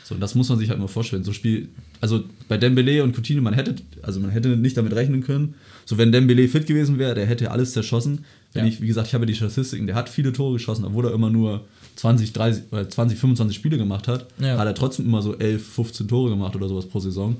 So, 0.04 0.14
und 0.14 0.20
das 0.20 0.34
muss 0.34 0.48
man 0.48 0.58
sich 0.58 0.68
halt 0.68 0.78
mal 0.80 0.88
vorstellen. 0.88 1.24
So 1.24 1.32
Spiel, 1.32 1.68
also 2.00 2.24
bei 2.48 2.58
Dembele 2.58 3.02
und 3.04 3.14
Coutinho, 3.16 3.40
man 3.42 3.54
hätte, 3.54 3.76
also 4.02 4.20
man 4.20 4.30
hätte 4.30 4.48
nicht 4.56 4.76
damit 4.76 4.94
rechnen 4.94 5.22
können. 5.22 5.54
So, 5.84 5.96
wenn 5.98 6.12
Dembele 6.12 6.48
fit 6.48 6.66
gewesen 6.66 6.98
wäre, 6.98 7.14
der 7.14 7.26
hätte 7.26 7.50
alles 7.50 7.72
zerschossen. 7.72 8.24
Wenn 8.52 8.64
Ja. 8.66 8.70
ich, 8.70 8.80
wie 8.82 8.86
gesagt, 8.86 9.08
ich 9.08 9.14
habe 9.14 9.26
die 9.26 9.34
Statistiken, 9.34 9.86
der 9.86 9.96
hat 9.96 10.08
viele 10.08 10.32
Tore 10.32 10.54
geschossen, 10.54 10.84
obwohl 10.84 11.06
er 11.06 11.14
immer 11.14 11.30
nur 11.30 11.64
20, 11.96 12.32
30, 12.32 12.64
oder 12.70 12.88
20, 12.88 13.18
25 13.18 13.56
Spiele 13.56 13.78
gemacht 13.78 14.08
hat, 14.08 14.26
Ja. 14.40 14.58
hat 14.58 14.66
er 14.66 14.74
trotzdem 14.74 15.06
immer 15.06 15.22
so 15.22 15.36
11, 15.38 15.66
15 15.66 16.08
Tore 16.08 16.30
gemacht 16.30 16.54
oder 16.56 16.68
sowas 16.68 16.86
pro 16.86 16.98
Saison. 17.00 17.36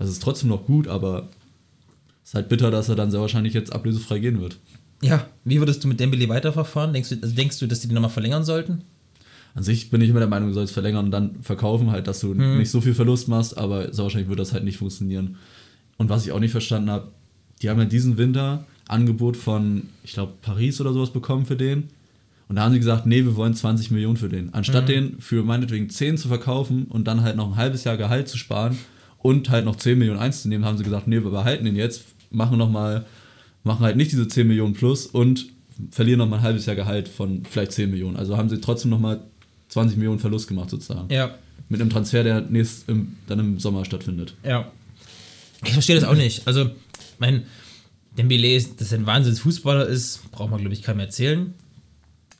Das 0.00 0.08
ist 0.08 0.22
trotzdem 0.22 0.48
noch 0.48 0.64
gut, 0.64 0.88
aber 0.88 1.28
ist 2.24 2.34
halt 2.34 2.48
bitter, 2.48 2.70
dass 2.70 2.88
er 2.88 2.96
dann 2.96 3.10
sehr 3.10 3.20
wahrscheinlich 3.20 3.52
jetzt 3.52 3.72
ablösefrei 3.72 4.18
gehen 4.18 4.40
wird. 4.40 4.56
Ja, 5.02 5.26
wie 5.44 5.58
würdest 5.58 5.84
du 5.84 5.88
mit 5.88 6.00
Dembele 6.00 6.26
weiterverfahren? 6.28 6.94
Denkst 6.94 7.10
du, 7.10 7.16
also 7.22 7.34
denkst 7.34 7.58
du, 7.58 7.66
dass 7.66 7.80
die 7.80 7.88
den 7.88 7.94
nochmal 7.94 8.10
verlängern 8.10 8.42
sollten? 8.42 8.82
An 9.54 9.62
sich 9.62 9.90
bin 9.90 10.00
ich 10.00 10.08
immer 10.08 10.20
der 10.20 10.28
Meinung, 10.28 10.48
du 10.48 10.54
sollst 10.54 10.72
verlängern 10.72 11.04
und 11.04 11.10
dann 11.10 11.42
verkaufen, 11.42 11.90
halt, 11.90 12.06
dass 12.06 12.20
du 12.20 12.32
nicht 12.32 12.70
so 12.70 12.80
viel 12.80 12.94
Verlust 12.94 13.28
machst, 13.28 13.58
aber 13.58 13.92
sehr 13.92 14.04
wahrscheinlich 14.04 14.30
wird 14.30 14.40
das 14.40 14.54
halt 14.54 14.64
nicht 14.64 14.78
funktionieren. 14.78 15.36
Und 15.98 16.08
was 16.08 16.24
ich 16.24 16.32
auch 16.32 16.40
nicht 16.40 16.52
verstanden 16.52 16.88
habe, 16.88 17.08
die 17.60 17.68
haben 17.68 17.78
ja 17.78 17.84
diesen 17.84 18.16
Winter 18.16 18.64
Angebot 18.88 19.36
von, 19.36 19.88
ich 20.02 20.14
glaube, 20.14 20.32
Paris 20.40 20.80
oder 20.80 20.94
sowas 20.94 21.12
bekommen 21.12 21.44
für 21.44 21.56
den. 21.56 21.88
Und 22.48 22.56
da 22.56 22.62
haben 22.62 22.72
sie 22.72 22.78
gesagt, 22.78 23.04
nee, 23.04 23.24
wir 23.24 23.36
wollen 23.36 23.54
20 23.54 23.90
Millionen 23.90 24.16
für 24.16 24.30
den. 24.30 24.54
Anstatt 24.54 24.88
den 24.88 25.20
für 25.20 25.44
meinetwegen 25.44 25.90
10 25.90 26.16
zu 26.16 26.28
verkaufen 26.28 26.86
und 26.86 27.06
dann 27.06 27.20
halt 27.22 27.36
noch 27.36 27.52
ein 27.52 27.56
halbes 27.56 27.84
Jahr 27.84 27.98
Gehalt 27.98 28.28
zu 28.28 28.38
sparen 28.38 28.78
und 29.22 29.50
halt 29.50 29.64
noch 29.64 29.76
10 29.76 29.98
Millionen 29.98 30.18
einzunehmen, 30.18 30.66
haben 30.66 30.76
sie 30.78 30.84
gesagt, 30.84 31.06
nee, 31.06 31.22
wir 31.22 31.30
behalten 31.30 31.64
den 31.64 31.76
jetzt, 31.76 32.04
machen 32.30 32.58
noch 32.58 32.70
mal, 32.70 33.06
machen 33.64 33.80
halt 33.84 33.96
nicht 33.96 34.12
diese 34.12 34.26
10 34.28 34.46
Millionen 34.48 34.74
plus 34.74 35.06
und 35.06 35.46
verlieren 35.90 36.18
noch 36.18 36.28
mal 36.28 36.36
ein 36.36 36.42
halbes 36.42 36.66
Jahr 36.66 36.76
Gehalt 36.76 37.08
von 37.08 37.42
vielleicht 37.48 37.72
10 37.72 37.90
Millionen. 37.90 38.16
Also 38.16 38.36
haben 38.36 38.48
sie 38.48 38.60
trotzdem 38.60 38.90
noch 38.90 39.00
mal 39.00 39.22
20 39.68 39.96
Millionen 39.96 40.18
Verlust 40.18 40.48
gemacht 40.48 40.70
sozusagen. 40.70 41.12
Ja. 41.12 41.34
Mit 41.68 41.80
einem 41.80 41.90
Transfer, 41.90 42.24
der 42.24 42.40
nächst 42.42 42.88
im, 42.88 43.16
dann 43.28 43.38
im 43.38 43.58
Sommer 43.60 43.84
stattfindet. 43.84 44.34
Ja. 44.44 44.70
Ich 45.64 45.72
verstehe 45.72 45.94
das 45.96 46.04
auch 46.04 46.14
nicht. 46.16 46.46
Also, 46.46 46.70
mein 47.18 47.44
Dembele, 48.18 48.48
ist- 48.54 48.80
dass 48.80 48.92
er 48.92 48.98
ein 48.98 49.06
Wahnsinnsfußballer 49.06 49.86
ist, 49.86 50.30
braucht 50.32 50.50
man, 50.50 50.60
glaube 50.60 50.74
ich, 50.74 50.82
keinem 50.82 51.00
erzählen. 51.00 51.54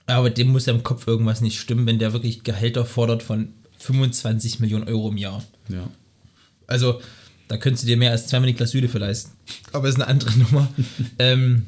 Aber 0.07 0.31
dem 0.31 0.49
muss 0.49 0.66
ja 0.66 0.73
im 0.75 0.83
Kopf 0.83 1.07
irgendwas 1.07 1.40
nicht 1.43 1.61
stimmen, 1.61 1.87
wenn 1.87 1.99
der 2.01 2.12
wirklich 2.12 2.43
Gehälter 2.43 2.85
fordert 2.85 3.23
von 3.23 3.49
25 3.79 4.59
Millionen 4.61 4.88
Euro 4.88 5.11
im 5.11 5.16
Jahr. 5.19 5.45
Ja. 5.69 5.88
Also, 6.70 7.00
da 7.48 7.56
könntest 7.56 7.83
du 7.85 7.88
dir 7.88 7.96
mehr 7.96 8.12
als 8.12 8.26
zweimal 8.28 8.48
Niklas 8.48 8.70
Süle 8.70 8.88
für 8.88 8.98
leisten. 8.98 9.33
Aber 9.72 9.88
ist 9.88 9.96
eine 9.96 10.06
andere 10.06 10.30
Nummer. 10.38 10.68
ähm, 11.18 11.66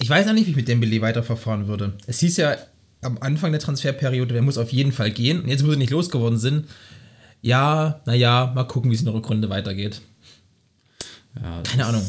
ich 0.00 0.08
weiß 0.08 0.26
auch 0.28 0.32
nicht, 0.32 0.46
wie 0.46 0.50
ich 0.50 0.56
mit 0.56 0.66
Dembele 0.68 1.00
weiterverfahren 1.02 1.66
würde. 1.68 1.92
Es 2.06 2.20
hieß 2.20 2.38
ja 2.38 2.56
am 3.02 3.18
Anfang 3.18 3.52
der 3.52 3.60
Transferperiode, 3.60 4.32
der 4.32 4.42
muss 4.42 4.58
auf 4.58 4.72
jeden 4.72 4.92
Fall 4.92 5.10
gehen. 5.10 5.42
Und 5.42 5.48
jetzt, 5.48 5.64
wo 5.66 5.70
sie 5.70 5.76
nicht 5.76 5.90
losgeworden 5.90 6.38
sind, 6.38 6.66
ja, 7.42 8.00
naja, 8.06 8.52
mal 8.54 8.64
gucken, 8.64 8.90
wie 8.90 8.94
es 8.94 9.00
in 9.00 9.06
der 9.06 9.14
Rückrunde 9.14 9.48
weitergeht. 9.50 10.00
ja 11.40 11.62
Keine 11.62 11.86
Ahnung. 11.86 12.02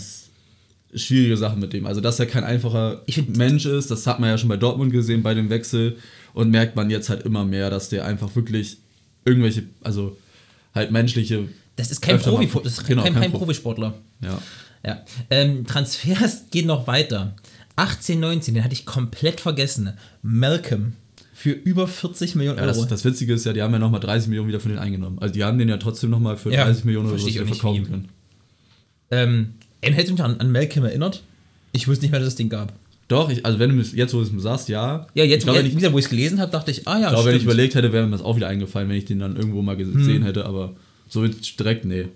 Schwierige 0.94 1.38
Sache 1.38 1.58
mit 1.58 1.72
dem. 1.72 1.86
Also, 1.86 2.02
dass 2.02 2.20
er 2.20 2.26
kein 2.26 2.44
einfacher 2.44 3.02
find- 3.10 3.38
Mensch 3.38 3.66
ist, 3.66 3.92
das 3.92 4.06
hat 4.08 4.20
man 4.20 4.30
ja 4.30 4.38
schon 4.38 4.50
bei 4.50 4.58
Dortmund 4.58 4.92
gesehen, 4.92 5.24
bei 5.24 5.34
dem 5.34 5.50
Wechsel. 5.50 5.98
Und 6.34 6.50
merkt 6.50 6.76
man 6.78 6.90
jetzt 6.90 7.10
halt 7.10 7.24
immer 7.24 7.44
mehr, 7.46 7.70
dass 7.70 7.90
der 7.90 8.06
einfach 8.06 8.36
wirklich 8.36 8.78
irgendwelche, 9.26 9.64
also 9.82 10.18
halt 10.74 10.92
menschliche. 10.92 11.48
Das 11.76 11.92
ist 11.92 12.02
kein, 12.02 12.20
Profi, 12.20 12.50
das 12.64 12.74
ist 12.80 12.88
Genau, 12.88 13.04
kein, 13.04 13.14
kein 13.14 13.22
kein 13.24 13.32
Pro- 13.32 13.40
Profisportler. 13.40 13.94
Ja. 14.24 14.40
Ja. 14.86 15.06
Ähm, 15.30 15.66
Transfers 15.66 16.46
gehen 16.52 16.68
noch 16.68 16.88
weiter. 16.88 17.36
18, 17.76 18.20
19, 18.20 18.54
den 18.56 18.64
hatte 18.64 18.74
ich 18.74 18.86
komplett 18.86 19.40
vergessen. 19.40 19.94
Malcolm 20.22 20.94
für 21.34 21.52
über 21.52 21.88
40 21.88 22.36
Millionen 22.36 22.58
Ja, 22.60 22.66
Euro. 22.66 22.82
das, 22.82 22.88
das 22.88 23.06
Witzige 23.06 23.34
ist 23.34 23.46
ja, 23.46 23.54
die 23.54 23.62
haben 23.64 23.74
ja 23.74 23.80
nochmal 23.80 24.00
30 24.02 24.28
Millionen 24.30 24.50
wieder 24.50 24.60
von 24.60 24.70
denen 24.70 24.80
eingenommen. 24.82 25.18
Also 25.20 25.34
die 25.34 25.44
haben 25.44 25.58
den 25.58 25.70
ja 25.70 25.78
trotzdem 25.78 26.10
nochmal 26.12 26.38
für 26.38 26.52
Ja, 26.54 26.66
30 26.66 26.84
Millionen 26.86 27.12
nicht, 27.16 27.38
verkaufen 27.40 27.86
können. 27.86 28.10
ähm, 29.10 29.54
er 29.82 29.94
hätte 29.94 30.12
mich 30.12 30.22
an, 30.22 30.40
an 30.40 30.52
Malcolm 30.52 30.86
erinnert. 30.86 31.24
Ich 31.72 31.88
wusste 31.88 32.04
nicht 32.04 32.12
mehr, 32.12 32.20
dass 32.20 32.30
es 32.30 32.36
den 32.36 32.50
gab. 32.50 32.74
Doch, 33.08 33.30
ich, 33.30 33.46
also 33.46 33.58
wenn 33.60 33.76
du 33.76 33.82
jetzt, 33.84 34.14
wo 34.14 34.22
du 34.24 34.38
es 34.38 34.44
sagst, 34.44 34.70
ja. 34.70 35.08
Ja, 35.16 35.24
jetzt, 35.24 35.40
ich 35.40 35.44
glaube, 35.46 35.60
wenn 35.60 35.66
ich, 35.66 35.76
wieder, 35.76 35.92
wo 35.92 35.98
ich 35.98 36.06
es 36.06 36.10
gelesen 36.10 36.40
habe, 36.40 36.52
dachte 36.52 36.70
ich, 36.72 36.88
ah 36.88 37.00
ja, 37.00 37.08
ich 37.08 37.14
glaube, 37.14 37.30
wenn 37.30 37.36
ich 37.38 37.44
überlegt 37.44 37.76
hätte, 37.76 37.92
wäre 37.92 38.06
mir 38.06 38.12
das 38.12 38.22
auch 38.22 38.36
wieder 38.36 38.48
eingefallen, 38.48 38.88
wenn 38.90 38.96
ich 38.98 39.06
den 39.06 39.20
dann 39.20 39.36
irgendwo 39.36 39.62
mal 39.62 39.78
Hm. 39.78 39.94
gesehen 39.94 40.24
hätte, 40.24 40.46
aber 40.46 40.76
so 41.12 41.28
direkt, 41.28 41.86
nee. 41.86 42.08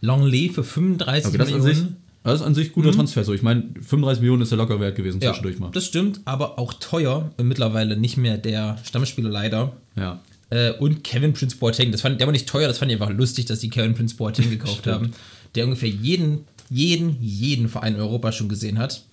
Longley 0.00 0.50
für 0.50 0.62
35 0.62 1.28
Okay, 1.28 1.38
das, 1.38 1.48
ist 1.48 1.54
an 1.54 1.60
Millionen. 1.62 1.80
sich, 1.82 1.94
das 2.22 2.40
ist 2.40 2.46
an 2.46 2.54
sich 2.54 2.72
guter 2.72 2.92
Transfer. 2.92 3.24
So, 3.24 3.32
ich 3.32 3.42
meine, 3.42 3.62
35 3.80 4.20
Millionen 4.20 4.42
ist 4.42 4.50
ja 4.50 4.58
locker 4.58 4.78
wert 4.80 4.96
gewesen 4.96 5.20
ja, 5.20 5.30
zwischendurch 5.30 5.58
mal. 5.58 5.70
das 5.72 5.86
stimmt, 5.86 6.20
aber 6.26 6.58
auch 6.58 6.74
teuer 6.74 7.32
und 7.38 7.48
mittlerweile 7.48 7.96
nicht 7.96 8.18
mehr 8.18 8.36
der 8.36 8.78
Stammspieler 8.84 9.30
leider. 9.30 9.72
Ja. 9.96 10.20
Äh, 10.50 10.72
und 10.72 11.02
Kevin 11.04 11.32
Prince 11.32 11.56
Boateng, 11.56 11.90
das 11.90 12.02
fand, 12.02 12.20
der 12.20 12.26
war 12.26 12.32
nicht 12.32 12.46
teuer, 12.46 12.68
das 12.68 12.78
fand 12.78 12.92
ich 12.92 13.00
einfach 13.00 13.16
lustig, 13.16 13.46
dass 13.46 13.60
die 13.60 13.70
Kevin 13.70 13.94
Prince 13.94 14.14
Boateng 14.16 14.50
gekauft 14.50 14.86
haben, 14.86 15.12
der 15.54 15.64
ungefähr 15.64 15.88
jeden, 15.88 16.44
jeden, 16.68 17.16
jeden 17.22 17.70
Verein 17.70 17.94
in 17.94 18.00
Europa 18.00 18.30
schon 18.32 18.50
gesehen 18.50 18.78
hat. 18.78 19.04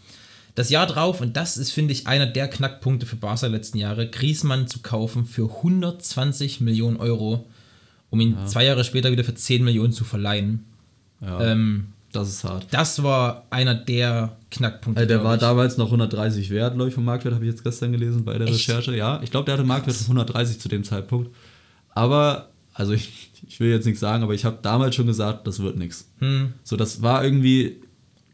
Das 0.56 0.70
Jahr 0.70 0.88
drauf, 0.88 1.22
und 1.22 1.38
das 1.38 1.56
ist, 1.56 1.72
finde 1.72 1.94
ich, 1.94 2.08
einer 2.08 2.26
der 2.26 2.50
Knackpunkte 2.50 3.06
für 3.06 3.16
Barca 3.16 3.48
der 3.48 3.58
letzten 3.58 3.78
Jahre, 3.78 4.10
Griezmann 4.10 4.68
zu 4.68 4.80
kaufen 4.80 5.26
für 5.26 5.50
120 5.50 6.60
Millionen 6.60 6.98
Euro, 6.98 7.46
um 8.12 8.20
ihn 8.20 8.38
zwei 8.46 8.66
Jahre 8.66 8.84
später 8.84 9.12
wieder 9.12 9.24
für 9.24 9.34
10 9.34 9.64
Millionen 9.64 9.92
zu 9.92 10.04
verleihen. 10.04 10.66
ja 11.20 11.42
Ähm, 11.42 11.88
das 12.12 12.28
ist 12.30 12.44
hart. 12.44 12.68
das 12.72 13.02
war 13.04 13.46
einer 13.50 13.74
der 13.74 14.36
Knackpunkte. 14.52 15.00
Also 15.00 15.08
der 15.08 15.24
war 15.24 15.36
ich. 15.36 15.40
damals 15.40 15.78
noch 15.78 15.88
130 15.88 16.50
wert, 16.50 16.76
glaube 16.76 16.90
ich, 16.90 16.94
vom 16.94 17.06
Marktwert, 17.06 17.34
habe 17.34 17.46
ich 17.46 17.52
jetzt 17.52 17.64
gestern 17.64 17.94
gelesen 17.94 18.26
bei 18.26 18.38
der 18.38 18.48
Echt? 18.48 18.68
Recherche. 18.70 18.96
Ja, 18.96 19.22
ich 19.24 19.32
glaube, 19.32 19.46
der 19.46 19.54
hatte 19.54 19.64
Marktwert 19.64 19.96
von 19.96 20.18
130 20.18 20.60
zu 20.60 20.68
dem 20.68 20.84
Zeitpunkt. 20.84 21.34
Aber, 21.94 22.50
also 22.74 22.92
ich, 22.92 23.32
ich 23.48 23.60
will 23.62 23.70
jetzt 23.70 23.86
nichts 23.86 24.02
sagen, 24.02 24.24
aber 24.24 24.34
ich 24.34 24.44
habe 24.44 24.60
damals 24.62 24.96
schon 24.96 25.08
gesagt, 25.08 25.48
das 25.48 25.62
wird 25.62 25.78
nichts. 25.78 26.10
Hm. 26.20 26.54
So, 26.64 26.76
das 26.76 27.02
war 27.02 27.24
irgendwie, 27.24 27.78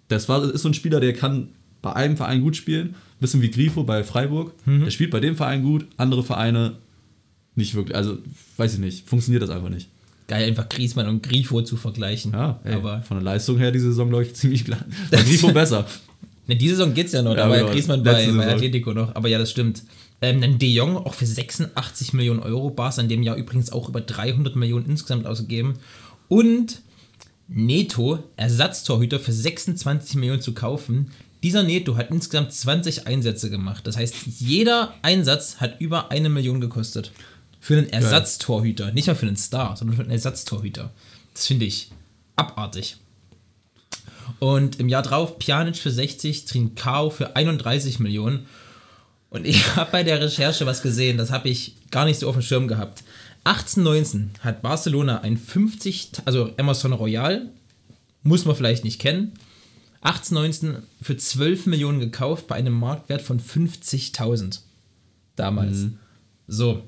das 0.07 0.27
war, 0.27 0.43
ist 0.43 0.63
so 0.63 0.69
ein 0.69 0.73
Spieler, 0.73 0.99
der 0.99 1.13
kann 1.13 1.49
bei 1.83 1.93
einem 1.93 2.17
Verein 2.17 2.41
gut 2.41 2.55
spielen, 2.55 2.95
bisschen 3.19 3.41
wie 3.41 3.51
Grifo 3.51 3.83
bei 3.83 4.03
Freiburg. 4.03 4.53
Mhm. 4.65 4.85
Der 4.85 4.91
spielt 4.91 5.11
bei 5.11 5.19
dem 5.19 5.35
Verein 5.35 5.63
gut, 5.63 5.85
andere 5.97 6.23
Vereine 6.23 6.77
nicht 7.57 7.75
wirklich. 7.75 7.95
Also, 7.95 8.17
weiß 8.57 8.73
ich 8.75 8.79
nicht, 8.79 9.07
funktioniert 9.09 9.43
das 9.43 9.49
einfach 9.49 9.69
nicht. 9.69 9.89
geil, 10.27 10.47
einfach 10.47 10.69
Griezmann 10.69 11.07
und 11.07 11.23
Grifo 11.23 11.61
zu 11.61 11.77
vergleichen. 11.77 12.31
Ja, 12.33 12.59
ey, 12.63 12.73
aber 12.73 13.01
von 13.01 13.17
der 13.17 13.23
Leistung 13.23 13.57
her 13.57 13.71
diese 13.71 13.87
Saison, 13.87 14.09
glaube 14.09 14.23
ich, 14.25 14.33
ziemlich 14.35 14.65
klar. 14.65 14.79
War 15.11 15.23
Grifo 15.23 15.51
besser. 15.51 15.85
ne, 16.47 16.55
diese 16.55 16.75
Saison 16.75 16.93
geht's 16.93 17.11
ja 17.13 17.21
noch, 17.21 17.35
Ja, 17.35 17.49
war 17.49 17.55
ja 17.55 17.63
genau, 17.63 17.73
Griezmann 17.73 18.03
bei, 18.03 18.11
letzte 18.11 18.33
bei 18.33 18.43
Saison. 18.43 18.55
Atletico 18.55 18.93
noch. 18.93 19.15
Aber 19.15 19.27
ja, 19.29 19.37
das 19.39 19.51
stimmt. 19.51 19.83
Ähm, 20.21 20.41
dann 20.41 20.57
De 20.57 20.69
Jong 20.69 20.97
auch 20.97 21.13
für 21.13 21.27
86 21.27 22.13
Millionen 22.13 22.39
Euro. 22.39 22.69
Barca 22.71 23.01
in 23.01 23.07
dem 23.09 23.21
Jahr 23.23 23.35
übrigens 23.35 23.71
auch 23.71 23.87
über 23.87 24.01
300 24.01 24.55
Millionen 24.55 24.85
insgesamt 24.87 25.27
ausgegeben. 25.27 25.75
Und 26.27 26.81
Neto, 27.47 28.19
Ersatztorhüter 28.35 29.19
für 29.19 29.31
26 29.31 30.15
Millionen 30.15 30.41
zu 30.41 30.53
kaufen. 30.53 31.11
Dieser 31.43 31.63
Neto 31.63 31.95
hat 31.95 32.09
insgesamt 32.09 32.51
20 32.51 33.07
Einsätze 33.07 33.49
gemacht. 33.49 33.85
Das 33.85 33.95
heißt, 33.95 34.15
jeder 34.39 34.95
Einsatz 35.03 35.57
hat 35.57 35.79
über 35.79 36.11
eine 36.11 36.29
Million 36.29 36.59
gekostet. 36.59 37.11
Für 37.67 37.77
einen 37.77 37.89
Ersatztorhüter. 37.89 38.93
Nicht 38.93 39.07
mal 39.07 39.15
für 39.15 39.27
einen 39.27 39.35
Star, 39.35 39.75
sondern 39.75 39.97
für 39.97 40.01
einen 40.03 40.11
Ersatztorhüter. 40.11 40.89
Das 41.33 41.47
finde 41.47 41.65
ich 41.65 41.91
abartig. 42.37 42.95
Und 44.39 44.79
im 44.79 44.87
Jahr 44.87 45.03
drauf 45.03 45.37
Pjanic 45.37 45.75
für 45.75 45.91
60, 45.91 46.45
Trincao 46.45 47.09
für 47.09 47.35
31 47.35 47.99
Millionen. 47.99 48.45
Und 49.29 49.45
ich 49.45 49.65
habe 49.75 49.91
bei 49.91 50.03
der 50.03 50.21
Recherche 50.21 50.65
was 50.65 50.81
gesehen, 50.81 51.17
das 51.17 51.29
habe 51.29 51.49
ich 51.49 51.75
gar 51.91 52.05
nicht 52.05 52.19
so 52.19 52.29
auf 52.29 52.35
dem 52.35 52.41
Schirm 52.41 52.69
gehabt. 52.69 53.03
1819 53.43 54.31
hat 54.39 54.61
Barcelona 54.61 55.19
ein 55.19 55.35
50, 55.35 56.11
also 56.23 56.53
Emerson 56.55 56.93
Royal, 56.93 57.49
muss 58.23 58.45
man 58.45 58.55
vielleicht 58.55 58.85
nicht 58.85 59.01
kennen, 59.01 59.33
1819 60.03 60.83
für 61.01 61.17
12 61.17 61.65
Millionen 61.65 61.99
gekauft 61.99 62.47
bei 62.47 62.55
einem 62.55 62.79
Marktwert 62.79 63.21
von 63.21 63.41
50.000 63.41 64.61
damals. 65.35 65.87
So, 66.47 66.85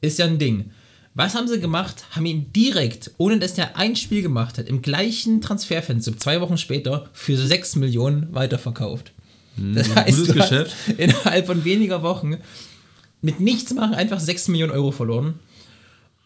ist 0.00 0.18
ja 0.18 0.26
ein 0.26 0.38
Ding. 0.38 0.70
Was 1.14 1.34
haben 1.34 1.48
sie 1.48 1.60
gemacht? 1.60 2.04
Haben 2.12 2.26
ihn 2.26 2.52
direkt, 2.52 3.10
ohne 3.18 3.38
dass 3.38 3.54
der 3.54 3.76
ein 3.76 3.96
Spiel 3.96 4.22
gemacht 4.22 4.58
hat, 4.58 4.68
im 4.68 4.80
gleichen 4.80 5.40
Transferfenster, 5.40 6.16
zwei 6.16 6.40
Wochen 6.40 6.56
später, 6.56 7.08
für 7.12 7.36
6 7.36 7.76
Millionen 7.76 8.32
weiterverkauft. 8.32 9.12
Das 9.56 9.94
heißt, 9.94 10.18
gutes 10.18 10.34
Geschäft. 10.34 10.74
innerhalb 10.98 11.46
von 11.46 11.64
weniger 11.64 12.02
Wochen 12.02 12.36
mit 13.22 13.40
nichts 13.40 13.74
machen 13.74 13.94
einfach 13.94 14.20
6 14.20 14.48
Millionen 14.48 14.72
Euro 14.72 14.92
verloren, 14.92 15.34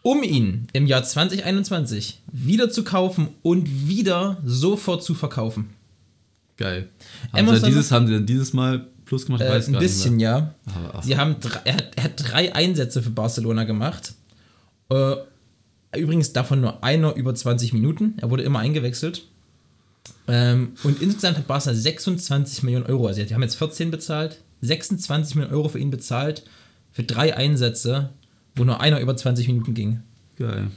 um 0.02 0.22
ihn 0.22 0.68
im 0.72 0.86
Jahr 0.86 1.02
2021 1.02 2.20
wieder 2.30 2.70
zu 2.70 2.84
kaufen 2.84 3.28
und 3.42 3.88
wieder 3.88 4.40
sofort 4.44 5.02
zu 5.02 5.14
verkaufen. 5.14 5.70
Geil. 6.56 6.88
Haben 7.32 7.38
Emerson- 7.48 7.60
sie, 7.60 7.66
dieses, 7.66 7.90
haben 7.90 8.06
sie 8.06 8.12
denn 8.14 8.26
dieses 8.26 8.52
Mal 8.52 8.86
plus 9.04 9.26
gemacht? 9.26 9.42
Äh, 9.42 9.52
ein 9.52 9.72
bisschen, 9.78 10.20
ja. 10.20 10.54
Aber, 10.66 11.02
Sie 11.02 11.16
haben 11.16 11.36
drei, 11.40 11.60
er, 11.64 11.74
hat, 11.74 11.92
er 11.96 12.04
hat 12.04 12.12
drei 12.16 12.54
Einsätze 12.54 13.02
für 13.02 13.10
Barcelona 13.10 13.64
gemacht. 13.64 14.14
Äh, 14.90 15.16
übrigens 15.96 16.32
davon 16.32 16.60
nur 16.60 16.82
einer 16.84 17.14
über 17.14 17.34
20 17.34 17.72
Minuten. 17.72 18.14
Er 18.20 18.30
wurde 18.30 18.42
immer 18.42 18.60
eingewechselt. 18.60 19.24
Ähm, 20.28 20.72
und 20.84 21.00
insgesamt 21.02 21.38
hat 21.38 21.46
Barca 21.46 21.74
26 21.74 22.62
Millionen 22.62 22.86
Euro. 22.86 23.06
Also 23.06 23.22
die 23.22 23.34
haben 23.34 23.42
jetzt 23.42 23.56
14 23.56 23.90
bezahlt, 23.90 24.40
26 24.62 25.34
Millionen 25.36 25.54
Euro 25.54 25.68
für 25.68 25.78
ihn 25.78 25.90
bezahlt, 25.90 26.44
für 26.92 27.02
drei 27.02 27.36
Einsätze, 27.36 28.10
wo 28.54 28.64
nur 28.64 28.80
einer 28.80 29.00
über 29.00 29.16
20 29.16 29.48
Minuten 29.48 29.74
ging. 29.74 30.00
Geil. 30.38 30.68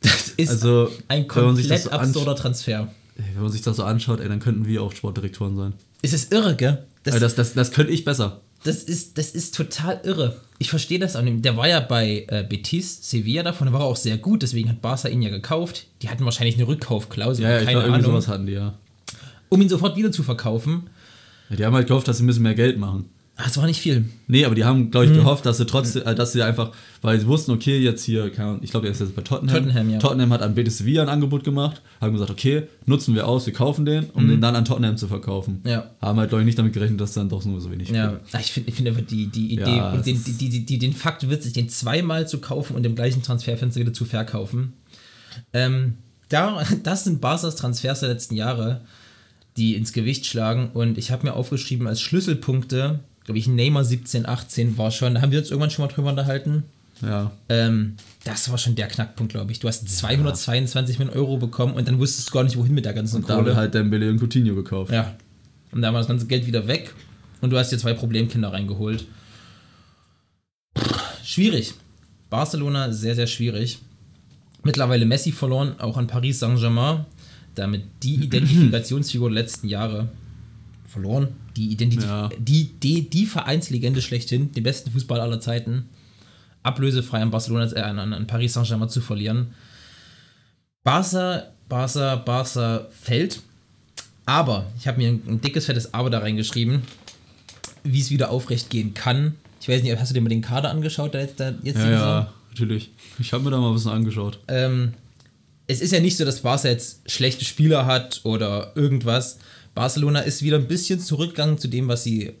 Das 0.00 0.28
ist 0.36 0.50
Also, 0.50 0.90
ein 1.08 1.26
komplett 1.26 1.80
so 1.82 1.90
absurder 1.90 2.36
Transfer. 2.36 2.88
Wenn 3.16 3.42
man 3.42 3.52
sich 3.52 3.62
das 3.62 3.76
so 3.76 3.84
anschaut, 3.84 4.20
ey, 4.20 4.28
dann 4.28 4.40
könnten 4.40 4.66
wir 4.66 4.82
auch 4.82 4.92
Sportdirektoren 4.92 5.56
sein. 5.56 5.74
Es 6.02 6.12
ist 6.12 6.32
irre, 6.32 6.56
gell? 6.56 6.84
Das, 7.04 7.14
Also 7.14 7.26
das, 7.26 7.34
das, 7.34 7.54
das 7.54 7.70
könnte 7.70 7.92
ich 7.92 8.04
besser. 8.04 8.40
Das 8.64 8.82
ist, 8.82 9.18
das 9.18 9.30
ist 9.30 9.54
total 9.54 10.00
irre. 10.04 10.40
Ich 10.58 10.70
verstehe 10.70 10.98
das 10.98 11.16
auch 11.16 11.22
nicht. 11.22 11.44
Der 11.44 11.56
war 11.56 11.68
ja 11.68 11.80
bei 11.80 12.24
äh, 12.28 12.44
Betis, 12.48 13.08
Sevilla 13.08 13.42
davon, 13.42 13.66
da 13.66 13.72
war 13.74 13.82
auch 13.82 13.96
sehr 13.96 14.16
gut, 14.16 14.42
deswegen 14.42 14.70
hat 14.70 14.80
Barca 14.80 15.08
ihn 15.08 15.20
ja 15.22 15.28
gekauft. 15.28 15.86
Die 16.02 16.08
hatten 16.08 16.24
wahrscheinlich 16.24 16.56
eine 16.56 16.66
Rückkaufklausel, 16.66 17.44
Ja, 17.44 17.50
ja 17.50 17.58
ich 17.58 17.64
keine 17.66 17.72
glaube, 17.80 17.86
irgendwie 17.88 18.04
Ahnung, 18.06 18.20
sowas 18.22 18.28
hatten 18.28 18.46
die, 18.46 18.52
ja. 18.52 18.74
um 19.50 19.60
ihn 19.60 19.68
sofort 19.68 19.96
wieder 19.96 20.10
zu 20.12 20.22
verkaufen. 20.22 20.88
ja. 21.50 21.56
Die 21.56 21.64
haben 21.66 21.74
halt 21.74 21.88
gehofft, 21.88 22.08
dass 22.08 22.18
sie 22.18 22.24
ein 22.24 22.26
bisschen 22.26 22.42
mehr 22.42 22.54
Geld 22.54 22.78
machen. 22.78 23.10
Das 23.36 23.56
war 23.56 23.66
nicht 23.66 23.80
viel. 23.80 24.04
Nee, 24.28 24.44
aber 24.44 24.54
die 24.54 24.64
haben, 24.64 24.92
glaube 24.92 25.06
ich, 25.06 25.12
Mhm. 25.12 25.16
gehofft, 25.16 25.44
dass 25.44 25.56
sie 25.56 25.66
trotzdem, 25.66 26.02
äh, 26.06 26.14
dass 26.14 26.32
sie 26.32 26.42
einfach, 26.42 26.70
weil 27.02 27.18
sie 27.18 27.26
wussten, 27.26 27.50
okay, 27.50 27.78
jetzt 27.80 28.04
hier, 28.04 28.26
ich 28.26 28.32
glaube, 28.70 28.82
der 28.82 28.92
ist 28.92 29.00
jetzt 29.00 29.16
bei 29.16 29.22
Tottenham. 29.22 29.56
Tottenham, 29.56 29.90
ja. 29.90 29.98
Tottenham 29.98 30.32
hat 30.32 30.40
an 30.40 30.54
Betis 30.54 30.78
Sevilla 30.78 31.02
ein 31.02 31.08
Angebot 31.08 31.42
gemacht, 31.42 31.82
haben 32.00 32.12
gesagt, 32.12 32.30
okay, 32.30 32.62
nutzen 32.86 33.12
wir 33.16 33.26
aus, 33.26 33.44
wir 33.46 33.52
kaufen 33.52 33.84
den, 33.84 34.04
um 34.10 34.28
den 34.28 34.40
dann 34.40 34.54
an 34.54 34.64
Tottenham 34.64 34.96
zu 34.96 35.08
verkaufen. 35.08 35.62
Ja. 35.64 35.90
Haben 36.00 36.20
halt, 36.20 36.28
glaube 36.28 36.42
ich, 36.42 36.46
nicht 36.46 36.58
damit 36.58 36.74
gerechnet, 36.74 37.00
dass 37.00 37.12
dann 37.14 37.28
doch 37.28 37.44
nur 37.44 37.60
so 37.60 37.72
wenig 37.72 37.88
Ja, 37.90 38.20
ich 38.38 38.52
finde 38.52 38.68
ich 38.70 38.76
find 38.76 38.86
einfach 38.88 39.02
die, 39.02 39.26
die 39.26 39.52
Idee 39.52 39.76
Ja, 39.78 39.90
und 39.92 40.06
den, 40.06 40.22
die, 40.22 40.32
die, 40.48 40.64
die, 40.64 40.78
den 40.78 40.92
Fakt 40.92 41.28
witzig, 41.28 41.54
den 41.54 41.68
zweimal 41.68 42.28
zu 42.28 42.38
kaufen 42.38 42.76
und 42.76 42.86
im 42.86 42.94
gleichen 42.94 43.22
Transferfenster 43.22 43.80
wieder 43.80 43.92
zu 43.92 44.04
verkaufen. 44.04 44.74
Ähm, 45.52 45.94
da, 46.28 46.62
das 46.84 47.02
sind 47.02 47.20
Barca's 47.20 47.56
Transfers 47.56 47.98
der 47.98 48.10
letzten 48.10 48.36
Jahre, 48.36 48.82
die 49.56 49.74
ins 49.74 49.92
Gewicht 49.92 50.24
schlagen. 50.26 50.70
Und 50.72 50.98
ich 50.98 51.10
habe 51.10 51.26
mir 51.26 51.34
aufgeschrieben 51.34 51.86
als 51.88 52.00
Schlüsselpunkte, 52.00 53.00
glaube 53.24 53.38
ich, 53.38 53.46
Neymar 53.46 53.84
17, 53.84 54.26
18 54.26 54.78
war 54.78 54.90
schon, 54.90 55.14
da 55.14 55.22
haben 55.22 55.32
wir 55.32 55.38
uns 55.38 55.50
irgendwann 55.50 55.70
schon 55.70 55.86
mal 55.86 55.92
drüber 55.92 56.10
unterhalten. 56.10 56.64
Ja. 57.02 57.32
Ähm, 57.48 57.96
das 58.24 58.50
war 58.50 58.58
schon 58.58 58.74
der 58.76 58.88
Knackpunkt, 58.88 59.32
glaube 59.32 59.50
ich. 59.52 59.60
Du 59.60 59.68
hast 59.68 59.88
222 59.88 60.98
Millionen 60.98 61.18
Euro 61.18 61.36
bekommen 61.38 61.74
und 61.74 61.88
dann 61.88 61.98
wusstest 61.98 62.28
du 62.28 62.32
gar 62.32 62.44
nicht, 62.44 62.56
wohin 62.56 62.74
mit 62.74 62.84
der 62.84 62.92
ganzen 62.94 63.26
haben 63.26 63.44
Kohle. 63.44 63.56
halt 63.56 63.74
Dembele 63.74 64.10
und 64.10 64.20
Coutinho 64.22 64.54
gekauft. 64.54 64.92
Ja. 64.92 65.14
Und 65.72 65.82
da 65.82 65.92
war 65.92 66.00
das 66.00 66.08
ganze 66.08 66.26
Geld 66.26 66.46
wieder 66.46 66.68
weg 66.68 66.94
und 67.40 67.50
du 67.50 67.58
hast 67.58 67.70
dir 67.70 67.78
zwei 67.78 67.94
Problemkinder 67.94 68.52
reingeholt. 68.52 69.06
Pff, 70.78 71.04
Schwierig. 71.24 71.74
Barcelona 72.30 72.92
sehr, 72.92 73.14
sehr 73.14 73.26
schwierig. 73.26 73.78
Mittlerweile 74.62 75.04
Messi 75.04 75.32
verloren, 75.32 75.74
auch 75.78 75.96
an 75.96 76.06
Paris 76.06 76.38
Saint-Germain. 76.38 77.04
Damit 77.54 77.82
die 78.02 78.14
Identifikationsfigur 78.24 79.30
der 79.30 79.42
letzten 79.42 79.68
Jahre 79.68 80.08
verloren. 80.88 81.28
Die, 81.56 81.70
Identität, 81.70 82.04
Ja. 82.08 82.28
die, 82.38 82.72
die, 82.80 83.08
die 83.08 83.26
Vereinslegende 83.26 84.02
schlechthin, 84.02 84.52
den 84.52 84.62
besten 84.64 84.90
Fußball 84.90 85.20
aller 85.20 85.40
Zeiten, 85.40 85.88
ablösefrei 86.62 87.20
an 87.22 87.30
Barcelona, 87.30 87.70
äh, 87.72 87.80
an, 87.80 87.98
an 88.12 88.26
Paris 88.26 88.54
Saint-Germain 88.54 88.88
zu 88.88 89.00
verlieren. 89.00 89.54
Barca, 90.82 91.44
Barca, 91.68 92.16
Barca 92.16 92.86
fällt. 92.90 93.40
Aber, 94.26 94.66
ich 94.78 94.86
habe 94.86 94.98
mir 94.98 95.08
ein, 95.08 95.22
ein 95.26 95.40
dickes, 95.40 95.66
fettes 95.66 95.92
Aber 95.94 96.10
da 96.10 96.18
reingeschrieben, 96.20 96.82
wie 97.82 98.00
es 98.00 98.10
wieder 98.10 98.30
aufrecht 98.30 98.70
gehen 98.70 98.94
kann. 98.94 99.34
Ich 99.60 99.68
weiß 99.68 99.82
nicht, 99.82 99.98
hast 99.98 100.10
du 100.10 100.14
dir 100.14 100.20
mal 100.20 100.28
den 100.28 100.42
Kader 100.42 100.70
angeschaut, 100.70 101.14
der 101.14 101.22
jetzt, 101.22 101.38
der 101.40 101.54
jetzt 101.62 101.78
Ja, 101.78 101.90
ja, 101.90 102.32
natürlich. 102.50 102.90
Ich 103.18 103.32
habe 103.32 103.44
mir 103.44 103.50
da 103.50 103.58
mal 103.58 103.68
ein 103.68 103.74
bisschen 103.74 103.92
angeschaut. 103.92 104.38
ähm, 104.48 104.94
es 105.66 105.80
ist 105.80 105.92
ja 105.92 106.00
nicht 106.00 106.18
so, 106.18 106.26
dass 106.26 106.40
Barca 106.40 106.68
jetzt 106.68 107.10
schlechte 107.10 107.44
Spieler 107.46 107.86
hat 107.86 108.20
oder 108.24 108.72
irgendwas. 108.74 109.38
Barcelona 109.74 110.20
ist 110.20 110.42
wieder 110.42 110.58
ein 110.58 110.68
bisschen 110.68 111.00
zurückgegangen 111.00 111.58
zu 111.58 111.68
dem, 111.68 111.88
was 111.88 112.04
sie 112.04 112.34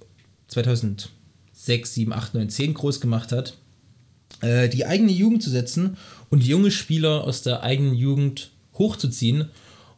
2006, 0.48 1.94
7, 1.94 2.12
8, 2.12 2.34
9, 2.34 2.48
10 2.50 2.74
groß 2.74 3.00
gemacht 3.00 3.32
hat. 3.32 3.56
Äh, 4.40 4.68
die 4.68 4.86
eigene 4.86 5.12
Jugend 5.12 5.42
zu 5.42 5.50
setzen 5.50 5.96
und 6.30 6.44
junge 6.44 6.70
Spieler 6.70 7.24
aus 7.24 7.42
der 7.42 7.62
eigenen 7.62 7.94
Jugend 7.94 8.50
hochzuziehen. 8.74 9.50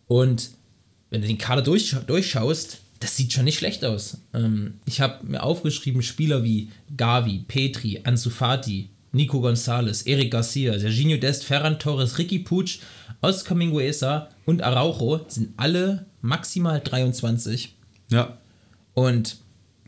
Und 0.07 0.51
wenn 1.11 1.23
du 1.23 1.27
den 1.27 1.39
Kader 1.39 1.63
durch, 1.63 1.95
durchschaust, 2.07 2.79
das 3.01 3.17
sieht 3.17 3.33
schon 3.33 3.45
nicht 3.45 3.59
schlecht 3.59 3.85
aus. 3.85 4.19
Ähm, 4.33 4.75
ich 4.87 5.01
habe 5.01 5.27
mir 5.27 5.43
aufgeschrieben, 5.43 6.03
Spieler 6.03 6.43
wie 6.43 6.71
Gavi, 6.97 7.45
Petri, 7.47 8.01
Ansu 8.05 8.31
Fati, 8.31 8.89
Nico 9.13 9.41
Gonzalez, 9.41 10.03
Eric 10.03 10.31
Garcia, 10.31 10.79
Serginho 10.79 11.17
Dest, 11.17 11.45
Ferran 11.45 11.79
Torres, 11.79 12.19
Ricky 12.19 12.39
Puig, 12.39 12.81
Oscar 13.21 13.55
Mingueza 13.55 14.29
und 14.45 14.63
Araujo 14.63 15.25
sind 15.29 15.51
alle 15.57 16.07
maximal 16.27 16.81
23. 16.81 17.75
Ja. 18.11 18.39
Und 18.95 19.37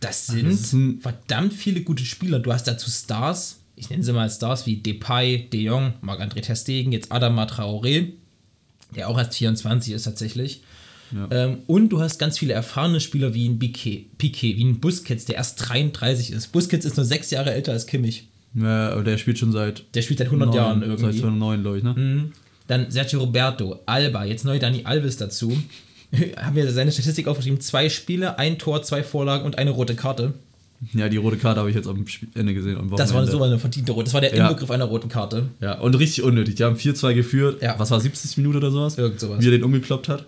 das 0.00 0.26
sind 0.28 0.50
das 0.50 0.74
verdammt 1.02 1.52
viele 1.52 1.82
gute 1.82 2.04
Spieler. 2.04 2.38
Du 2.38 2.52
hast 2.52 2.64
dazu 2.68 2.90
Stars, 2.90 3.60
ich 3.76 3.90
nenne 3.90 4.02
sie 4.04 4.12
mal 4.12 4.30
Stars 4.30 4.66
wie 4.66 4.76
Depay, 4.76 5.48
De 5.52 5.60
Jong, 5.62 5.94
Marc-André 6.02 6.40
Ter 6.42 6.56
Stegen, 6.56 6.92
jetzt 6.92 7.10
Adama 7.10 7.44
Traoré, 7.46 8.12
der 8.94 9.08
auch 9.08 9.18
erst 9.18 9.34
24 9.34 9.92
ist 9.92 10.04
tatsächlich. 10.04 10.62
Ähm, 11.30 11.58
und 11.66 11.88
du 11.88 12.00
hast 12.02 12.18
ganz 12.18 12.38
viele 12.38 12.52
erfahrene 12.52 13.00
Spieler 13.00 13.32
wie 13.32 13.48
ein 13.48 13.58
Piquet, 13.58 14.06
Piquet, 14.18 14.56
wie 14.58 14.64
ein 14.64 14.78
Busquets, 14.78 15.24
der 15.24 15.36
erst 15.36 15.56
33 15.68 16.32
ist. 16.32 16.48
Busquets 16.52 16.84
ist 16.84 16.96
nur 16.98 17.06
sechs 17.06 17.30
Jahre 17.30 17.52
älter 17.54 17.72
als 17.72 17.86
Kimmich. 17.86 18.28
ja. 18.54 18.90
Aber 18.90 19.02
der 19.04 19.16
spielt 19.16 19.38
schon 19.38 19.50
seit 19.50 19.84
Der 19.94 20.02
spielt 20.02 20.18
seit 20.18 20.28
100 20.28 20.54
Jahren 20.54 20.80
neun- 20.80 20.90
irgendwie. 20.90 21.12
Seit 21.12 21.20
2009, 21.22 21.62
glaube 21.62 21.78
ich, 21.78 21.82
ne? 21.84 22.30
Dann 22.66 22.90
Sergio 22.90 23.20
Roberto, 23.20 23.80
Alba, 23.86 24.26
jetzt 24.26 24.44
neu 24.44 24.58
Dani 24.58 24.82
Alves 24.84 25.16
dazu. 25.16 25.56
Haben 26.36 26.56
wir 26.56 26.70
seine 26.72 26.90
Statistik 26.92 27.26
aufgeschrieben: 27.28 27.60
zwei 27.60 27.88
Spiele, 27.88 28.38
ein 28.38 28.58
Tor, 28.58 28.82
zwei 28.82 29.02
Vorlagen 29.02 29.44
und 29.44 29.58
eine 29.58 29.70
rote 29.70 29.94
Karte. 29.94 30.34
Ja, 30.94 31.08
die 31.08 31.16
rote 31.16 31.36
Karte 31.36 31.58
habe 31.58 31.70
ich 31.70 31.76
jetzt 31.76 31.88
am 31.88 32.04
Ende 32.34 32.54
gesehen. 32.54 32.76
Am 32.78 32.88
Das 32.94 33.12
war 33.12 33.26
so 33.26 33.42
eine 33.42 33.58
verdiente 33.58 33.90
rote. 33.92 34.04
Das 34.04 34.14
war 34.14 34.20
der 34.20 34.34
Ja. 34.34 34.46
Inbegriff 34.46 34.70
einer 34.70 34.84
roten 34.84 35.08
Karte. 35.08 35.48
Ja, 35.60 35.78
und 35.80 35.94
richtig 35.96 36.22
unnötig. 36.22 36.54
Die 36.54 36.62
haben 36.64 36.76
4-2 36.76 37.14
geführt. 37.14 37.62
Ja. 37.62 37.74
Was 37.78 37.90
war 37.90 38.00
70 38.00 38.36
Minuten 38.36 38.58
oder 38.58 38.70
sowas? 38.70 38.96
Irgend 38.96 39.18
sowas. 39.18 39.40
Wie 39.40 39.46
er 39.48 39.50
den 39.50 39.64
umgekloppt 39.64 40.08
hat. 40.08 40.26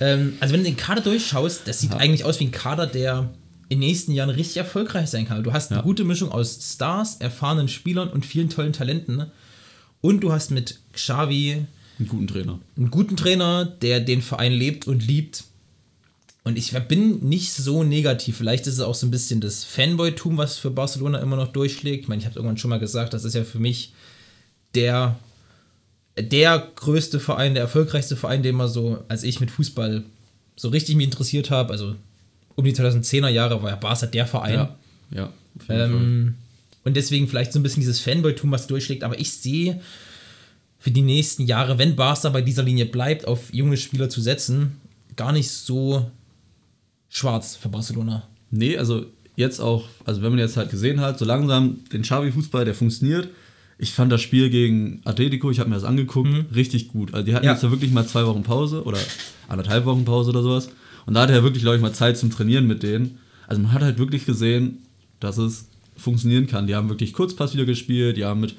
Ähm, 0.00 0.34
also 0.40 0.52
wenn 0.52 0.60
du 0.60 0.66
den 0.66 0.76
Kader 0.76 1.00
durchschaust, 1.00 1.62
das 1.66 1.80
sieht 1.80 1.94
eigentlich 1.94 2.24
aus 2.26 2.38
wie 2.40 2.44
ein 2.44 2.50
Kader, 2.50 2.86
der 2.86 3.30
in 3.70 3.80
den 3.80 3.88
nächsten 3.88 4.12
Jahren 4.12 4.28
richtig 4.28 4.58
erfolgreich 4.58 5.08
sein 5.08 5.26
kann. 5.26 5.42
Du 5.42 5.54
hast 5.54 5.70
eine 5.72 5.80
Ja. 5.80 5.82
gute 5.82 6.04
Mischung 6.04 6.30
aus 6.30 6.58
Stars, 6.74 7.16
erfahrenen 7.16 7.68
Spielern 7.68 8.10
und 8.10 8.26
vielen 8.26 8.50
tollen 8.50 8.74
Talenten. 8.74 9.24
Und 10.02 10.20
du 10.20 10.30
hast 10.30 10.50
mit 10.50 10.78
Xavi, 10.92 11.64
Einen 11.98 12.08
guten 12.08 12.26
Trainer. 12.26 12.60
einen 12.76 12.90
guten 12.90 13.16
Trainer, 13.16 13.64
der 13.64 14.00
den 14.00 14.22
Verein 14.22 14.52
lebt 14.52 14.86
und 14.86 15.06
liebt. 15.06 15.44
Und 16.44 16.56
ich 16.58 16.72
bin 16.86 17.20
nicht 17.28 17.52
so 17.52 17.82
negativ. 17.82 18.36
Vielleicht 18.36 18.66
ist 18.66 18.74
es 18.74 18.80
auch 18.80 18.94
so 18.94 19.06
ein 19.06 19.10
bisschen 19.10 19.40
das 19.40 19.64
Fanboy-Tum, 19.64 20.36
was 20.38 20.58
für 20.58 20.70
Barcelona 20.70 21.18
immer 21.18 21.36
noch 21.36 21.48
durchschlägt. 21.48 22.04
Ich 22.04 22.08
meine, 22.08 22.20
ich 22.20 22.26
habe 22.26 22.36
irgendwann 22.36 22.58
schon 22.58 22.70
mal 22.70 22.78
gesagt, 22.78 23.14
das 23.14 23.24
ist 23.24 23.34
ja 23.34 23.42
für 23.42 23.58
mich 23.58 23.92
der, 24.74 25.18
der 26.16 26.70
größte 26.76 27.18
Verein, 27.18 27.54
der 27.54 27.64
erfolgreichste 27.64 28.14
Verein, 28.14 28.42
den 28.42 28.54
man 28.54 28.68
so, 28.68 29.02
als 29.08 29.24
ich 29.24 29.40
mit 29.40 29.50
Fußball 29.50 30.04
so 30.54 30.68
richtig 30.68 30.94
mich 30.96 31.06
interessiert 31.06 31.50
habe, 31.50 31.72
also 31.72 31.96
um 32.54 32.64
die 32.64 32.74
2010er 32.74 33.28
Jahre 33.28 33.62
war 33.62 33.70
ja 33.70 33.76
Barca 33.76 34.06
der 34.06 34.26
Verein. 34.26 34.54
Ja. 34.54 34.76
Ja. 35.10 35.32
Ähm, 35.68 36.34
und 36.84 36.96
deswegen 36.96 37.26
vielleicht 37.26 37.52
so 37.52 37.58
ein 37.58 37.62
bisschen 37.62 37.80
dieses 37.80 38.00
Fanboy-Tum, 38.00 38.50
was 38.50 38.66
durchschlägt. 38.66 39.02
Aber 39.02 39.18
ich 39.18 39.32
sehe 39.32 39.80
für 40.78 40.90
die 40.90 41.02
nächsten 41.02 41.42
Jahre, 41.44 41.78
wenn 41.78 41.96
Barca 41.96 42.28
bei 42.28 42.42
dieser 42.42 42.62
Linie 42.62 42.86
bleibt, 42.86 43.26
auf 43.26 43.52
junge 43.52 43.76
Spieler 43.76 44.08
zu 44.08 44.20
setzen, 44.20 44.76
gar 45.16 45.32
nicht 45.32 45.50
so 45.50 46.10
schwarz 47.08 47.56
für 47.56 47.68
Barcelona. 47.68 48.24
Nee, 48.50 48.76
also 48.76 49.06
jetzt 49.36 49.60
auch, 49.60 49.88
also 50.04 50.22
wenn 50.22 50.30
man 50.30 50.38
jetzt 50.38 50.56
halt 50.56 50.70
gesehen 50.70 51.00
hat, 51.00 51.18
so 51.18 51.24
langsam 51.24 51.78
den 51.92 52.02
Xavi-Fußball, 52.02 52.64
der 52.64 52.74
funktioniert. 52.74 53.28
Ich 53.78 53.92
fand 53.92 54.10
das 54.10 54.22
Spiel 54.22 54.48
gegen 54.48 55.00
Atletico, 55.04 55.50
ich 55.50 55.58
habe 55.60 55.68
mir 55.68 55.74
das 55.76 55.84
angeguckt, 55.84 56.28
richtig 56.54 56.88
gut. 56.88 57.12
Also 57.12 57.26
die 57.26 57.34
hatten 57.34 57.44
Ja. 57.44 57.52
jetzt 57.52 57.62
ja 57.62 57.70
wirklich 57.70 57.90
mal 57.90 58.06
zwei 58.06 58.24
Wochen 58.26 58.42
Pause 58.42 58.84
oder 58.84 58.98
anderthalb 59.48 59.84
Wochen 59.84 60.04
Pause 60.04 60.30
oder 60.30 60.42
sowas. 60.42 60.70
Und 61.04 61.14
da 61.14 61.22
hatte 61.22 61.34
er 61.34 61.42
wirklich, 61.42 61.62
glaube 61.62 61.76
ich, 61.76 61.82
mal 61.82 61.92
Zeit 61.92 62.16
zum 62.16 62.30
Trainieren 62.30 62.66
mit 62.66 62.82
denen. 62.82 63.18
Also 63.46 63.60
man 63.62 63.72
hat 63.72 63.82
halt 63.82 63.98
wirklich 63.98 64.24
gesehen, 64.24 64.78
dass 65.20 65.36
es 65.38 65.68
funktionieren 65.96 66.46
kann. 66.46 66.66
Die 66.66 66.74
haben 66.74 66.88
wirklich 66.88 67.12
Kurzpass 67.12 67.54
wieder 67.54 67.64
gespielt, 67.66 68.16
die 68.16 68.24
haben 68.24 68.40
mit 68.40 68.54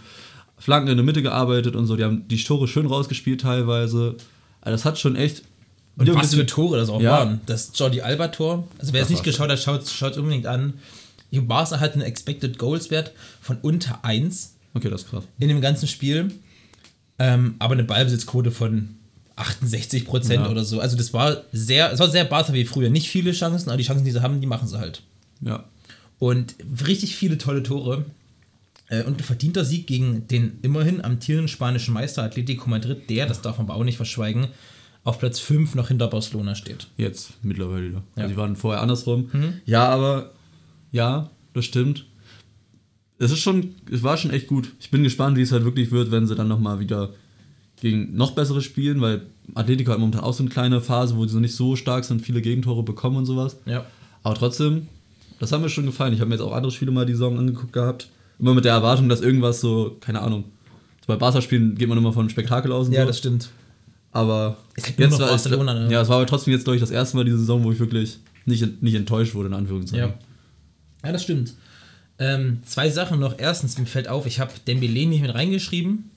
Flanken 0.57 0.89
in 0.89 0.97
der 0.97 1.05
Mitte 1.05 1.21
gearbeitet 1.21 1.75
und 1.75 1.85
so, 1.87 1.95
die 1.95 2.03
haben 2.03 2.27
die 2.27 2.41
Tore 2.43 2.67
schön 2.67 2.85
rausgespielt 2.85 3.41
teilweise. 3.41 4.15
Also 4.61 4.71
das 4.75 4.85
hat 4.85 4.97
schon 4.99 5.15
echt. 5.15 5.43
Und 5.97 6.13
was 6.13 6.33
für 6.35 6.45
Tore 6.45 6.77
das 6.77 6.89
auch 6.89 7.01
Ja. 7.01 7.11
waren. 7.11 7.41
Das 7.45 7.71
Jordi 7.75 8.01
Alba-Tor, 8.01 8.67
also 8.79 8.93
wer 8.93 9.01
es 9.03 9.09
nicht 9.09 9.23
geschaut 9.23 9.49
hat, 9.49 9.59
schaut 9.59 9.81
es 10.11 10.17
unbedingt 10.17 10.45
an. 10.45 10.73
Die 11.31 11.39
Barca 11.41 11.79
hat 11.79 11.93
einen 11.93 12.03
Expected 12.03 12.57
Goals-Wert 12.57 13.11
von 13.41 13.57
unter 13.61 14.03
1 14.05 14.53
Okay, 14.73 14.89
das 14.89 15.03
ist 15.03 15.09
krass. 15.09 15.23
in 15.39 15.47
dem 15.47 15.59
ganzen 15.61 15.87
Spiel. 15.87 16.31
Ähm, 17.19 17.55
aber 17.59 17.73
eine 17.73 17.83
Ballbesitzquote 17.83 18.51
von 18.51 18.89
68 19.35 20.05
Prozent 20.05 20.45
Ja. 20.45 20.49
oder 20.51 20.63
so. 20.63 20.79
Also 20.79 20.95
das 20.97 21.13
war 21.13 21.37
sehr, 21.51 21.91
es 21.91 21.99
war 21.99 22.09
sehr 22.09 22.25
Barca 22.25 22.53
wie 22.53 22.65
früher. 22.65 22.89
Nicht 22.89 23.09
viele 23.09 23.31
Chancen, 23.31 23.69
aber 23.69 23.77
die 23.77 23.83
Chancen, 23.83 24.05
die 24.05 24.11
sie 24.11 24.21
haben, 24.21 24.39
die 24.41 24.47
machen 24.47 24.67
sie 24.67 24.77
halt. 24.77 25.01
Ja. 25.41 25.63
Und 26.19 26.55
richtig 26.87 27.15
viele 27.15 27.37
tolle 27.37 27.63
Tore. 27.63 28.05
Äh, 28.89 29.03
und 29.03 29.19
ein 29.19 29.23
verdienter 29.23 29.65
Sieg 29.65 29.87
gegen 29.87 30.27
den 30.27 30.59
immerhin 30.61 31.03
amtierenden 31.03 31.47
spanischen 31.47 31.93
Meister 31.93 32.23
Atletico 32.23 32.69
Madrid, 32.69 33.09
der, 33.09 33.25
das 33.25 33.41
darf 33.41 33.57
man 33.57 33.67
aber 33.67 33.75
auch 33.75 33.83
nicht 33.83 33.97
verschweigen, 33.97 34.47
auf 35.03 35.19
Platz 35.19 35.39
5 35.39 35.75
noch 35.75 35.87
hinter 35.87 36.07
Barcelona 36.07 36.55
steht. 36.55 36.87
Jetzt 36.97 37.33
mittlerweile 37.41 37.89
wieder. 37.89 37.97
Ja. 37.97 38.01
Mhm. 38.01 38.21
Also 38.21 38.29
die 38.29 38.37
waren 38.37 38.55
vorher 38.55 38.81
andersrum. 38.81 39.29
Ja, 39.65 39.87
aber 39.87 40.31
ja, 40.91 41.29
das 41.53 41.65
stimmt. 41.65 42.05
Es 43.19 43.31
ist 43.31 43.39
schon, 43.39 43.75
es 43.91 44.03
war 44.03 44.17
schon 44.17 44.31
echt 44.31 44.47
gut. 44.47 44.73
Ich 44.79 44.91
bin 44.91 45.03
gespannt, 45.03 45.37
wie 45.37 45.41
es 45.41 45.51
halt 45.51 45.65
wirklich 45.65 45.91
wird, 45.91 46.11
wenn 46.11 46.27
sie 46.27 46.35
dann 46.35 46.47
nochmal 46.47 46.79
wieder 46.79 47.13
gegen 47.79 48.15
noch 48.15 48.31
bessere 48.31 48.61
spielen, 48.61 49.01
weil 49.01 49.23
Atletico 49.55 49.91
hat 49.91 49.99
momentan 49.99 50.23
auch 50.23 50.33
so 50.33 50.43
eine 50.43 50.49
kleine 50.49 50.81
Phase, 50.81 51.15
wo 51.15 51.25
sie 51.25 51.33
so 51.33 51.39
nicht 51.39 51.55
so 51.55 51.75
stark 51.75 52.03
sind, 52.03 52.21
viele 52.21 52.41
Gegentore 52.41 52.83
bekommen 52.83 53.17
und 53.17 53.25
sowas. 53.25 53.57
Ja. 53.65 53.85
Aber 54.23 54.35
trotzdem, 54.35 54.87
das 55.39 55.51
hat 55.51 55.61
mir 55.61 55.69
schon 55.69 55.85
gefallen. 55.85 56.13
Ich 56.13 56.19
habe 56.19 56.29
mir 56.29 56.35
jetzt 56.35 56.43
auch 56.43 56.53
andere 56.53 56.71
Spiele 56.71 56.91
mal 56.91 57.05
die 57.05 57.13
Saison 57.13 57.37
angeguckt 57.37 57.73
gehabt. 57.73 58.09
Immer 58.39 58.53
mit 58.53 58.65
der 58.65 58.73
Erwartung, 58.73 59.09
dass 59.09 59.21
irgendwas 59.21 59.59
so, 59.61 59.97
keine 59.99 60.21
Ahnung. 60.21 60.45
Bei 61.07 61.15
Barca-Spielen 61.15 61.75
geht 61.75 61.87
man 61.87 61.97
immer 61.97 62.11
von 62.13 62.29
Spektakel 62.29 62.71
aus 62.71 62.87
und 62.87 62.93
Ja, 62.93 63.01
so. 63.01 63.07
das 63.07 63.17
stimmt. 63.17 63.49
Aber 64.11 64.57
Ist 64.75 64.87
halt 64.87 64.99
nur 64.99 65.09
noch 65.09 65.19
war 65.19 65.27
Barcelona, 65.29 65.73
ne? 65.73 65.91
Ja, 65.91 66.01
es 66.01 66.09
war 66.09 66.17
aber 66.17 66.25
trotzdem 66.25 66.53
jetzt, 66.53 66.63
glaube 66.63 66.75
ich, 66.75 66.81
das 66.81 66.91
erste 66.91 67.15
Mal 67.17 67.23
diese 67.25 67.37
Saison, 67.39 67.63
wo 67.63 67.71
ich 67.71 67.79
wirklich 67.79 68.19
nicht, 68.45 68.81
nicht 68.81 68.95
enttäuscht 68.95 69.33
wurde, 69.35 69.47
in 69.47 69.53
Anführungszeichen. 69.53 70.09
Ja. 70.09 70.13
Ja, 71.05 71.11
das 71.13 71.23
stimmt. 71.23 71.53
Ähm, 72.19 72.59
zwei 72.65 72.89
Sachen 72.89 73.19
noch. 73.19 73.35
Erstens, 73.37 73.77
mir 73.77 73.85
fällt 73.85 74.07
auf, 74.07 74.25
ich 74.25 74.39
habe 74.39 74.51
Dembele 74.67 75.05
nicht 75.05 75.21
mit 75.21 75.33
reingeschrieben. 75.33 76.09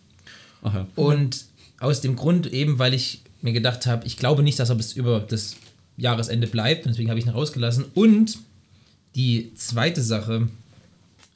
Ach 0.63 0.75
ja. 0.75 0.87
Und 0.97 1.45
aus 1.79 2.01
dem 2.01 2.17
Grund 2.17 2.47
eben, 2.53 2.79
weil 2.79 2.95
ich 2.95 3.23
mir 3.43 3.53
gedacht 3.53 3.87
habe, 3.87 4.07
ich 4.07 4.17
glaube 4.17 4.43
nicht, 4.43 4.59
dass 4.59 4.71
er 4.71 4.77
bis 4.77 4.93
über 4.95 5.21
das 5.21 5.57
Jahresende 5.97 6.47
bleibt. 6.47 6.87
und 6.87 6.93
Deswegen 6.93 7.11
habe 7.11 7.21
ich 7.21 7.27
ihn 7.27 7.33
rausgelassen. 7.33 7.85
Und 7.95 8.39
die 9.15 9.53
zweite 9.55 10.03
Sache, 10.03 10.49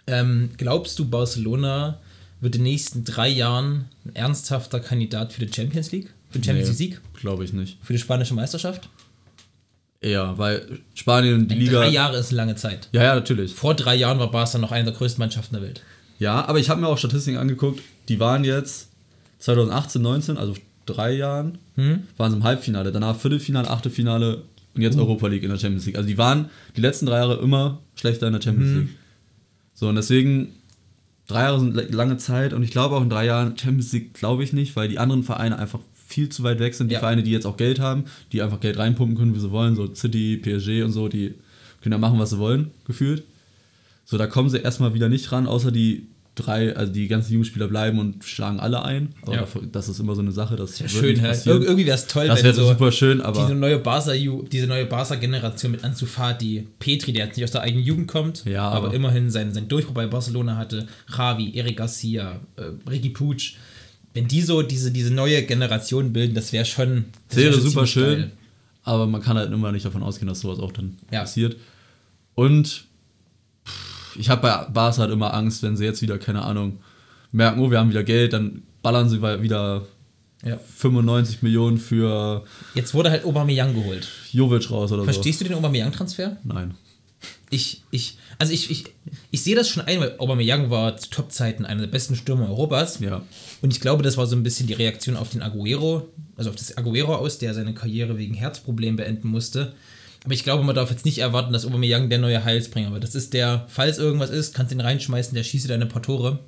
ähm, 0.06 0.50
glaubst 0.56 0.98
du, 0.98 1.08
Barcelona 1.08 2.00
wird 2.40 2.56
in 2.56 2.62
den 2.62 2.72
nächsten 2.72 3.04
drei 3.04 3.28
Jahren 3.28 3.86
ein 4.04 4.14
ernsthafter 4.14 4.80
Kandidat 4.80 5.32
für 5.32 5.44
die 5.44 5.52
Champions 5.52 5.92
League? 5.92 6.12
Für 6.30 6.38
den 6.38 6.44
Champions 6.44 6.68
League 6.68 6.94
Sieg? 6.94 7.00
Glaube 7.14 7.44
ich 7.44 7.52
nicht. 7.52 7.78
Für 7.82 7.92
die 7.92 7.98
spanische 7.98 8.34
Meisterschaft? 8.34 8.88
Ja, 10.02 10.36
weil 10.36 10.80
Spanien, 10.94 11.48
die 11.48 11.54
Liga. 11.54 11.78
Drei 11.80 11.88
Jahre 11.88 12.18
ist 12.18 12.28
eine 12.28 12.36
lange 12.36 12.56
Zeit. 12.56 12.88
Ja, 12.92 13.02
ja, 13.02 13.14
natürlich. 13.14 13.54
Vor 13.54 13.74
drei 13.74 13.94
Jahren 13.94 14.18
war 14.18 14.30
Barca 14.30 14.58
noch 14.58 14.72
eine 14.72 14.84
der 14.84 14.94
größten 14.94 15.18
Mannschaften 15.18 15.54
der 15.54 15.62
Welt. 15.62 15.82
Ja, 16.18 16.44
aber 16.46 16.58
ich 16.58 16.68
habe 16.68 16.80
mir 16.80 16.88
auch 16.88 16.98
Statistiken 16.98 17.38
angeguckt, 17.38 17.80
die 18.08 18.20
waren 18.20 18.44
jetzt 18.44 18.90
2018, 19.38 20.02
19, 20.02 20.36
also 20.36 20.54
drei 20.86 21.12
Jahren, 21.12 21.58
waren 22.16 22.30
sie 22.30 22.36
im 22.36 22.44
Halbfinale, 22.44 22.92
danach 22.92 23.16
Viertelfinale, 23.16 23.68
Achtelfinale 23.68 24.42
und 24.74 24.82
jetzt 24.82 24.98
Europa 24.98 25.26
League 25.28 25.42
in 25.42 25.50
der 25.50 25.58
Champions 25.58 25.86
League. 25.86 25.96
Also 25.96 26.08
die 26.08 26.18
waren 26.18 26.50
die 26.76 26.80
letzten 26.80 27.06
drei 27.06 27.18
Jahre 27.18 27.36
immer 27.42 27.78
schlechter 27.94 28.26
in 28.26 28.34
der 28.34 28.42
Champions 28.42 28.72
League. 28.76 28.88
So, 29.74 29.88
und 29.88 29.96
deswegen, 29.96 30.52
drei 31.26 31.42
Jahre 31.42 31.60
sind 31.60 31.74
lange 31.92 32.16
Zeit 32.16 32.52
und 32.52 32.62
ich 32.62 32.70
glaube 32.70 32.96
auch 32.96 33.02
in 33.02 33.10
drei 33.10 33.26
Jahren 33.26 33.56
Champions 33.58 33.92
League 33.92 34.14
glaube 34.14 34.44
ich 34.44 34.52
nicht, 34.52 34.76
weil 34.76 34.88
die 34.88 34.98
anderen 34.98 35.22
Vereine 35.22 35.58
einfach 35.58 35.80
viel 36.06 36.28
zu 36.28 36.42
weit 36.42 36.60
weg 36.60 36.74
sind. 36.74 36.88
Die 36.88 36.94
Ja. 36.94 37.00
Vereine, 37.00 37.22
die 37.22 37.30
jetzt 37.32 37.46
auch 37.46 37.56
Geld 37.56 37.80
haben, 37.80 38.04
die 38.32 38.42
einfach 38.42 38.60
Geld 38.60 38.78
reinpumpen 38.78 39.16
können, 39.16 39.34
wie 39.34 39.40
sie 39.40 39.50
wollen, 39.50 39.74
so 39.74 39.92
City, 39.94 40.36
PSG 40.36 40.82
und 40.84 40.92
so, 40.92 41.08
die 41.08 41.34
können 41.82 41.92
ja 41.92 41.98
machen, 41.98 42.18
was 42.18 42.30
sie 42.30 42.38
wollen, 42.38 42.70
gefühlt. 42.86 43.24
So, 44.04 44.18
da 44.18 44.26
kommen 44.26 44.48
sie 44.50 44.58
erstmal 44.58 44.94
wieder 44.94 45.08
nicht 45.08 45.32
ran, 45.32 45.46
außer 45.46 45.72
die 45.72 46.06
drei, 46.34 46.74
also 46.76 46.92
die 46.92 47.06
ganzen 47.06 47.32
Jugendspieler 47.32 47.68
bleiben 47.68 47.98
und 47.98 48.24
schlagen 48.24 48.58
alle 48.58 48.82
ein. 48.84 49.14
Aber 49.22 49.34
Ja. 49.34 49.46
das 49.70 49.88
ist 49.88 50.00
immer 50.00 50.14
so 50.14 50.20
eine 50.20 50.32
Sache, 50.32 50.56
das 50.56 50.78
Ja, 50.80 50.88
schön. 50.88 51.16
Ir 51.16 51.46
irgendwie 51.46 51.86
wäre 51.86 51.96
es 51.96 52.06
toll, 52.06 52.26
Das 52.26 52.42
wäre 52.42 52.54
so 52.54 52.66
super 52.66 52.90
schön, 52.90 53.20
aber 53.20 53.42
diese 53.42 53.54
neue 53.54 53.78
Barca 53.78 54.12
diese 54.14 54.66
neue 54.66 54.86
Barca 54.86 55.14
Generation 55.14 55.70
mit 55.72 55.84
Ansu 55.84 56.06
Fati, 56.06 56.66
Petri, 56.78 57.12
der 57.12 57.26
jetzt 57.26 57.36
nicht 57.36 57.44
aus 57.44 57.52
der 57.52 57.60
eigenen 57.62 57.84
Jugend 57.84 58.08
kommt, 58.08 58.44
Ja, 58.46 58.68
aber, 58.68 58.86
aber- 58.88 58.94
immerhin 58.96 59.30
seinen, 59.30 59.54
seinen 59.54 59.68
Durchbruch 59.68 59.94
bei 59.94 60.06
Barcelona 60.06 60.56
hatte, 60.56 60.86
Javi, 61.16 61.52
Eric 61.56 61.76
Garcia, 61.76 62.40
äh, 62.56 62.62
Ricky 62.90 63.10
Puig, 63.10 63.54
wenn 64.12 64.26
die 64.28 64.42
so 64.42 64.62
diese, 64.62 64.90
diese 64.90 65.12
neue 65.14 65.42
Generation 65.44 66.12
bilden, 66.12 66.34
das 66.34 66.52
wäre 66.52 66.64
schon 66.64 67.04
das 67.28 67.36
wär 67.36 67.44
wäre 67.44 67.54
schon 67.54 67.62
super 67.70 67.86
schön. 67.86 68.18
geil. 68.20 68.30
Aber 68.82 69.06
man 69.06 69.22
kann 69.22 69.36
halt 69.36 69.50
immer 69.52 69.72
nicht 69.72 69.84
davon 69.86 70.02
ausgehen, 70.02 70.28
dass 70.28 70.40
sowas 70.40 70.58
auch 70.58 70.72
dann 70.72 70.96
Ja. 71.10 71.20
passiert. 71.20 71.56
Und 72.34 72.84
ich 74.16 74.28
habe 74.30 74.42
bei 74.42 74.66
Barca 74.72 74.98
halt 74.98 75.10
immer 75.10 75.34
Angst, 75.34 75.62
wenn 75.62 75.76
sie 75.76 75.84
jetzt 75.84 76.02
wieder, 76.02 76.18
keine 76.18 76.42
Ahnung, 76.42 76.78
merken, 77.32 77.60
oh, 77.60 77.70
wir 77.70 77.78
haben 77.78 77.90
wieder 77.90 78.04
Geld, 78.04 78.32
dann 78.32 78.62
ballern 78.82 79.08
sie 79.08 79.20
wieder 79.22 79.82
Ja. 80.44 80.58
95 80.76 81.42
Millionen 81.42 81.78
für 81.78 82.44
Jetzt 82.74 82.94
wurde 82.94 83.10
halt 83.10 83.24
Aubameyang 83.24 83.74
geholt. 83.74 84.08
Jovic 84.32 84.70
raus 84.70 84.92
oder 84.92 85.04
Verstehst 85.04 85.40
du 85.40 85.44
den 85.44 85.54
Aubameyang-Transfer? 85.54 86.36
so. 86.42 86.52
Nein. 86.52 86.74
Ich, 87.50 87.82
ich, 87.90 88.18
also 88.38 88.52
ich, 88.52 88.70
ich, 88.70 88.84
ich 89.30 89.42
sehe 89.42 89.54
das 89.56 89.68
schon 89.68 89.84
ein, 89.84 90.00
weil 90.00 90.16
Aubameyang 90.18 90.70
war 90.70 90.96
zu 90.96 91.08
Topzeiten 91.08 91.64
einer 91.64 91.82
der 91.82 91.86
besten 91.88 92.16
Stürmer 92.16 92.48
Europas. 92.48 93.00
Ja. 93.00 93.22
Und 93.62 93.72
ich 93.72 93.80
glaube, 93.80 94.02
das 94.02 94.16
war 94.16 94.26
so 94.26 94.36
ein 94.36 94.42
bisschen 94.42 94.66
die 94.66 94.72
Reaktion 94.74 95.16
auf 95.16 95.30
den 95.30 95.40
Aguero, 95.40 96.08
also 96.36 96.50
auf 96.50 96.56
das 96.56 96.76
Aguero 96.76 97.14
aus, 97.14 97.38
der 97.38 97.54
seine 97.54 97.72
Karriere 97.72 98.18
wegen 98.18 98.34
Herzproblemen 98.34 98.96
beenden 98.96 99.28
musste. 99.28 99.72
Aber 100.24 100.32
ich 100.34 100.42
glaube, 100.42 100.64
man 100.64 100.74
darf 100.74 100.90
jetzt 100.90 101.04
nicht 101.04 101.18
erwarten, 101.18 101.52
dass 101.52 101.66
Aubameyang 101.66 102.08
der 102.08 102.18
neue 102.18 102.42
Heilsbringer 102.44 102.92
wird. 102.92 103.04
Das 103.04 103.14
ist 103.14 103.34
der, 103.34 103.66
falls 103.68 103.98
irgendwas 103.98 104.30
ist, 104.30 104.54
kannst 104.54 104.72
du 104.72 104.76
ihn 104.76 104.80
reinschmeißen, 104.80 105.34
der 105.34 105.44
schießt 105.44 105.64
dir 105.66 105.68
deine 105.68 105.86
paar 105.86 106.02
Tore. 106.02 106.38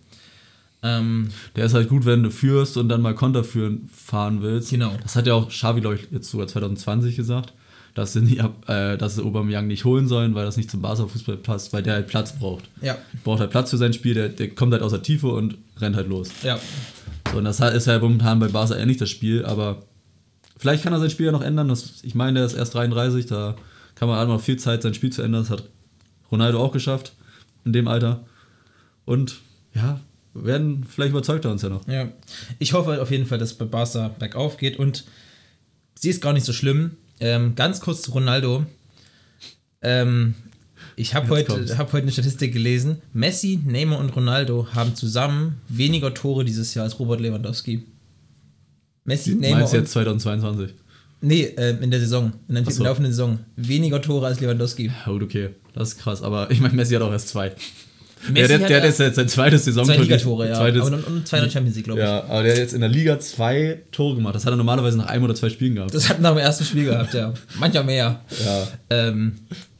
Ähm, 0.83 1.29
Der 1.57 1.65
ist 1.67 1.75
halt 1.75 1.89
gut, 1.89 2.05
wenn 2.07 2.23
du 2.23 2.31
führst 2.31 2.77
und 2.77 2.89
dann 2.89 3.01
mal 3.03 3.15
Konter 3.15 3.45
führen 3.45 3.89
fahren 3.95 4.43
willst. 4.43 4.71
Genau. 4.71 4.93
Das 5.03 5.17
hat 5.17 5.27
ja 5.27 5.35
auch 5.35 5.49
Xavi, 5.49 5.81
glaube 5.81 5.97
ich, 5.97 6.09
jetzt 6.11 6.31
sogar 6.31 6.47
2020 6.47 7.17
gesagt, 7.17 7.53
dass 7.95 8.13
sie, 8.13 8.21
nicht, 8.21 8.41
äh, 8.67 8.97
dass 8.99 9.17
sie 9.17 9.23
Aubameyang 9.23 9.67
nicht 9.67 9.85
holen 9.85 10.07
sollen, 10.07 10.35
weil 10.35 10.45
das 10.45 10.57
nicht 10.57 10.71
zum 10.71 10.83
Barca-Fußball 10.83 11.39
passt, 11.39 11.73
weil 11.73 11.83
der 11.83 11.95
halt 11.95 12.07
Platz 12.09 12.39
braucht. 12.39 12.65
ja, 12.83 12.97
Braucht 13.25 13.41
halt 13.41 13.51
Platz 13.51 13.71
für 13.71 13.79
sein 13.79 13.93
Spiel, 13.95 14.15
der, 14.15 14.29
der 14.29 14.51
kommt 14.51 14.73
halt 14.73 14.83
aus 14.83 14.93
der 14.93 15.03
Tiefe 15.03 15.29
und 15.29 15.57
rennt 15.79 15.97
halt 15.97 16.09
los. 16.09 16.29
ja. 16.43 16.59
So, 17.33 17.39
und 17.39 17.45
das 17.45 17.59
ist 17.59 17.89
halt 17.89 18.03
momentan 18.03 18.39
bei 18.39 18.49
Barca 18.49 18.77
ähnlich 18.77 18.99
das 18.99 19.11
Spiel, 19.11 19.45
aber 19.45 19.83
vielleicht 20.57 20.85
kann 20.85 20.93
er 20.93 21.01
sein 21.01 21.11
Spiel 21.11 21.27
ja 21.27 21.33
noch 21.33 21.43
ändern. 21.43 21.69
Das, 21.69 21.95
ich 22.03 22.15
meine, 22.15 22.39
der 22.39 22.47
ist 22.47 22.55
erst 22.55 22.75
33, 22.75 23.27
da 23.27 23.57
kann 23.97 24.09
man 24.09 24.19
halt 24.19 24.29
noch 24.29 24.41
viel 24.41 24.59
Zeit, 24.59 24.83
sein 24.83 24.95
Spiel 24.95 25.11
zu 25.11 25.23
ändern. 25.23 25.43
Das 25.43 25.51
hat 25.51 25.69
Ronaldo 26.31 26.63
auch 26.63 26.71
geschafft 26.71 27.15
in 27.65 27.73
dem 27.73 27.89
Alter. 27.89 28.25
Und 29.05 29.41
ja, 29.75 30.01
werden 30.35 30.85
vielleicht 30.85 31.11
überzeugt 31.11 31.45
er 31.45 31.51
uns 31.51 31.63
ja 31.63 31.69
noch. 31.69 31.87
Ja, 31.89 32.09
ich 32.59 32.73
hoffe 32.73 33.03
auf 33.03 33.11
jeden 33.11 33.27
Fall, 33.27 33.39
dass 33.39 33.55
bei 33.55 33.65
Barca 33.65 34.09
bergauf 34.09 34.59
geht 34.59 34.79
und 34.79 35.05
sie 35.95 36.11
ist 36.11 36.21
gar 36.21 36.33
nicht 36.33 36.47
so 36.47 36.53
schlimm. 36.53 36.93
Ähm, 37.19 37.55
ganz 37.55 37.81
kurz 37.81 38.03
zu 38.03 38.13
Ronaldo. 38.13 38.67
Ähm, 39.81 40.35
ich 40.97 41.15
habe 41.15 41.29
heute, 41.29 41.79
hab 41.79 41.93
heute 41.93 42.03
eine 42.03 42.13
Statistik 42.13 42.53
gelesen. 42.53 43.03
Messi, 43.13 43.61
Neymar 43.65 43.99
und 43.99 44.15
Ronaldo 44.15 44.69
haben 44.75 44.95
zusammen 44.95 45.61
weniger 45.69 46.13
Tore 46.13 46.45
dieses 46.45 46.75
Jahr 46.75 46.85
als 46.85 46.99
Robert 46.99 47.21
Lewandowski. 47.21 47.87
Messi, 49.05 49.35
Neymar 49.35 49.61
Meinst 49.61 49.75
und, 49.75 49.81
jetzt 49.81 49.93
2022? 49.93 50.75
Nee, 51.21 51.55
ähm, 51.57 51.79
in 51.83 51.91
der 51.91 52.01
Saison, 52.01 52.33
in 52.49 52.55
der 52.57 52.71
so. 52.71 52.85
laufenden 52.85 53.13
Saison. 53.13 53.39
Weniger 53.57 54.01
Tore 54.03 54.27
als 54.27 54.41
Lewandowski. 54.41 54.91
Gut, 55.07 55.23
okay. 55.23 55.51
Das 55.75 55.89
ist 55.93 55.99
krass. 55.99 56.23
Aber 56.23 56.51
ich 56.51 56.61
meine, 56.61 56.75
Messi 56.75 56.95
hat 56.95 57.03
auch 57.03 57.11
erst 57.13 57.29
zwei. 57.29 57.53
Messi 58.31 58.35
der, 58.35 58.49
der, 58.49 58.61
hat 58.61 58.71
der 58.71 58.77
hat 58.83 58.99
ja 58.99 59.05
jetzt 59.07 59.17
sein 59.17 59.29
zweites 59.29 59.65
Saison 59.65 59.85
zwei 59.85 59.97
Ligatore, 59.99 60.49
ja. 60.49 60.55
Zweites, 60.55 60.83
Aber 60.87 60.97
und, 60.97 61.05
und 61.07 61.29
zwei 61.29 61.39
in 61.39 61.45
der 61.45 61.51
Champions 61.51 61.77
League, 61.77 61.85
glaube 61.85 62.01
ich. 62.01 62.07
ja, 62.07 62.25
aber 62.25 62.43
der 62.43 62.53
hat 62.53 62.59
jetzt 62.59 62.75
in 62.75 62.81
der 62.81 62.89
Liga 62.91 63.19
zwei 63.21 63.83
Tore 63.93 64.17
gemacht. 64.17 64.35
Das 64.35 64.45
hat 64.47 64.53
er 64.53 64.57
normalerweise 64.57 64.99
nach 64.99 65.07
einem 65.07 65.25
oder 65.25 65.35
zwei 65.35 65.49
Spielen 65.51 65.75
gehabt. 65.77 65.95
Das 65.95 66.09
hat 66.09 66.21
nach 66.21 66.31
dem 66.33 66.39
ersten 66.39 66.65
Spiel 66.65 66.85
gehabt, 66.87 67.15
ja. 67.15 67.33
Manchmal 67.59 67.85
mehr. 67.85 68.21
ja, 68.45 68.69
Ähm, 68.91 69.33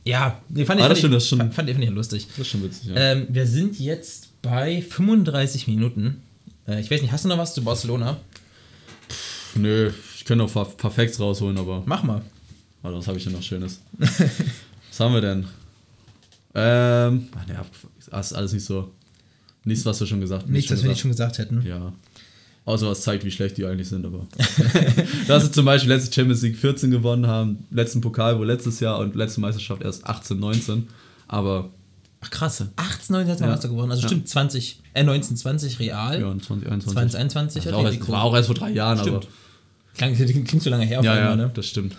ja, 0.05 0.41
nee, 0.49 0.65
fand, 0.65 0.79
ich, 0.81 0.85
Ah, 0.85 0.89
fand, 0.89 0.99
ich, 1.05 1.11
das 1.11 1.23
ist 1.25 1.29
schon- 1.29 1.39
fand, 1.39 1.55
fand, 1.55 1.69
ich- 1.69 1.75
fand 1.75 1.85
ich 1.85 1.91
lustig. 1.93 2.27
das 2.29 2.39
ist 2.39 2.49
schon 2.49 2.63
witzig. 2.63 2.87
Ja. 2.89 2.95
Ähm, 2.97 3.27
wir 3.29 3.47
sind 3.47 3.79
jetzt 3.81 4.41
bei 4.43 4.81
35 4.89 5.67
Minuten. 5.67 6.23
Äh, 6.69 6.81
ich 6.81 6.91
weiß 6.91 7.03
nicht, 7.03 7.11
hast 7.13 7.25
du 7.25 7.29
noch 7.29 7.39
was 7.39 7.53
zu 7.55 7.63
Barcelona? 7.65 8.17
Nö, 9.55 9.91
ich 10.15 10.16
könnte 10.27 10.45
paar, 10.47 10.65
paar 10.67 10.91
Facts 10.91 11.19
rausholen, 11.21 11.57
aber 11.59 11.83
Mach 11.87 12.03
mal. 12.03 12.21
warte, 12.83 12.99
was 12.99 13.07
habe 13.07 13.17
ich 13.19 13.25
denn 13.25 13.33
noch 13.33 13.43
Schönes? 13.43 13.81
was 13.99 15.01
haben 15.01 15.15
wir 15.15 15.21
denn? 15.21 15.47
Ähm, 16.55 17.29
ach, 17.39 17.47
ne, 17.47 17.61
das 18.11 18.27
ist 18.29 18.33
alles 18.33 18.53
nicht 18.53 18.65
so. 18.65 18.91
Nichts, 19.65 19.85
was 19.85 19.99
wir 20.01 20.07
schon 20.07 20.21
gesagt 20.21 20.49
Nichts, 20.49 20.71
was 20.71 20.83
wir 20.83 20.89
nicht 20.91 21.01
schon 21.01 21.11
gesagt 21.11 21.39
hätten. 21.39 21.63
Ja. 21.67 21.93
Außer 22.65 22.89
was 22.89 23.03
zeigt, 23.03 23.25
wie 23.25 23.31
schlecht 23.31 23.57
die 23.59 23.65
eigentlich 23.67 23.89
sind, 23.89 24.05
aber. 24.07 24.27
Dass 25.29 25.45
sie 25.45 25.53
zum 25.53 25.65
Beispiel 25.67 25.93
letzte 25.93 26.13
Champions 26.13 26.43
League 26.43 26.57
14 26.57 26.91
gewonnen 26.91 27.27
haben, 27.27 27.65
letzten 27.71 28.01
Pokal 28.01 28.39
wohl 28.39 28.47
letztes 28.47 28.81
Jahr 28.81 28.99
und 28.99 29.15
letzte 29.15 29.41
Meisterschaft 29.41 29.83
erst 29.83 30.05
18, 30.07 30.39
19. 30.39 30.89
Aber 31.29 31.71
Ach 32.21 32.31
krass. 32.31 32.65
18, 32.77 33.13
19 33.13 33.33
hat 33.33 33.41
man 33.41 33.49
Ja. 33.51 33.55
Meister 33.55 33.69
geworden. 33.69 33.91
Also 33.91 34.03
Ja. 34.03 34.09
stimmt 34.09 34.29
20, 34.29 34.81
äh 34.95 35.05
19, 35.05 35.37
20 35.37 35.79
real. 35.79 36.21
ja, 36.21 36.27
und 36.27 36.43
2021. 36.43 36.93
2021 36.93 37.63
Das 37.65 37.67
hat 37.67 37.73
war, 37.73 37.79
auch 37.81 37.85
erst, 37.85 37.95
Atletico. 37.95 38.13
war 38.13 38.23
auch 38.25 38.35
erst 38.35 38.47
vor 38.47 38.57
drei 38.57 38.71
Jahren, 38.71 38.99
Stimmt. 38.99 39.17
aber. 39.17 39.27
Klang, 39.97 40.15
klingt 40.45 40.63
so 40.63 40.71
lange 40.71 40.85
her 40.85 41.01
auf 41.01 41.05
Ja, 41.05 41.15
ja, 41.17 41.31
einmal, 41.33 41.47
ne? 41.47 41.51
das 41.55 41.67
stimmt. 41.67 41.95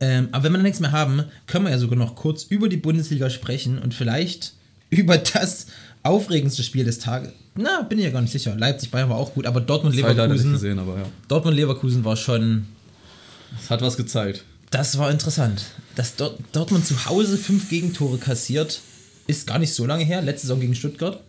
Ähm, 0.00 0.28
aber 0.32 0.44
wenn 0.44 0.52
wir 0.52 0.58
nichts 0.62 0.80
mehr 0.80 0.92
haben, 0.92 1.24
können 1.46 1.64
wir 1.64 1.70
ja 1.70 1.78
sogar 1.78 1.96
noch 1.98 2.14
kurz 2.14 2.44
über 2.44 2.68
die 2.68 2.76
Bundesliga 2.76 3.30
sprechen 3.30 3.78
und 3.78 3.94
vielleicht 3.94 4.54
über 4.90 5.16
das 5.18 5.66
aufregendste 6.02 6.62
Spiel 6.62 6.84
des 6.84 6.98
Tages. 6.98 7.30
Na, 7.56 7.82
bin 7.82 7.98
ich 7.98 8.04
ja 8.04 8.10
gar 8.10 8.20
nicht 8.20 8.32
sicher. 8.32 8.54
Leipzig 8.56 8.90
Bayern 8.90 9.08
war 9.08 9.16
auch 9.16 9.32
gut, 9.34 9.46
aber 9.46 9.60
Dortmund 9.60 9.94
Das 9.94 10.02
Leverkusen. 10.02 10.52
gesehen, 10.52 10.78
aber 10.78 10.98
ja. 10.98 11.06
Dortmund 11.28 11.56
Leverkusen 11.56 12.04
war 12.04 12.16
schon. 12.16 12.66
Es 13.58 13.70
hat 13.70 13.80
was 13.80 13.96
gezeigt. 13.96 14.44
Das 14.70 14.98
war 14.98 15.10
interessant. 15.10 15.62
Dass 15.94 16.16
Dort, 16.16 16.40
Dortmund 16.52 16.84
zu 16.84 17.06
Hause 17.06 17.38
fünf 17.38 17.70
Gegentore 17.70 18.18
kassiert, 18.18 18.80
ist 19.28 19.46
gar 19.46 19.60
nicht 19.60 19.72
so 19.72 19.86
lange 19.86 20.04
her. 20.04 20.20
Letzte 20.20 20.48
Saison 20.48 20.60
gegen 20.60 20.74
Stuttgart. 20.74 21.20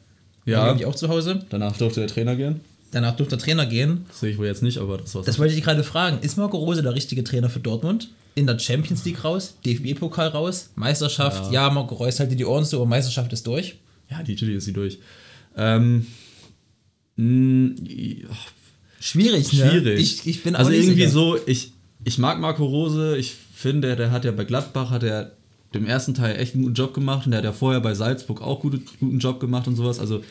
Ja. 0.46 0.66
War 0.66 0.76
ich 0.76 0.86
auch 0.86 0.96
zu 0.96 1.10
Hause. 1.10 1.46
Danach 1.50 1.78
durfte 1.78 2.00
der 2.00 2.10
Trainer 2.10 2.36
gehen. 2.36 2.62
Danach 2.92 3.16
durfte 3.16 3.36
der 3.36 3.44
Trainer 3.44 3.66
gehen. 3.66 4.06
Das 4.08 4.22
sehe 4.22 4.32
ich 4.32 4.38
wohl 4.38 4.46
jetzt 4.46 4.64
nicht, 4.64 4.78
aber 4.78 4.98
das 4.98 5.14
war's. 5.16 5.26
Das 5.26 5.38
wollte 5.40 5.54
ich 5.54 5.64
gerade 5.64 5.84
fragen. 5.84 6.20
Ist 6.22 6.38
Marco 6.38 6.58
Rose 6.58 6.82
der 6.82 6.94
richtige 6.94 7.24
Trainer 7.24 7.50
für 7.50 7.60
Dortmund? 7.60 8.10
In 8.36 8.48
der 8.48 8.60
Champions 8.60 9.06
League 9.06 9.24
raus, 9.24 9.56
DFB-Pokal 9.66 10.30
raus, 10.30 10.72
Meisterschaft, 10.76 11.52
ja, 11.54 11.70
Marco 11.70 11.96
Reus 11.96 12.20
halt 12.20 12.32
dir 12.32 12.36
die 12.36 12.46
Ohren 12.46 12.66
zu, 12.66 12.76
aber 12.78 12.86
Meisterschaft 12.86 13.32
ist 13.34 13.48
durch. 13.48 13.78
ja, 14.10 14.22
die 14.24 14.34
natürlich 14.34 14.56
ist 14.56 14.66
sie 14.66 14.74
durch. 14.74 15.00
Ähm, 15.56 16.06
mh, 17.16 17.76
ja, 17.88 18.28
Schwierig, 19.00 19.54
ne? 19.54 19.70
schwierig. 19.70 20.00
Ich, 20.00 20.28
ich 20.28 20.44
bin 20.44 20.56
also 20.56 20.72
irgendwie 20.72 20.96
sicher. 20.96 21.10
so, 21.12 21.38
ich, 21.46 21.72
ich 22.04 22.18
mag 22.18 22.40
Marco 22.40 22.66
Rose, 22.66 23.18
ich 23.18 23.36
finde, 23.54 23.96
der 23.96 24.12
hat 24.12 24.26
ja 24.26 24.32
bei 24.32 24.44
Gladbach, 24.44 24.90
hat 24.90 25.04
er 25.04 25.32
dem 25.74 25.86
ersten 25.86 26.14
Teil 26.14 26.38
echt 26.38 26.56
einen 26.56 26.64
guten 26.64 26.76
Job 26.76 26.94
gemacht 26.94 27.26
und 27.26 27.32
der 27.32 27.40
hat 27.40 27.46
ja 27.46 27.54
vorher 27.54 27.82
bei 27.82 27.94
Salzburg 27.94 28.42
auch 28.42 28.60
gute, 28.62 28.80
guten 29.00 29.20
Job 29.20 29.40
gemacht 29.40 29.68
und 29.68 29.76
sowas. 29.76 30.00
Also 30.00 30.24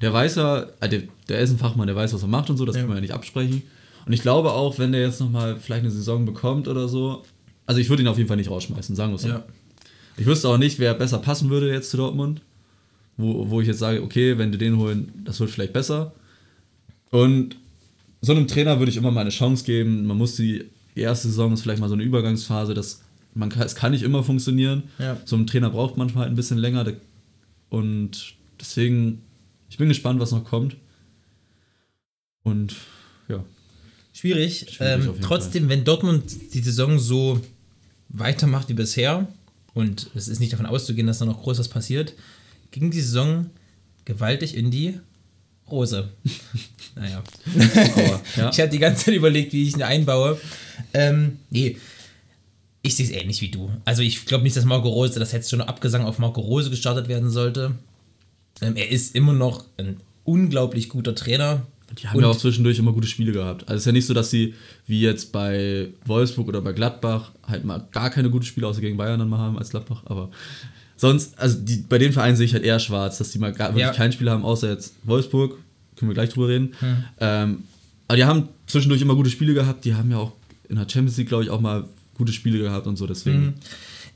der 0.00 0.12
weiß 0.12 0.36
ja, 0.36 0.66
äh, 0.80 0.88
der, 0.88 1.02
der 1.28 1.40
ist 1.40 1.50
ein 1.50 1.58
Fachmann, 1.58 1.86
der 1.86 1.96
weiß, 1.96 2.12
was 2.14 2.22
er 2.22 2.28
macht 2.28 2.50
und 2.50 2.56
so, 2.56 2.64
das 2.64 2.76
Ja. 2.76 2.82
kann 2.82 2.88
man 2.88 2.96
ja 2.98 3.02
nicht 3.02 3.14
absprechen. 3.14 3.62
Und 4.06 4.12
ich 4.12 4.22
glaube 4.22 4.52
auch, 4.52 4.78
wenn 4.78 4.92
der 4.92 5.00
jetzt 5.02 5.20
nochmal 5.20 5.56
vielleicht 5.56 5.82
eine 5.82 5.90
Saison 5.90 6.24
bekommt 6.24 6.66
oder 6.68 6.88
so, 6.88 7.22
also 7.66 7.80
ich 7.80 7.88
würde 7.88 8.02
ihn 8.02 8.08
auf 8.08 8.16
jeden 8.18 8.28
Fall 8.28 8.36
nicht 8.36 8.50
rausschmeißen, 8.50 8.96
sagen 8.96 9.12
wir 9.12 9.16
es 9.16 9.22
so. 9.22 9.28
Ja. 9.28 9.44
Ich 10.16 10.26
wüsste 10.26 10.48
auch 10.48 10.58
nicht, 10.58 10.78
wer 10.78 10.94
besser 10.94 11.18
passen 11.18 11.50
würde 11.50 11.70
jetzt 11.72 11.90
zu 11.90 11.96
Dortmund. 11.96 12.40
Wo, 13.16 13.48
wo 13.50 13.60
ich 13.60 13.66
jetzt 13.68 13.78
sage, 13.78 14.02
okay, 14.02 14.38
wenn 14.38 14.50
die 14.52 14.58
den 14.58 14.78
holen, 14.78 15.12
das 15.24 15.38
wird 15.38 15.50
vielleicht 15.50 15.72
besser. 15.74 16.12
Und 17.10 17.56
so 18.22 18.32
einem 18.32 18.46
Trainer 18.48 18.78
würde 18.78 18.90
ich 18.90 18.96
immer 18.96 19.10
mal 19.10 19.20
eine 19.20 19.30
Chance 19.30 19.64
geben. 19.64 20.06
Man 20.06 20.16
muss 20.16 20.36
die 20.36 20.64
erste 20.94 21.28
Saison 21.28 21.52
ist 21.52 21.62
vielleicht 21.62 21.80
mal 21.80 21.88
so 21.88 21.94
eine 21.94 22.02
Übergangsphase, 22.04 22.74
das, 22.74 23.02
man 23.34 23.48
kann, 23.50 23.62
es 23.62 23.74
kann 23.74 23.92
nicht 23.92 24.02
immer 24.02 24.22
funktionieren. 24.22 24.84
Ja. 24.98 25.18
So 25.24 25.36
ein 25.36 25.46
Trainer 25.46 25.70
braucht 25.70 25.96
manchmal 25.96 26.24
halt 26.24 26.32
ein 26.32 26.36
bisschen 26.36 26.58
länger. 26.58 26.86
Und 27.68 28.34
deswegen, 28.60 29.22
ich 29.72 29.78
bin 29.78 29.88
gespannt, 29.88 30.20
was 30.20 30.32
noch 30.32 30.44
kommt. 30.44 30.76
Und 32.42 32.76
ja, 33.26 33.42
Schwierig. 34.12 34.66
Schwierig 34.70 35.06
ähm, 35.06 35.14
trotzdem, 35.22 35.70
wenn 35.70 35.84
Dortmund 35.84 36.24
die 36.52 36.60
Saison 36.60 36.98
so 36.98 37.40
weitermacht 38.10 38.68
wie 38.68 38.74
bisher, 38.74 39.26
und 39.72 40.10
es 40.14 40.28
ist 40.28 40.40
nicht 40.40 40.52
davon 40.52 40.66
auszugehen, 40.66 41.06
dass 41.06 41.20
da 41.20 41.24
noch 41.24 41.40
groß 41.40 41.58
was 41.58 41.68
passiert, 41.68 42.12
ging 42.70 42.90
die 42.90 43.00
Saison 43.00 43.48
gewaltig 44.04 44.54
in 44.54 44.70
die 44.70 45.00
Rose. 45.70 46.10
naja. 46.94 47.22
ja. 48.36 48.50
Ich 48.50 48.60
habe 48.60 48.68
die 48.68 48.78
ganze 48.78 49.06
Zeit 49.06 49.14
überlegt, 49.14 49.54
wie 49.54 49.66
ich 49.66 49.74
ihn 49.74 49.82
einbaue. 49.82 50.38
Ähm, 50.92 51.38
nee. 51.48 51.78
Ich 52.82 52.96
sehe 52.96 53.06
es 53.06 53.12
ähnlich 53.12 53.40
wie 53.40 53.48
du. 53.48 53.70
Also 53.86 54.02
ich 54.02 54.26
glaube 54.26 54.44
nicht, 54.44 54.56
dass 54.56 54.66
Marco 54.66 54.90
Rose, 54.90 55.18
das 55.18 55.32
jetzt 55.32 55.48
schon 55.48 55.62
Abgesang 55.62 56.04
auf 56.04 56.18
Marco 56.18 56.42
Rose 56.42 56.68
gestartet 56.68 57.08
werden 57.08 57.30
sollte. 57.30 57.76
Ähm, 58.60 58.76
er 58.76 58.90
ist 58.90 59.14
immer 59.14 59.32
noch 59.32 59.64
ein 59.78 59.96
unglaublich 60.24 60.88
guter 60.88 61.14
Trainer. 61.14 61.66
Die 61.98 62.08
haben 62.08 62.16
Und- 62.16 62.22
ja 62.22 62.30
auch 62.30 62.36
zwischendurch 62.36 62.78
immer 62.78 62.92
gute 62.92 63.06
Spiele 63.08 63.32
gehabt. 63.32 63.62
Also 63.68 63.74
es 63.74 63.82
ist 63.82 63.86
ja 63.86 63.92
nicht 63.92 64.06
so, 64.06 64.14
dass 64.14 64.30
sie 64.30 64.54
wie 64.86 65.00
jetzt 65.00 65.30
bei 65.32 65.88
Wolfsburg 66.06 66.48
oder 66.48 66.60
bei 66.62 66.72
Gladbach 66.72 67.32
halt 67.46 67.64
mal 67.64 67.86
gar 67.92 68.10
keine 68.10 68.30
gute 68.30 68.46
Spiele 68.46 68.66
außer 68.66 68.80
gegen 68.80 68.96
Bayern 68.96 69.18
dann 69.18 69.28
mal 69.28 69.38
haben 69.38 69.58
als 69.58 69.70
Gladbach. 69.70 70.02
Aber 70.06 70.30
sonst, 70.96 71.38
also 71.38 71.58
die, 71.60 71.84
bei 71.88 71.98
den 71.98 72.12
Vereinen 72.12 72.36
sehe 72.36 72.46
ich 72.46 72.54
halt 72.54 72.64
eher 72.64 72.78
schwarz, 72.78 73.18
dass 73.18 73.30
die 73.30 73.38
mal 73.38 73.52
gar, 73.52 73.70
wirklich 73.70 73.82
Ja. 73.82 73.92
kein 73.92 74.12
Spiel 74.12 74.30
haben, 74.30 74.44
außer 74.44 74.70
jetzt 74.70 74.94
Wolfsburg. 75.04 75.58
Können 75.96 76.10
wir 76.10 76.14
gleich 76.14 76.30
drüber 76.30 76.48
reden. 76.48 76.72
Hm. 76.80 77.04
Ähm, 77.20 77.58
aber 78.08 78.16
die 78.16 78.24
haben 78.24 78.48
zwischendurch 78.66 79.02
immer 79.02 79.14
gute 79.14 79.30
Spiele 79.30 79.52
gehabt. 79.54 79.84
Die 79.84 79.94
haben 79.94 80.10
ja 80.10 80.16
auch 80.18 80.32
in 80.68 80.76
der 80.76 80.88
Champions 80.88 81.16
League, 81.18 81.28
glaube 81.28 81.44
ich, 81.44 81.50
auch 81.50 81.60
mal 81.60 81.84
gute 82.16 82.32
Spiele 82.32 82.58
gehabt 82.58 82.86
und 82.86 82.96
so. 82.96 83.06
Deswegen. 83.06 83.40
Mhm. 83.40 83.54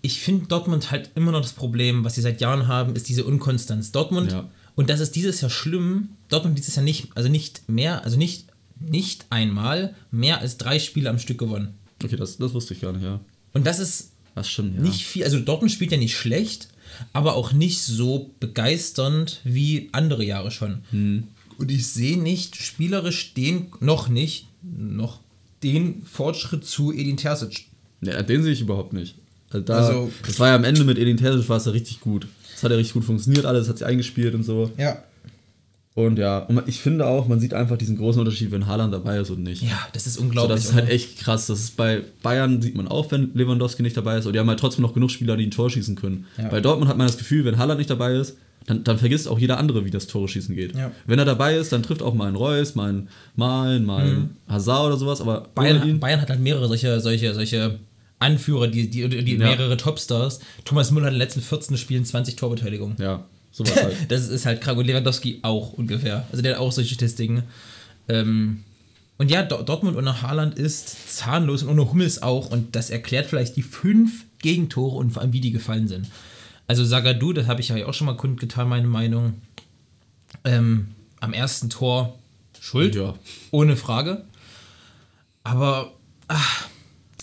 Ich 0.03 0.21
finde 0.21 0.47
Dortmund 0.47 0.91
halt 0.91 1.11
immer 1.15 1.33
noch 1.33 1.41
das 1.43 1.53
Problem, 1.53 2.05
was 2.05 2.15
sie 2.15 2.21
seit 2.23 2.41
Jahren 2.41 2.69
haben, 2.69 2.95
ist 2.95 3.09
diese 3.09 3.25
Unkonstanz. 3.25 3.93
Dortmund, 3.93 4.33
Ja. 4.33 4.49
und 4.77 4.89
das 4.91 5.01
ist 5.01 5.17
dieses 5.17 5.41
Jahr 5.41 5.51
schlimm, 5.51 6.11
Dortmund 6.29 6.57
dieses 6.59 6.77
Jahr 6.77 6.85
nicht, 6.85 7.09
also 7.15 7.29
nicht 7.29 7.69
mehr, 7.69 8.05
also 8.05 8.17
nicht, 8.17 8.47
nicht 8.79 9.27
einmal 9.31 9.95
mehr 10.11 10.41
als 10.41 10.59
drei 10.59 10.79
Spiele 10.79 11.11
am 11.11 11.19
Stück 11.19 11.39
gewonnen. 11.39 11.75
Okay, 12.05 12.17
das, 12.17 12.37
das 12.37 12.53
wusste 12.55 12.75
ich 12.75 12.81
gar 12.83 12.93
nicht, 12.93 13.03
ja. 13.03 13.21
Und 13.53 13.67
das 13.67 13.79
ist 13.79 14.13
Das 14.35 14.49
stimmt, 14.49 14.77
ja. 14.77 14.83
nicht 14.83 15.03
viel, 15.05 15.25
also 15.25 15.41
Dortmund 15.41 15.73
spielt 15.73 15.93
ja 15.93 15.99
nicht 15.99 16.17
schlecht, 16.17 16.69
aber 17.13 17.35
auch 17.35 17.53
nicht 17.53 17.81
so 17.83 18.31
begeisternd 18.39 19.41
wie 19.45 19.89
andere 19.93 20.25
Jahre 20.25 20.51
schon. 20.51 20.83
Hm. 20.91 21.25
Und 21.59 21.71
ich 21.71 21.87
sehe 21.87 22.19
nicht 22.19 22.57
spielerisch 22.57 23.33
den, 23.35 23.69
noch 23.81 24.09
nicht, 24.09 24.47
noch 24.63 25.21
den 25.63 26.03
Fortschritt 26.05 26.65
zu 26.67 26.93
Edin 26.93 27.17
Terzic. 27.17 27.67
Ja, 28.03 28.23
den 28.23 28.43
sehe 28.43 28.53
ich 28.53 28.61
überhaupt 28.61 28.93
nicht. 28.93 29.15
Also, 29.57 29.67
da, 29.67 29.79
Also- 29.79 30.11
das 30.27 30.39
war 30.41 30.49
ja 30.49 30.57
am 30.57 30.65
Ende 30.65 30.85
mit 30.85 30.99
Edin 30.99 31.17
Terzic 31.17 31.49
war 31.49 31.57
es 31.57 31.65
ja 31.67 31.73
richtig 31.73 32.01
gut. 32.01 32.27
Das 32.53 32.63
hat 32.63 32.71
ja 32.71 32.77
richtig 32.77 32.95
gut 32.95 33.05
funktioniert, 33.05 33.45
alles 33.45 33.69
hat 33.69 33.79
sich 33.79 33.87
eingespielt 33.87 34.35
und 34.35 34.43
so. 34.43 34.71
Ja. 34.79 35.03
Und 35.95 36.19
ja, 36.19 36.41
und 36.41 36.63
ich 36.67 36.81
finde 36.81 37.07
auch, 37.07 37.27
man 37.27 37.41
sieht 37.41 37.55
einfach 37.55 37.79
diesen 37.79 37.97
großen 37.97 38.21
Unterschied, 38.21 38.51
wenn 38.51 38.67
Haaland 38.67 38.93
dabei 38.93 39.19
ist 39.19 39.31
und 39.31 39.43
nicht. 39.43 39.63
Ja, 39.63 39.79
das 39.95 40.07
ist 40.07 40.15
so, 40.15 40.21
unglaublich. 40.23 40.55
das 40.57 40.67
ist 40.67 40.75
halt 40.75 40.91
echt 40.91 41.19
krass. 41.19 41.47
Das 41.47 41.59
ist 41.59 41.77
bei 41.79 42.03
Bayern 42.23 42.61
sieht 42.61 42.75
man 42.77 42.87
auch, 42.87 43.11
wenn 43.13 43.31
Lewandowski 43.33 43.83
nicht 43.83 43.97
dabei 43.97 44.19
ist. 44.19 44.27
Und 44.27 44.35
die 44.35 44.39
haben 44.39 44.49
halt 44.49 44.61
trotzdem 44.61 44.83
noch 44.83 44.93
genug 44.93 45.11
Spieler, 45.11 45.39
die 45.39 45.47
ein 45.47 45.51
Tor 45.51 45.71
schießen 45.71 45.97
können. 45.97 46.27
Ja. 46.37 46.49
Bei 46.49 46.61
Dortmund 46.61 46.91
hat 46.91 46.99
man 46.99 47.07
das 47.07 47.17
Gefühl, 47.17 47.47
wenn 47.47 47.57
Haaland 47.57 47.79
nicht 47.79 47.89
dabei 47.89 48.13
ist, 48.15 48.37
dann, 48.67 48.85
dann 48.85 48.99
vergisst 48.99 49.27
auch 49.27 49.39
jeder 49.39 49.57
andere, 49.59 49.87
wie 49.87 49.91
das 49.91 50.07
Tore 50.07 50.29
schießen 50.29 50.55
geht. 50.55 50.77
Ja. 50.77 50.91
Wenn 51.07 51.19
er 51.19 51.25
dabei 51.25 51.57
ist, 51.57 51.73
dann 51.73 51.83
trifft 51.83 52.03
auch 52.03 52.13
mal 52.13 52.29
ein 52.29 52.35
Reus, 52.37 52.75
mal 52.75 52.93
ein 52.93 53.09
Malen, 53.35 53.87
mal 53.87 54.05
ein 54.07 54.31
Hazard 54.49 54.89
oder 54.89 54.97
sowas. 54.99 55.23
Aber 55.23 55.41
Mhm. 55.43 55.45
Bayern, 55.55 56.01
Bayern 56.01 56.21
hat 56.21 56.29
halt 56.29 56.41
mehrere 56.41 56.69
solche, 56.69 57.01
solche, 57.01 57.33
solche 57.33 57.79
Anführer, 58.19 58.69
die, 58.69 58.89
die, 58.89 59.09
die 59.09 59.33
Ja. 59.33 59.39
mehrere 59.39 59.77
Topstars. 59.77 60.41
Thomas 60.65 60.91
Müller 60.91 61.07
hat 61.07 61.13
in 61.13 61.19
den 61.19 61.27
letzten 61.27 61.43
14 61.43 61.77
Spielen 61.77 62.05
20 62.05 62.37
Torbeteiligungen. 62.37 62.97
ja, 63.01 63.25
sowas 63.53 63.77
halt. 63.77 63.97
Das 64.09 64.29
ist 64.29 64.47
halt 64.47 64.61
krank. 64.61 64.79
Und 64.79 64.87
Lewandowski 64.87 65.41
auch 65.43 65.73
ungefähr. 65.75 66.27
Also 66.31 66.43
der 66.43 66.55
hat 66.55 66.61
auch 66.61 66.73
solche 66.73 66.95
Statistiken. 66.95 67.43
Ähm, 68.09 68.63
und 69.19 69.31
ja, 69.31 69.43
Do- 69.43 69.63
Dortmund 69.63 69.97
ohne 69.97 70.23
Haaland 70.23 70.59
ist 70.59 71.17
zahnlos 71.17 71.63
und 71.63 71.69
ohne 71.71 71.91
Hummels 71.91 72.23
auch. 72.23 72.51
Und 72.51 72.75
das 72.77 72.91
erklärt 72.91 73.27
vielleicht 73.27 73.57
die 73.57 73.63
fünf 73.63 74.25
Gegentore 74.41 74.97
und 74.97 75.11
vor 75.13 75.23
allem, 75.23 75.33
wie 75.33 75.41
die 75.41 75.53
gefallen 75.53 75.89
sind. 75.89 76.07
Also 76.67 76.85
Sagadu, 76.85 77.33
das 77.33 77.47
habe 77.47 77.61
ich 77.61 77.69
ja 77.69 77.87
auch 77.87 77.95
schon 77.95 78.07
mal 78.07 78.17
kundgetan, 78.17 78.69
meine 78.69 78.87
Meinung. 78.89 79.35
Ähm, 80.45 80.89
am 81.21 81.33
ersten 81.33 81.71
Tor 81.71 82.19
schuld. 82.61 82.95
Ja. 82.95 83.15
Ohne 83.51 83.77
Frage. 83.77 84.25
Aber 85.45 85.93
ach, 86.29 86.67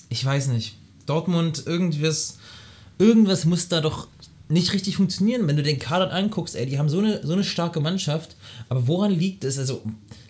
ich 0.09 0.23
weiß 0.23 0.47
nicht. 0.47 0.75
Dortmund, 1.05 1.63
irgendwas, 1.65 2.37
irgendwas 2.99 3.45
muss 3.45 3.67
da 3.67 3.81
doch 3.81 4.07
nicht 4.49 4.73
richtig 4.73 4.97
funktionieren. 4.97 5.47
Wenn 5.47 5.57
du 5.57 5.63
den 5.63 5.79
Kader 5.79 6.11
anguckst, 6.13 6.55
ey, 6.55 6.65
die 6.65 6.77
haben 6.77 6.89
so 6.89 6.99
eine, 6.99 7.25
so 7.25 7.33
eine 7.33 7.43
starke 7.43 7.79
Mannschaft. 7.79 8.35
Aber 8.69 8.87
woran 8.87 9.11
liegt 9.11 9.43
es? 9.43 9.57
Also, 9.57 9.81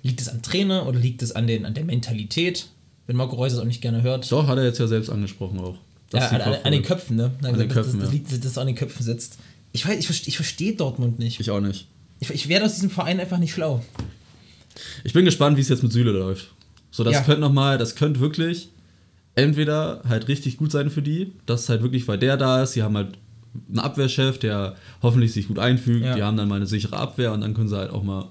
liegt 0.02 0.22
es 0.22 0.30
am 0.30 0.42
Trainer 0.42 0.88
oder 0.88 1.00
liegt 1.00 1.22
es 1.22 1.32
an, 1.34 1.48
den, 1.48 1.66
an 1.66 1.74
der 1.74 1.84
Mentalität? 1.84 2.68
Wenn 3.06 3.18
Marco 3.18 3.36
Reus 3.36 3.54
es 3.54 3.60
auch 3.60 3.66
nicht 3.66 3.82
gerne 3.82 4.02
hört. 4.02 4.32
Doch, 4.32 4.48
hat 4.48 4.58
er 4.58 4.64
jetzt 4.64 4.80
ja 4.80 4.88
selbst 4.88 5.10
angesprochen 5.10 5.60
auch. 5.60 5.78
Ja, 6.14 6.28
an, 6.30 6.42
an, 6.42 6.54
an 6.64 6.72
den 6.72 6.84
Köpfen, 6.84 7.18
ne? 7.18 7.32
An 7.42 7.58
den 7.58 7.68
Köpfen, 7.68 8.00
das, 8.00 8.02
das 8.02 8.10
ja. 8.10 8.12
liegt, 8.14 8.32
dass 8.32 8.46
es 8.52 8.58
an 8.58 8.68
den 8.68 8.76
Köpfen 8.76 9.04
sitzt. 9.04 9.38
Ich 9.72 9.86
weiß, 9.86 10.00
ich, 10.00 10.08
verste- 10.08 10.28
ich 10.28 10.36
verstehe 10.38 10.74
Dortmund 10.76 11.18
nicht. 11.20 11.40
Ich 11.40 11.50
auch 11.50 11.60
nicht. 11.60 11.88
Ich, 12.20 12.30
ich 12.30 12.48
werde 12.48 12.66
aus 12.66 12.76
diesem 12.76 12.92
Verein 12.92 13.20
einfach 13.20 13.40
nicht 13.40 13.52
schlau. 13.52 13.84
Ich 15.04 15.12
bin 15.14 15.26
gespannt, 15.26 15.58
wie 15.58 15.62
es 15.62 15.70
jetzt 15.70 15.84
mit 15.84 15.92
Süle 15.92 16.12
läuft. 16.12 16.54
So, 16.92 17.04
das 17.04 17.14
Ja. 17.14 17.22
könnte 17.22 17.42
nochmal, 17.42 17.78
das 17.78 17.96
könnte 17.96 18.20
wirklich 18.20 18.70
entweder 19.36 20.02
halt 20.08 20.28
richtig 20.28 20.58
gut 20.58 20.72
sein 20.72 20.90
für 20.90 21.02
die, 21.02 21.32
dass 21.46 21.70
halt 21.70 21.82
wirklich, 21.82 22.08
weil 22.08 22.18
der 22.20 22.38
da 22.38 22.64
ist, 22.64 22.74
sie 22.74 22.84
haben 22.84 22.96
halt 22.96 23.18
einen 23.70 23.80
Abwehrchef, 23.80 24.38
der 24.40 24.76
hoffentlich 25.02 25.34
sich 25.34 25.48
gut 25.48 25.60
einfügt, 25.60 26.04
Ja. 26.06 26.16
die 26.16 26.24
haben 26.24 26.38
dann 26.38 26.48
mal 26.50 26.56
eine 26.56 26.66
sichere 26.68 26.98
Abwehr 26.98 27.34
und 27.34 27.42
dann 27.42 27.54
können 27.54 27.70
sie 27.70 27.78
halt 27.78 27.92
auch 27.92 28.04
mal 28.04 28.28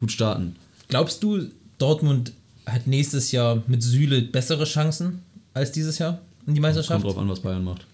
gut 0.00 0.10
starten. 0.12 0.56
Glaubst 0.88 1.22
du, 1.22 1.46
Dortmund 1.78 2.32
hat 2.66 2.86
nächstes 2.86 3.32
Jahr 3.32 3.62
mit 3.66 3.82
Süle 3.82 4.22
bessere 4.22 4.64
Chancen 4.64 5.22
als 5.52 5.72
dieses 5.72 5.98
Jahr 5.98 6.20
in 6.46 6.54
die 6.54 6.60
Meisterschaft? 6.60 7.02
Kommt 7.02 7.04
drauf 7.14 7.22
an, 7.22 7.28
was 7.28 7.40
Bayern 7.40 7.64
macht. 7.64 7.86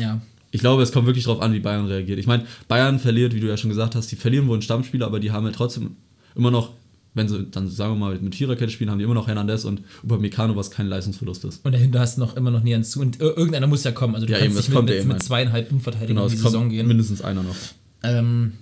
Ja. 0.00 0.20
Ich 0.50 0.60
glaube, 0.60 0.82
es 0.82 0.92
kommt 0.92 1.06
wirklich 1.06 1.24
drauf 1.24 1.40
an, 1.42 1.52
wie 1.52 1.60
Bayern 1.60 1.86
reagiert. 1.86 2.18
Ich 2.18 2.26
meine, 2.26 2.46
Bayern 2.68 2.98
verliert, 2.98 3.34
wie 3.34 3.40
du 3.40 3.48
ja 3.48 3.56
schon 3.56 3.68
gesagt 3.70 3.94
hast, 3.94 4.10
die 4.10 4.16
verlieren 4.16 4.46
wohl 4.48 4.54
einen 4.54 4.62
Stammspieler, 4.62 5.06
aber 5.06 5.20
die 5.20 5.30
haben 5.30 5.44
ja 5.46 5.52
trotzdem 5.52 5.96
immer 6.34 6.50
noch, 6.50 6.72
wenn 7.18 7.28
sie 7.28 7.44
dann 7.50 7.68
sagen 7.68 7.92
wir 7.92 7.98
mal 7.98 8.18
mit 8.18 8.34
Viererkette 8.34 8.70
spielen, 8.72 8.90
haben 8.90 8.98
die 8.98 9.04
immer 9.04 9.12
noch 9.14 9.26
Hernandez 9.26 9.66
und 9.66 9.82
Upamecano, 10.02 10.56
was 10.56 10.70
kein 10.70 10.86
Leistungsverlust 10.86 11.44
ist. 11.44 11.64
Und 11.66 11.72
dahinter 11.72 12.00
hast 12.00 12.16
du 12.16 12.20
noch 12.22 12.34
immer 12.36 12.50
noch 12.50 12.62
nie 12.62 12.80
zu. 12.80 13.00
Und 13.02 13.18
ir- 13.18 13.36
irgendeiner 13.36 13.66
muss 13.66 13.84
ja 13.84 13.92
kommen. 13.92 14.14
Also 14.14 14.26
du 14.26 14.32
Ja, 14.32 14.38
kannst 14.38 14.56
eben, 14.56 14.74
nicht 14.74 14.74
mit, 14.86 14.96
mit, 14.96 15.06
mit 15.06 15.16
ein. 15.16 15.20
zweieinhalb 15.20 15.70
Innenverteidigern 15.70 16.08
Genau, 16.16 16.24
in 16.24 16.30
die 16.30 16.36
es 16.36 16.42
Saison 16.42 16.68
gehen. 16.70 16.86
mindestens 16.88 17.20
einer 17.20 17.42
noch. 17.42 17.54
Ähm, 18.02 18.52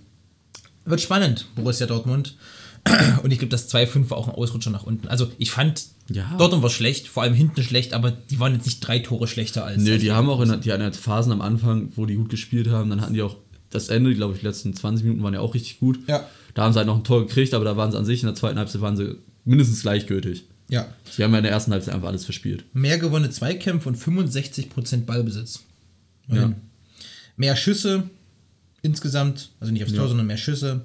wird 0.85 1.01
spannend, 1.01 1.47
Borussia 1.55 1.87
Dortmund. 1.87 2.37
Und 3.23 3.33
ich 3.33 3.39
glaube, 3.39 3.51
das 3.51 3.73
2-5 3.73 4.11
war 4.11 4.17
auch 4.19 4.29
ein 4.29 4.35
Ausrutscher 4.35 4.71
nach 4.71 4.85
unten. 4.85 5.09
Also 5.09 5.29
ich 5.39 5.51
fand, 5.51 5.83
Ja. 6.09 6.33
Dortmund 6.39 6.63
war 6.63 6.71
schlecht, 6.71 7.09
vor 7.09 7.25
allem 7.25 7.35
hinten 7.35 7.63
schlecht, 7.63 7.93
aber 7.95 8.11
die 8.13 8.39
waren 8.39 8.55
jetzt 8.55 8.67
nicht 8.67 8.81
drei 8.81 9.01
Tore 9.01 9.27
schlechter 9.27 9.65
als. 9.65 9.83
Nee, 9.83 9.93
als 9.95 10.01
die 10.03 10.13
haben 10.13 10.29
auch 10.31 10.41
in, 10.41 10.61
die 10.61 10.73
hatten 10.73 10.93
Phasen 10.93 11.33
am 11.33 11.41
Anfang, 11.41 11.89
wo 11.97 12.07
die 12.07 12.15
gut 12.15 12.29
gespielt 12.29 12.69
haben. 12.71 12.91
Dann 12.91 13.01
hatten 13.01 13.15
die 13.15 13.23
auch 13.23 13.37
das 13.71 13.89
Ende, 13.89 14.15
glaube 14.15 14.35
ich, 14.35 14.41
die 14.41 14.47
letzten 14.47 14.73
20 14.73 15.05
Minuten 15.05 15.25
waren 15.25 15.35
ja 15.35 15.41
auch 15.41 15.55
richtig 15.55 15.81
gut. 15.81 15.99
Ja. 16.07 16.27
Da 16.57 16.63
haben 16.65 16.73
sie 16.73 16.79
halt 16.79 16.87
noch 16.87 16.97
ein 16.97 17.05
Tor 17.05 17.27
gekriegt, 17.27 17.53
aber 17.55 17.65
da 17.67 17.77
waren 17.77 17.93
sie 17.93 17.99
an 17.99 18.05
sich 18.07 18.23
in 18.23 18.27
der 18.27 18.35
zweiten 18.35 18.59
Halbzeit 18.59 18.81
waren 18.81 18.97
sie 18.97 19.17
mindestens 19.45 19.83
gleichgültig. 19.83 20.45
Ja. 20.71 20.87
Sie 21.11 21.23
haben 21.23 21.31
ja 21.33 21.39
in 21.39 21.45
der 21.45 21.53
ersten 21.53 21.71
Halbzeit 21.71 21.95
einfach 21.95 22.09
alles 22.09 22.25
verspielt. 22.25 22.65
Mehr 22.73 22.99
gewonnene 22.99 23.31
Zweikämpfe 23.31 23.89
und 23.91 23.97
65% 23.97 25.05
Ballbesitz. 25.05 25.61
Ja. 26.29 26.53
Mehr 27.37 27.55
Schüsse 27.57 28.05
insgesamt, 28.83 29.51
also 29.61 29.73
nicht 29.73 29.83
aufs 29.85 29.93
Tor, 29.93 30.05
Ja. 30.05 30.09
sondern 30.09 30.27
mehr 30.27 30.37
Schüsse. 30.39 30.83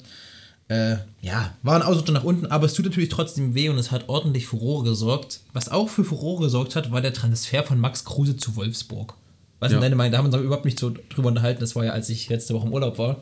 Äh, 0.67 0.97
ja, 1.21 1.53
war 1.63 1.75
ein 1.75 1.81
Ausrutscher 1.83 2.13
nach 2.13 2.23
unten, 2.23 2.45
aber 2.47 2.65
es 2.65 2.73
tut 2.73 2.85
natürlich 2.85 3.09
trotzdem 3.09 3.55
weh 3.55 3.69
und 3.69 3.77
es 3.77 3.91
hat 3.91 4.07
ordentlich 4.09 4.45
Furore 4.47 4.83
gesorgt. 4.85 5.39
Was 5.53 5.69
auch 5.69 5.89
für 5.89 6.03
Furore 6.03 6.43
gesorgt 6.43 6.75
hat, 6.75 6.91
war 6.91 7.01
der 7.01 7.13
Transfer 7.13 7.63
von 7.63 7.79
Max 7.79 8.05
Kruse 8.05 8.37
zu 8.37 8.55
Wolfsburg. 8.55 9.13
Was 9.59 9.69
ist 9.69 9.73
Ja. 9.73 9.77
denn 9.79 9.83
deine 9.83 9.95
Meinung? 9.95 10.11
Da 10.11 10.17
haben 10.17 10.25
wir 10.25 10.33
uns 10.33 10.35
auch 10.35 10.45
überhaupt 10.45 10.65
nicht 10.65 10.79
so 10.79 10.93
drüber 11.09 11.29
unterhalten. 11.29 11.59
Das 11.59 11.75
war 11.75 11.85
ja, 11.85 11.91
als 11.91 12.09
ich 12.09 12.29
letzte 12.29 12.53
Woche 12.53 12.67
im 12.67 12.73
Urlaub 12.73 12.97
war. 12.97 13.19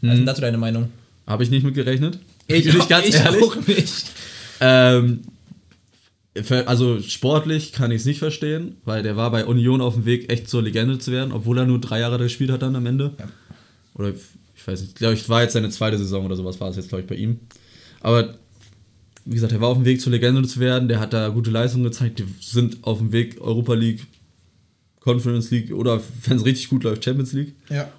Mhm. 0.00 0.10
ist 0.10 0.16
denn 0.18 0.26
dazu 0.26 0.40
deine 0.40 0.58
Meinung? 0.58 0.90
Habe 1.26 1.44
ich 1.44 1.50
nicht 1.50 1.64
mit 1.64 1.74
gerechnet. 1.74 2.18
Ich, 2.46 2.64
Bin 2.64 2.78
ich 2.78 2.88
ganz 2.88 3.06
ich 3.06 3.14
ehrlich. 3.14 3.42
auch 3.42 3.66
nicht. 3.66 4.06
Ähm, 4.60 5.22
also 6.66 7.00
sportlich 7.00 7.72
kann 7.72 7.90
ich 7.90 8.00
es 8.00 8.06
nicht 8.06 8.18
verstehen, 8.18 8.76
weil 8.84 9.02
der 9.02 9.16
war 9.16 9.30
bei 9.30 9.44
Union 9.44 9.80
auf 9.80 9.94
dem 9.94 10.04
Weg, 10.04 10.32
echt 10.32 10.48
zur 10.48 10.62
Legende 10.62 10.98
zu 10.98 11.12
werden, 11.12 11.32
obwohl 11.32 11.58
er 11.58 11.66
nur 11.66 11.80
drei 11.80 12.00
Jahre 12.00 12.18
da 12.18 12.24
gespielt 12.24 12.50
hat 12.50 12.62
dann 12.62 12.74
am 12.74 12.86
Ende. 12.86 13.14
Ja. 13.18 13.28
Oder 13.94 14.12
ich 14.54 14.66
weiß 14.66 14.80
nicht, 14.80 14.96
glaube 14.96 15.14
ich, 15.14 15.28
war 15.28 15.42
jetzt 15.42 15.52
seine 15.52 15.70
zweite 15.70 15.98
Saison 15.98 16.24
oder 16.24 16.36
sowas 16.36 16.60
war 16.60 16.70
es 16.70 16.76
jetzt, 16.76 16.88
glaube 16.88 17.02
ich, 17.02 17.08
bei 17.08 17.16
ihm. 17.16 17.40
Aber 18.00 18.34
wie 19.24 19.34
gesagt, 19.34 19.52
er 19.52 19.60
war 19.60 19.68
auf 19.68 19.76
dem 19.76 19.84
Weg 19.84 20.00
zur 20.00 20.12
Legende 20.12 20.42
zu 20.48 20.58
werden, 20.58 20.88
der 20.88 21.00
hat 21.00 21.12
da 21.12 21.28
gute 21.28 21.50
Leistungen 21.50 21.84
gezeigt, 21.84 22.18
die 22.18 22.24
sind 22.40 22.78
auf 22.82 22.98
dem 22.98 23.12
Weg 23.12 23.40
Europa 23.40 23.74
League, 23.74 24.06
Conference 25.00 25.50
League 25.50 25.72
oder 25.72 26.00
wenn 26.26 26.36
es 26.38 26.44
richtig 26.44 26.68
gut 26.68 26.84
läuft, 26.84 27.04
Champions 27.04 27.32
League. 27.32 27.54
Ja. 27.68 27.90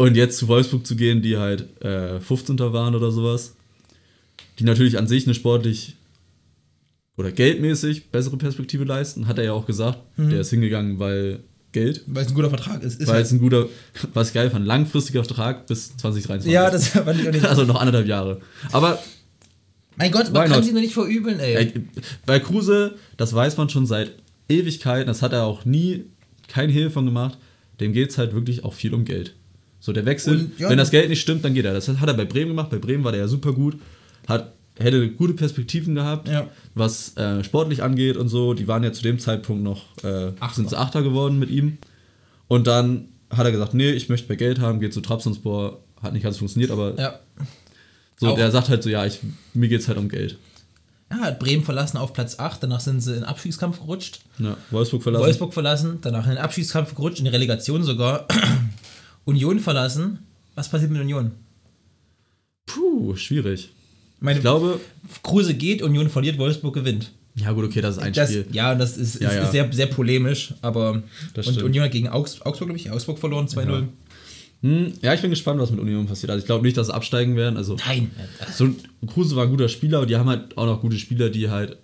Und 0.00 0.16
jetzt 0.16 0.38
zu 0.38 0.48
Wolfsburg 0.48 0.86
zu 0.86 0.96
gehen, 0.96 1.20
die 1.20 1.36
halt 1.36 1.82
äh, 1.84 2.20
15. 2.20 2.58
waren 2.58 2.94
oder 2.94 3.10
sowas, 3.10 3.54
die 4.58 4.64
natürlich 4.64 4.96
an 4.96 5.06
sich 5.06 5.26
eine 5.26 5.34
sportlich 5.34 5.96
oder 7.18 7.30
geldmäßig 7.30 8.10
bessere 8.10 8.38
Perspektive 8.38 8.84
leisten, 8.84 9.28
hat 9.28 9.36
er 9.36 9.44
ja 9.44 9.52
auch 9.52 9.66
gesagt. 9.66 9.98
Mhm. 10.16 10.30
Der 10.30 10.40
ist 10.40 10.48
hingegangen, 10.48 10.98
weil 10.98 11.40
Geld, 11.72 12.02
Weil 12.06 12.24
es 12.24 12.30
ein 12.30 12.34
guter 12.34 12.48
Vertrag 12.48 12.82
ist. 12.82 12.98
ist 12.98 13.08
weil 13.08 13.16
halt- 13.16 13.26
es 13.26 13.32
ein 13.32 13.40
guter, 13.40 13.68
was 14.14 14.28
ich 14.28 14.34
geil 14.34 14.50
fand, 14.50 14.64
langfristiger 14.64 15.22
Vertrag 15.22 15.66
bis 15.66 15.94
2023. 15.98 16.50
ja, 16.50 16.70
das 16.70 16.96
auch 16.96 17.12
nicht. 17.12 17.44
also 17.44 17.64
noch 17.64 17.78
anderthalb 17.78 18.06
Jahre. 18.08 18.40
Aber 18.72 18.98
mein 19.96 20.10
Gott, 20.10 20.32
man 20.32 20.48
kann 20.48 20.62
sie 20.62 20.72
nur 20.72 20.80
nicht 20.80 20.94
verübeln, 20.94 21.38
ey. 21.40 21.56
Ey, 21.56 21.72
bei 22.24 22.40
Kruse, 22.40 22.96
das 23.18 23.34
weiß 23.34 23.58
man 23.58 23.68
schon 23.68 23.84
seit 23.84 24.12
Ewigkeiten, 24.48 25.08
das 25.08 25.20
hat 25.20 25.34
er 25.34 25.44
auch 25.44 25.66
nie 25.66 26.06
kein 26.48 26.70
Hehl 26.70 26.88
von 26.88 27.04
gemacht. 27.04 27.36
Dem 27.80 27.92
geht 27.92 28.08
es 28.08 28.16
halt 28.16 28.32
wirklich 28.34 28.64
auch 28.64 28.72
viel 28.72 28.94
um 28.94 29.04
Geld. 29.04 29.34
So 29.80 29.92
der 29.92 30.04
Wechsel, 30.04 30.38
Und, 30.40 30.58
ja, 30.58 30.68
wenn 30.68 30.76
das 30.78 30.90
Geld 30.90 31.08
nicht 31.08 31.20
stimmt, 31.20 31.44
dann 31.44 31.54
geht 31.54 31.64
er. 31.64 31.72
Das 31.72 31.88
hat 31.88 32.06
er 32.08 32.14
bei 32.14 32.24
Bremen 32.26 32.48
gemacht. 32.48 32.68
Bei 32.70 32.78
Bremen 32.78 33.02
war 33.02 33.12
der 33.12 33.22
ja 33.22 33.28
super 33.28 33.52
gut, 33.54 33.76
hat, 34.28 34.52
hätte 34.78 35.08
gute 35.10 35.32
Perspektiven 35.34 35.94
gehabt, 35.94 36.28
Ja. 36.28 36.48
was 36.74 37.16
äh, 37.16 37.42
sportlich 37.44 37.82
angeht 37.82 38.16
und 38.16 38.28
so. 38.28 38.52
Die 38.54 38.68
waren 38.68 38.84
ja 38.84 38.92
zu 38.92 39.02
dem 39.02 39.18
Zeitpunkt 39.18 39.62
noch, 39.62 39.84
äh, 40.04 40.32
Achter. 40.40 40.54
sind 40.56 40.74
Achter 40.74 41.02
geworden 41.02 41.38
mit 41.38 41.48
ihm. 41.50 41.78
Und 42.46 42.66
dann 42.66 43.08
hat 43.30 43.46
er 43.46 43.52
gesagt, 43.52 43.74
nee, 43.74 43.90
ich 43.90 44.08
möchte 44.08 44.28
mehr 44.28 44.36
Geld 44.36 44.58
haben, 44.60 44.80
geht 44.80 44.92
zu 44.92 45.00
Trabzonspor. 45.00 45.80
Hat 46.02 46.12
nicht 46.12 46.22
ganz 46.22 46.38
funktioniert, 46.38 46.70
aber 46.70 46.98
Ja. 46.98 47.18
so, 48.18 48.28
Auch- 48.28 48.36
der 48.36 48.50
sagt 48.50 48.68
halt 48.68 48.82
so, 48.82 48.90
ja, 48.90 49.04
ich, 49.06 49.20
mir 49.54 49.68
geht 49.68 49.80
es 49.80 49.88
halt 49.88 49.98
um 49.98 50.08
Geld. 50.08 50.36
Ja, 51.10 51.18
hat 51.22 51.38
Bremen 51.40 51.64
verlassen 51.64 51.96
auf 51.98 52.12
Platz 52.12 52.38
8, 52.38 52.62
danach 52.62 52.80
sind 52.80 53.00
sie 53.00 53.10
in 53.10 53.16
den 53.20 53.24
Abstiegskampf 53.24 53.80
gerutscht. 53.80 54.20
Ja, 54.38 54.56
Wolfsburg 54.70 55.02
verlassen. 55.02 55.24
Wolfsburg 55.24 55.52
verlassen, 55.54 55.98
danach 56.02 56.24
in 56.24 56.30
den 56.30 56.38
Abstiegskampf 56.38 56.94
gerutscht, 56.94 57.18
in 57.18 57.24
die 57.24 57.30
Relegation 57.32 57.82
sogar. 57.82 58.26
Union 59.30 59.58
verlassen. 59.60 60.18
Was 60.54 60.68
passiert 60.70 60.90
mit 60.90 61.00
Union? 61.00 61.30
Puh, 62.66 63.16
schwierig. 63.16 63.70
Meine, 64.20 64.38
Ich 64.38 64.42
glaube, 64.42 64.80
Kruse 65.22 65.54
geht, 65.54 65.82
Union 65.82 66.08
verliert, 66.10 66.38
Wolfsburg 66.38 66.74
gewinnt. 66.74 67.12
ja 67.36 67.52
gut, 67.52 67.64
okay, 67.64 67.80
das 67.80 67.96
ist 67.96 68.02
ein 68.02 68.12
Das, 68.12 68.30
Spiel. 68.30 68.46
ja, 68.52 68.74
das 68.74 68.96
ist, 68.96 69.14
ist, 69.16 69.22
Ja, 69.22 69.32
ja. 69.32 69.42
ist 69.44 69.52
sehr, 69.52 69.72
sehr 69.72 69.86
polemisch, 69.86 70.54
aber 70.62 71.02
Das 71.34 71.46
und 71.46 71.54
stimmt. 71.54 71.66
Union 71.68 71.84
hat 71.84 71.92
gegen 71.92 72.08
Augs, 72.08 72.40
Augsburg, 72.42 72.68
glaube 72.68 72.78
ich, 72.78 72.90
Augsburg 72.90 73.18
verloren, 73.18 73.46
2-0. 73.48 73.84
Hm, 74.62 74.92
ja, 75.00 75.14
ich 75.14 75.22
bin 75.22 75.30
gespannt, 75.30 75.58
was 75.58 75.70
mit 75.70 75.80
Union 75.80 76.06
passiert. 76.06 76.30
Also 76.30 76.40
ich 76.42 76.46
glaube 76.46 76.64
nicht, 76.66 76.76
dass 76.76 76.88
sie 76.88 76.94
absteigen 76.94 77.34
werden. 77.34 77.56
Also 77.56 77.76
Nein. 77.86 78.10
so 78.54 78.68
Kruse 79.06 79.34
war 79.36 79.44
ein 79.44 79.50
guter 79.50 79.70
Spieler, 79.70 79.98
aber 79.98 80.06
die 80.06 80.16
haben 80.16 80.28
halt 80.28 80.58
auch 80.58 80.66
noch 80.66 80.82
gute 80.82 80.98
Spieler, 80.98 81.30
die 81.30 81.48
halt 81.48 81.78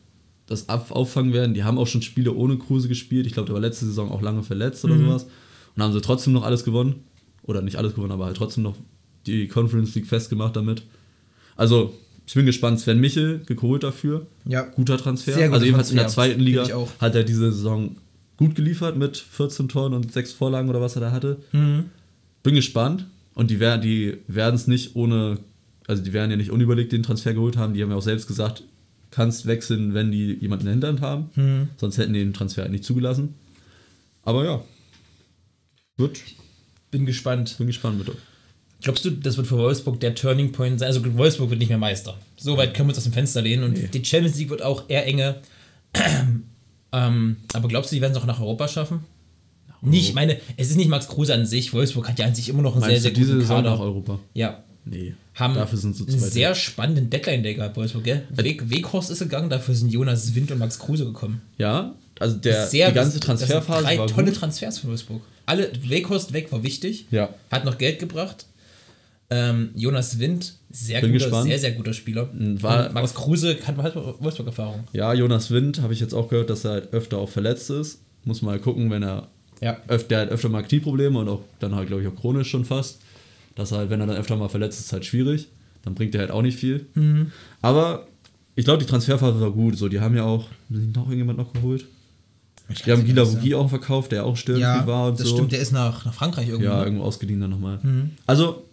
das 0.46 0.68
auffangen 0.68 1.32
werden. 1.32 1.54
Die 1.54 1.64
haben 1.64 1.78
auch 1.78 1.86
schon 1.86 2.02
Spiele 2.02 2.34
ohne 2.34 2.58
Kruse 2.58 2.86
gespielt. 2.88 3.26
Ich 3.26 3.32
glaube, 3.32 3.46
der 3.46 3.54
war 3.54 3.62
letzte 3.62 3.86
Saison 3.86 4.10
auch 4.12 4.20
lange 4.20 4.42
verletzt 4.42 4.84
oder 4.84 4.94
Mhm. 4.94 5.06
sowas. 5.06 5.26
Und 5.74 5.82
haben 5.82 5.92
sie 5.94 6.00
trotzdem 6.02 6.34
noch 6.34 6.42
alles 6.44 6.64
gewonnen. 6.64 6.96
Oder 7.46 7.62
nicht 7.62 7.76
alles 7.76 7.94
gewonnen, 7.94 8.12
aber 8.12 8.26
halt 8.26 8.36
trotzdem 8.36 8.64
noch 8.64 8.76
die 9.26 9.48
Conference 9.48 9.94
League 9.94 10.06
festgemacht 10.06 10.56
damit. 10.56 10.82
Also, 11.56 11.94
ich 12.26 12.34
bin 12.34 12.46
gespannt. 12.46 12.80
Sven 12.80 13.00
Michel 13.00 13.40
geholt 13.46 13.82
dafür. 13.82 14.26
Ja. 14.44 14.62
Guter 14.62 14.98
Transfer. 14.98 15.34
Sehr 15.34 15.52
also 15.52 15.64
jedenfalls 15.64 15.90
in 15.90 15.96
der 15.96 16.06
Transfer. 16.06 16.22
zweiten 16.22 16.40
Liga 16.40 16.66
hat 17.00 17.14
er 17.14 17.24
diese 17.24 17.52
Saison 17.52 17.96
gut 18.36 18.54
geliefert 18.54 18.96
mit 18.96 19.16
14 19.16 19.68
Toren 19.68 19.94
und 19.94 20.12
6 20.12 20.32
Vorlagen 20.32 20.68
oder 20.68 20.80
was 20.80 20.96
er 20.96 21.00
da 21.00 21.12
hatte. 21.12 21.38
Mhm. 21.52 21.86
Bin 22.42 22.54
gespannt. 22.54 23.06
Und 23.34 23.50
die 23.50 23.60
werden 23.60 23.82
die 23.82 24.16
es 24.28 24.66
nicht 24.66 24.96
ohne, 24.96 25.38
also 25.86 26.02
die 26.02 26.12
werden 26.12 26.30
ja 26.30 26.36
nicht 26.36 26.50
unüberlegt 26.50 26.92
den 26.92 27.02
Transfer 27.02 27.34
geholt 27.34 27.56
haben. 27.56 27.74
Die 27.74 27.82
haben 27.82 27.90
ja 27.90 27.96
auch 27.96 28.02
selbst 28.02 28.26
gesagt, 28.26 28.62
kannst 29.10 29.46
wechseln, 29.46 29.94
wenn 29.94 30.10
die 30.10 30.34
jemanden 30.34 30.66
in 30.66 30.80
der 30.80 30.90
Hinterhand 30.90 31.00
haben. 31.00 31.30
Mhm. 31.36 31.68
Sonst 31.76 31.98
hätten 31.98 32.14
die 32.14 32.20
den 32.20 32.32
Transfer 32.32 32.62
halt 32.62 32.72
nicht 32.72 32.84
zugelassen. 32.84 33.34
Aber 34.22 34.44
ja. 34.44 34.64
Wird, 35.98 36.20
Bin 36.90 37.06
gespannt. 37.06 37.56
bin 37.58 37.66
gespannt 37.66 37.98
mit. 37.98 38.16
Glaubst 38.82 39.04
du, 39.04 39.10
das 39.10 39.36
wird 39.36 39.46
für 39.46 39.56
Wolfsburg 39.56 40.00
der 40.00 40.14
Turning 40.14 40.52
Point 40.52 40.78
sein? 40.78 40.88
Also 40.88 41.00
Wolfsburg 41.16 41.50
wird 41.50 41.60
nicht 41.60 41.70
mehr 41.70 41.78
Meister. 41.78 42.18
So 42.36 42.56
weit 42.56 42.74
können 42.74 42.88
wir 42.88 42.90
uns 42.90 42.98
aus 42.98 43.04
dem 43.04 43.12
Fenster 43.12 43.42
lehnen. 43.42 43.64
Und 43.64 43.94
die 43.94 44.04
Champions 44.04 44.38
League 44.38 44.50
wird 44.50 44.62
auch 44.62 44.84
eher 44.88 45.06
enge. 45.06 45.36
ähm, 46.92 47.36
aber 47.52 47.68
glaubst 47.68 47.90
du, 47.90 47.96
die 47.96 48.02
werden 48.02 48.12
es 48.12 48.18
auch 48.18 48.26
nach 48.26 48.40
Europa 48.40 48.68
schaffen? 48.68 49.00
Nicht, 49.82 50.08
ich 50.08 50.14
meine, 50.14 50.38
es 50.56 50.70
ist 50.70 50.76
nicht 50.76 50.88
Max 50.88 51.08
Kruse 51.08 51.32
an 51.34 51.46
sich. 51.46 51.72
Wolfsburg 51.72 52.08
hat 52.08 52.18
ja 52.18 52.26
an 52.26 52.34
sich 52.34 52.48
immer 52.48 52.62
noch 52.62 52.72
einen 52.72 52.82
sehr, 52.82 52.90
Meinst 52.90 53.02
sehr 53.02 53.12
du 53.12 53.20
diese 53.20 53.32
guten 53.32 53.40
Saison 53.42 53.56
Kader. 53.58 53.70
nach 53.70 53.80
Europa? 53.80 54.18
Ja. 54.34 54.62
Nee. 54.84 55.14
Haben 55.34 55.54
Dafür 55.54 55.78
sind 55.78 55.96
sie 55.96 56.06
einen 56.06 56.18
zweite. 56.18 56.32
sehr 56.32 56.54
spannenden 56.54 57.10
Deadline-Day 57.10 57.54
gehabt, 57.54 57.76
Wolfsburg, 57.76 58.04
gell? 58.04 58.22
Weg, 58.30 58.70
Weghorst 58.70 59.10
ist 59.10 59.18
gegangen, 59.18 59.50
dafür 59.50 59.74
sind 59.74 59.92
Jonas 59.92 60.34
Wind 60.34 60.50
und 60.50 60.58
Max 60.58 60.78
Kruse 60.78 61.04
gekommen. 61.04 61.42
Ja, 61.58 61.94
also 62.18 62.36
der, 62.36 62.66
Sehr, 62.66 62.88
die 62.88 62.94
ganze 62.94 63.20
Transferphase 63.20 63.82
drei 63.84 63.98
war 63.98 64.06
tolle 64.06 64.26
gut. 64.30 64.36
Transfers 64.36 64.78
für 64.78 64.88
Wolfsburg. 64.88 65.22
Alle, 65.46 65.70
Weghorst 65.88 66.32
weg 66.32 66.50
war 66.52 66.62
wichtig. 66.62 67.06
Ja. 67.10 67.28
Hat 67.50 67.64
noch 67.64 67.78
Geld 67.78 67.98
gebracht. 67.98 68.46
Ähm, 69.28 69.70
Jonas 69.74 70.18
Wind, 70.20 70.54
sehr 70.70 71.00
Bin 71.00 71.12
guter, 71.12 71.24
gespannt. 71.24 71.48
sehr, 71.48 71.58
sehr 71.58 71.72
guter 71.72 71.92
Spieler. 71.92 72.28
War- 72.62 72.86
Und 72.86 72.94
Max 72.94 73.12
Kruse 73.14 73.56
hat 73.66 73.76
halt 73.76 73.96
Wolfsburg-Erfahrung. 73.96 74.84
Ja, 74.92 75.12
Jonas 75.14 75.50
Wind 75.50 75.82
habe 75.82 75.92
ich 75.92 76.00
jetzt 76.00 76.14
auch 76.14 76.28
gehört, 76.28 76.48
dass 76.48 76.64
er 76.64 76.72
halt 76.72 76.92
öfter 76.92 77.18
auch 77.18 77.28
verletzt 77.28 77.70
ist. 77.70 78.00
Muss 78.24 78.42
mal 78.42 78.58
gucken, 78.60 78.90
wenn 78.90 79.02
er 79.02 79.28
Ja. 79.60 79.78
Öf 79.88 80.06
der 80.06 80.20
hat 80.20 80.28
öfter 80.30 80.48
mal 80.48 80.62
Knieprobleme 80.62 81.18
und 81.18 81.28
auch 81.28 81.40
dann 81.58 81.74
halt, 81.74 81.88
glaube 81.88 82.02
ich, 82.02 82.08
auch 82.08 82.14
chronisch 82.14 82.48
schon 82.50 82.64
fast. 82.64 82.98
Das 83.56 83.72
halt, 83.72 83.90
wenn 83.90 84.00
er 84.00 84.06
dann 84.06 84.16
öfter 84.16 84.36
mal 84.36 84.48
verletzt 84.48 84.78
ist, 84.78 84.86
ist 84.86 84.92
halt 84.92 85.04
schwierig. 85.04 85.48
Dann 85.82 85.94
bringt 85.94 86.14
er 86.14 86.20
halt 86.20 86.30
auch 86.30 86.42
nicht 86.42 86.58
viel. 86.58 86.86
Mhm. 86.94 87.32
Aber 87.62 88.06
ich 88.54 88.64
glaube, 88.64 88.78
die 88.84 88.88
Transferphase 88.88 89.40
war 89.40 89.50
gut. 89.50 89.76
So, 89.78 89.88
die 89.88 89.98
haben 90.00 90.14
ja 90.16 90.24
auch, 90.24 90.48
noch 90.68 91.06
irgendjemand 91.06 91.38
noch 91.38 91.52
geholt? 91.52 91.86
Die 92.84 92.90
haben 92.92 93.04
Gila 93.04 93.30
Vugi 93.30 93.54
auch 93.54 93.68
verkauft, 93.68 94.10
der 94.12 94.24
auch 94.24 94.36
Stirnspiel 94.36 94.62
Ja, 94.62 94.86
war 94.86 95.08
und 95.10 95.20
das 95.20 95.28
so. 95.28 95.36
stimmt, 95.36 95.52
der 95.52 95.60
ist 95.60 95.72
nach, 95.72 96.04
nach 96.04 96.14
Frankreich 96.14 96.48
irgendwo. 96.48 96.64
Ja, 96.70 96.78
ne? 96.78 96.84
irgendwo 96.84 97.04
ausgeliehen 97.04 97.40
dann 97.40 97.50
nochmal. 97.50 97.78
Mhm. 97.82 98.10
Also, 98.26 98.64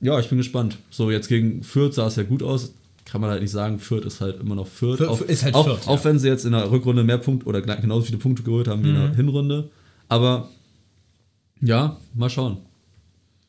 ja, 0.00 0.18
ich 0.18 0.28
bin 0.28 0.38
gespannt. 0.38 0.78
So, 0.90 1.10
jetzt 1.10 1.28
gegen 1.28 1.62
Fürth 1.62 1.94
sah 1.94 2.06
es 2.06 2.16
ja 2.16 2.22
gut 2.22 2.42
aus. 2.42 2.72
Kann 3.04 3.20
man 3.20 3.28
halt 3.30 3.42
nicht 3.42 3.50
sagen, 3.50 3.78
Fürth 3.78 4.06
ist 4.06 4.20
halt 4.22 4.40
immer 4.40 4.54
noch 4.54 4.66
Fürth. 4.66 4.96
Fürth 4.98 5.10
auch, 5.10 5.20
ist 5.20 5.44
halt 5.44 5.54
auch, 5.54 5.66
Fürth, 5.66 5.86
Auch 5.86 5.98
ja. 5.98 6.04
wenn 6.04 6.18
sie 6.18 6.28
jetzt 6.28 6.46
in 6.46 6.52
der 6.52 6.70
Rückrunde 6.70 7.04
mehr 7.04 7.18
Punkte 7.18 7.46
oder 7.46 7.60
genauso 7.60 8.06
viele 8.06 8.18
Punkte 8.18 8.42
geholt 8.42 8.68
haben 8.68 8.82
wie 8.84 8.88
in 8.88 8.94
Mhm. 8.94 9.00
der 9.08 9.14
Hinrunde. 9.16 9.70
Aber, 10.08 10.48
ja, 11.60 11.98
mal 12.14 12.30
schauen. 12.30 12.58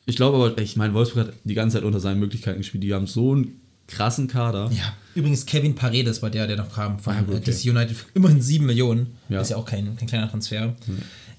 Ich 0.06 0.18
glaube 0.18 0.36
aber, 0.36 0.58
ich 0.62 0.76
meine, 0.76 0.94
Wolfsburg 0.94 1.28
hat 1.28 1.34
die 1.46 1.54
ganze 1.54 1.78
Zeit 1.78 1.86
unter 1.86 2.02
seinen 2.02 2.20
Möglichkeiten 2.20 2.58
gespielt. 2.58 2.84
Die 2.84 2.94
haben 2.94 3.08
so 3.08 3.32
einen 3.32 3.62
krassen 3.96 4.28
Kader. 4.28 4.70
Ja, 4.72 4.94
übrigens 5.16 5.46
Kevin 5.46 5.76
Paredes 5.76 6.22
war 6.22 6.30
der, 6.30 6.48
der 6.48 6.58
noch 6.58 6.74
kam 6.74 7.00
von 7.00 7.16
Ah, 7.16 7.24
okay. 7.28 7.40
DC 7.40 7.70
United. 7.70 7.96
Immerhin 8.14 8.42
7 8.42 8.66
Millionen. 8.66 9.16
Ja. 9.30 9.42
Ist 9.42 9.52
ja 9.52 9.58
auch 9.58 9.66
kein, 9.66 9.96
kein 9.98 10.08
kleiner 10.08 10.30
Transfer. 10.30 10.74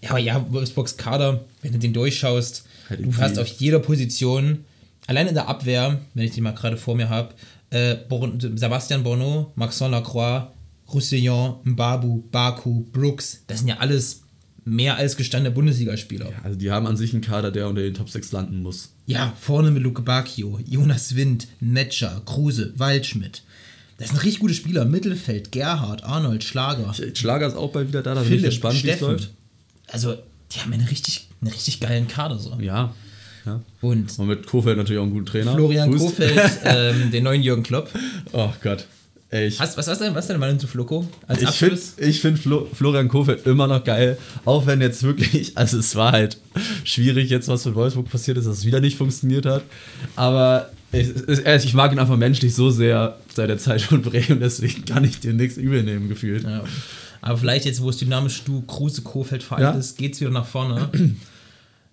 Ja, 0.01 0.11
aber 0.11 0.19
ja, 0.19 0.45
Wolfsburgs 0.51 0.97
Kader, 0.97 1.45
wenn 1.63 1.73
du 1.73 1.79
den 1.79 1.93
durchschaust, 1.93 2.65
Halt 2.91 3.05
du 3.05 3.17
hast 3.17 3.39
auf 3.39 3.47
jeder 3.49 3.79
Position, 3.79 4.65
allein 5.07 5.27
in 5.29 5.35
der 5.35 5.49
Abwehr, 5.49 6.01
wenn 6.15 6.25
ich 6.25 6.33
die 6.33 6.41
mal 6.41 6.53
gerade 6.53 6.77
vor 6.77 6.95
mir 6.95 7.09
habe, 7.09 7.35
äh, 7.71 7.97
Sebastian 8.55 9.03
Bono, 9.03 9.53
Maxon 9.57 9.91
Lacroix, 9.91 10.49
Roussillon, 10.93 11.57
Mbabu, 11.65 12.23
Baku, 12.31 12.85
Brooks, 12.93 13.43
das 13.47 13.61
sind 13.61 13.69
ja 13.69 13.79
alles 13.79 14.24
mehr 14.65 14.97
als 14.97 15.17
gestandene 15.17 15.55
Bundesligaspieler. 15.55 16.31
Ja. 16.31 16.37
Also 16.43 16.59
die 16.59 16.71
haben 16.71 16.87
an 16.87 16.97
sich 16.97 17.13
einen 17.13 17.23
Kader, 17.23 17.51
der 17.51 17.69
unter 17.69 17.83
den 17.83 17.95
Top 17.95 18.09
6 18.09 18.33
landen 18.33 18.63
muss. 18.63 18.93
vorne 19.39 19.71
mit 19.71 19.83
Luke 19.83 20.03
Bacchio, 20.03 20.59
Jonas 20.67 21.17
Wind, 21.17 21.49
Metscher, 21.61 22.23
Kruse, 22.25 22.73
Waldschmidt. 22.77 23.43
Das 23.99 24.09
sind 24.09 24.19
richtig 24.19 24.41
gute 24.41 24.55
Spieler. 24.55 24.85
Mittelfeld, 24.85 25.53
Gerhard, 25.53 26.03
Arnold, 26.03 26.43
Schlager. 26.43 26.93
Schlager 27.15 27.47
ist 27.47 27.57
auch 27.57 27.71
bald 27.71 27.89
wieder 27.89 28.03
da, 28.03 28.15
da 28.15 28.23
bin 28.23 28.33
ich 28.33 28.39
Philipp, 28.39 28.51
gespannt, 28.51 28.83
wie 28.83 28.91
es 28.91 29.01
läuft. 29.01 29.31
Also, 29.87 30.17
die 30.53 30.61
haben 30.61 30.73
einen 30.73 30.87
richtig, 30.89 31.29
einen 31.41 31.53
richtig 31.53 31.81
geilen 31.81 32.09
Kader 32.09 32.39
so. 32.39 32.57
Ja. 32.61 32.93
ja. 33.47 33.61
Und 33.81 34.19
Und 34.19 34.27
mit 34.27 34.47
Kofeld 34.47 34.79
natürlich 34.79 34.99
auch 34.99 35.05
einen 35.05 35.13
guten 35.13 35.27
Trainer. 35.27 35.55
Florian. 35.55 35.97
Kofeld, 35.97 36.41
ähm, 36.65 37.11
den 37.13 37.23
neuen 37.23 37.43
Jürgen 37.43 37.63
Klopp. 37.63 37.89
Oh 38.33 38.53
Gott. 38.63 38.87
Ich 39.35 39.59
Was, 39.59 39.77
was, 39.77 39.87
was, 39.89 39.99
deine- 39.99 40.15
was 40.15 40.27
deine 40.29 40.39
Meinung 40.39 40.59
zu 40.61 40.67
Floko? 40.69 41.09
Als 41.27 41.43
ich 41.43 41.49
finde 41.51 41.75
Abschluss? 41.75 41.95
ich 41.99 42.21
find 42.21 42.39
Flo, 42.39 42.69
Florian 42.73 43.09
Kofeld 43.09 43.45
immer 43.47 43.67
noch 43.67 43.83
geil. 43.83 44.17
Auch 44.45 44.67
wenn 44.67 44.81
jetzt 44.81 45.03
wirklich, 45.03 45.53
also 45.57 45.79
es 45.79 45.95
war 45.97 46.13
halt 46.13 46.39
schwierig 46.85 47.31
jetzt, 47.31 47.49
was 47.49 47.65
mit 47.65 47.75
Wolfsburg 47.75 48.09
passiert 48.09 48.39
ist, 48.39 48.47
dass 48.47 48.59
es 48.59 48.65
wieder 48.65 48.81
nicht 48.81 48.97
funktioniert 48.97 49.45
hat. 49.47 49.63
Aber 50.15 50.71
ich, 50.93 51.09
ich, 51.65 51.75
mag 51.75 51.91
ihn 51.93 51.99
einfach 51.99 52.17
menschlich 52.17 52.55
so 52.55 52.71
sehr 52.71 53.19
seit 53.35 53.49
der 53.49 53.59
Zeit 53.59 53.83
von 53.83 54.03
Bremen, 54.03 54.39
deswegen 54.39 54.85
kann 54.85 55.03
ich 55.03 55.19
dir 55.19 55.33
nichts 55.33 55.57
übel 55.57 55.83
nehmen, 55.83 56.09
gefühlt. 56.09 56.45
Ja. 56.45 56.63
Aber 57.21 57.37
vielleicht 57.39 57.65
jetzt, 57.65 57.81
wo 57.83 57.91
es 57.91 57.97
dynamisch 57.97 58.45
du 58.45 58.63
Kruse 58.63 59.03
Kofeld 59.03 59.43
vereint 59.43 59.63
Ja. 59.63 59.71
ist, 59.73 59.99
geht's 59.99 60.21
wieder 60.21 60.31
nach 60.31 60.47
vorne. 60.47 60.89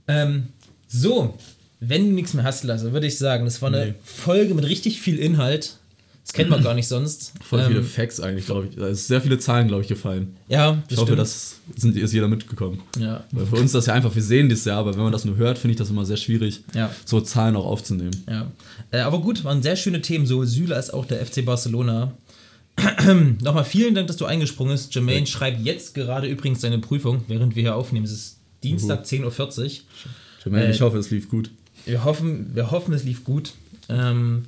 ähm, 0.08 0.44
so, 0.88 1.38
wenn 1.80 2.10
du 2.10 2.14
nichts 2.16 2.34
mehr 2.36 2.44
hast, 2.44 2.64
Lasse, 2.64 2.94
würde 2.94 3.08
ich 3.08 3.18
sagen, 3.18 3.46
das 3.46 3.62
war 3.62 3.70
eine 3.74 3.86
Nee. 3.88 3.94
Folge 4.04 4.54
mit 4.54 4.66
richtig 4.66 5.02
viel 5.02 5.18
Inhalt. 5.18 5.78
Das 6.24 6.34
kennt 6.34 6.50
man 6.50 6.64
gar 6.64 6.74
nicht 6.76 6.88
sonst. 6.88 7.34
Voll 7.44 7.66
viele 7.66 7.80
Ähm, 7.80 7.86
Facts 7.86 8.20
eigentlich, 8.20 8.46
glaube 8.46 8.68
ich. 8.70 8.76
Da 8.76 8.88
ist 8.88 9.08
sehr 9.08 9.20
viele 9.22 9.40
Zahlen, 9.40 9.68
glaube 9.68 9.82
ich, 9.82 9.88
gefallen. 9.88 10.36
Ja, 10.48 10.82
Ich 10.88 10.96
hoffe, 10.96 11.08
stimmt. 11.08 11.20
das 11.20 11.56
sind, 11.76 11.98
ist 11.98 12.14
jeder 12.14 12.28
mitgekommen. 12.28 12.80
Ja. 12.98 13.24
Weil 13.32 13.46
für 13.48 13.56
uns 13.56 13.66
ist 13.66 13.76
das 13.76 13.86
ja 13.88 13.94
einfach, 13.94 14.14
wir 14.14 14.22
sehen 14.22 14.48
das 14.48 14.64
ja, 14.66 14.78
aber 14.80 14.94
wenn 14.96 15.04
man 15.04 15.12
das 15.12 15.26
nur 15.26 15.36
hört, 15.38 15.58
finde 15.58 15.72
ich 15.74 15.78
das 15.78 15.90
immer 15.90 16.06
sehr 16.06 16.18
schwierig, 16.18 16.62
Ja. 16.76 16.90
so 17.06 17.20
Zahlen 17.22 17.56
auch 17.56 17.66
aufzunehmen. 17.66 18.12
Ja. 18.30 18.52
Äh, 18.92 19.00
aber 19.00 19.20
gut, 19.20 19.44
waren 19.44 19.62
sehr 19.64 19.76
schöne 19.76 20.02
Themen, 20.02 20.26
so 20.26 20.44
Süle 20.46 20.76
als 20.76 20.92
auch 20.92 21.06
der 21.06 21.26
FC 21.26 21.44
Barcelona. 21.44 22.14
Nochmal 23.42 23.66
vielen 23.66 23.96
Dank, 23.96 24.08
dass 24.08 24.18
du 24.18 24.26
eingesprungen 24.26 24.74
bist. 24.74 24.94
Jermaine 24.96 25.28
schreibt 25.28 25.62
jetzt 25.66 25.94
gerade 25.94 26.28
übrigens 26.28 26.62
seine 26.62 26.80
Prüfung, 26.80 27.24
während 27.28 27.56
wir 27.56 27.64
hier 27.64 27.76
aufnehmen. 27.76 28.06
Es 28.06 28.12
ist 28.12 28.38
Dienstag, 28.64 29.06
10.40 29.06 29.26
Uhr. 29.26 29.70
Jermaine, 30.46 30.68
Äh, 30.68 30.72
ich 30.72 30.82
hoffe, 30.82 30.98
es 30.98 31.10
lief 31.12 31.30
gut. 31.30 31.52
Wir 31.86 32.04
hoffen, 32.04 32.52
wir 32.54 32.72
hoffen, 32.72 32.94
es 32.94 33.04
lief 33.04 33.24
gut. 33.24 33.54
Ähm, 33.90 34.44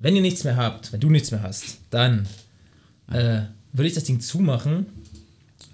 wenn 0.00 0.16
ihr 0.16 0.22
nichts 0.22 0.44
mehr 0.44 0.56
habt, 0.56 0.92
wenn 0.92 1.00
du 1.00 1.10
nichts 1.10 1.30
mehr 1.30 1.42
hast, 1.42 1.78
dann 1.90 2.26
äh, 3.10 3.40
würde 3.72 3.88
ich 3.88 3.94
das 3.94 4.04
Ding 4.04 4.20
zumachen. 4.20 4.86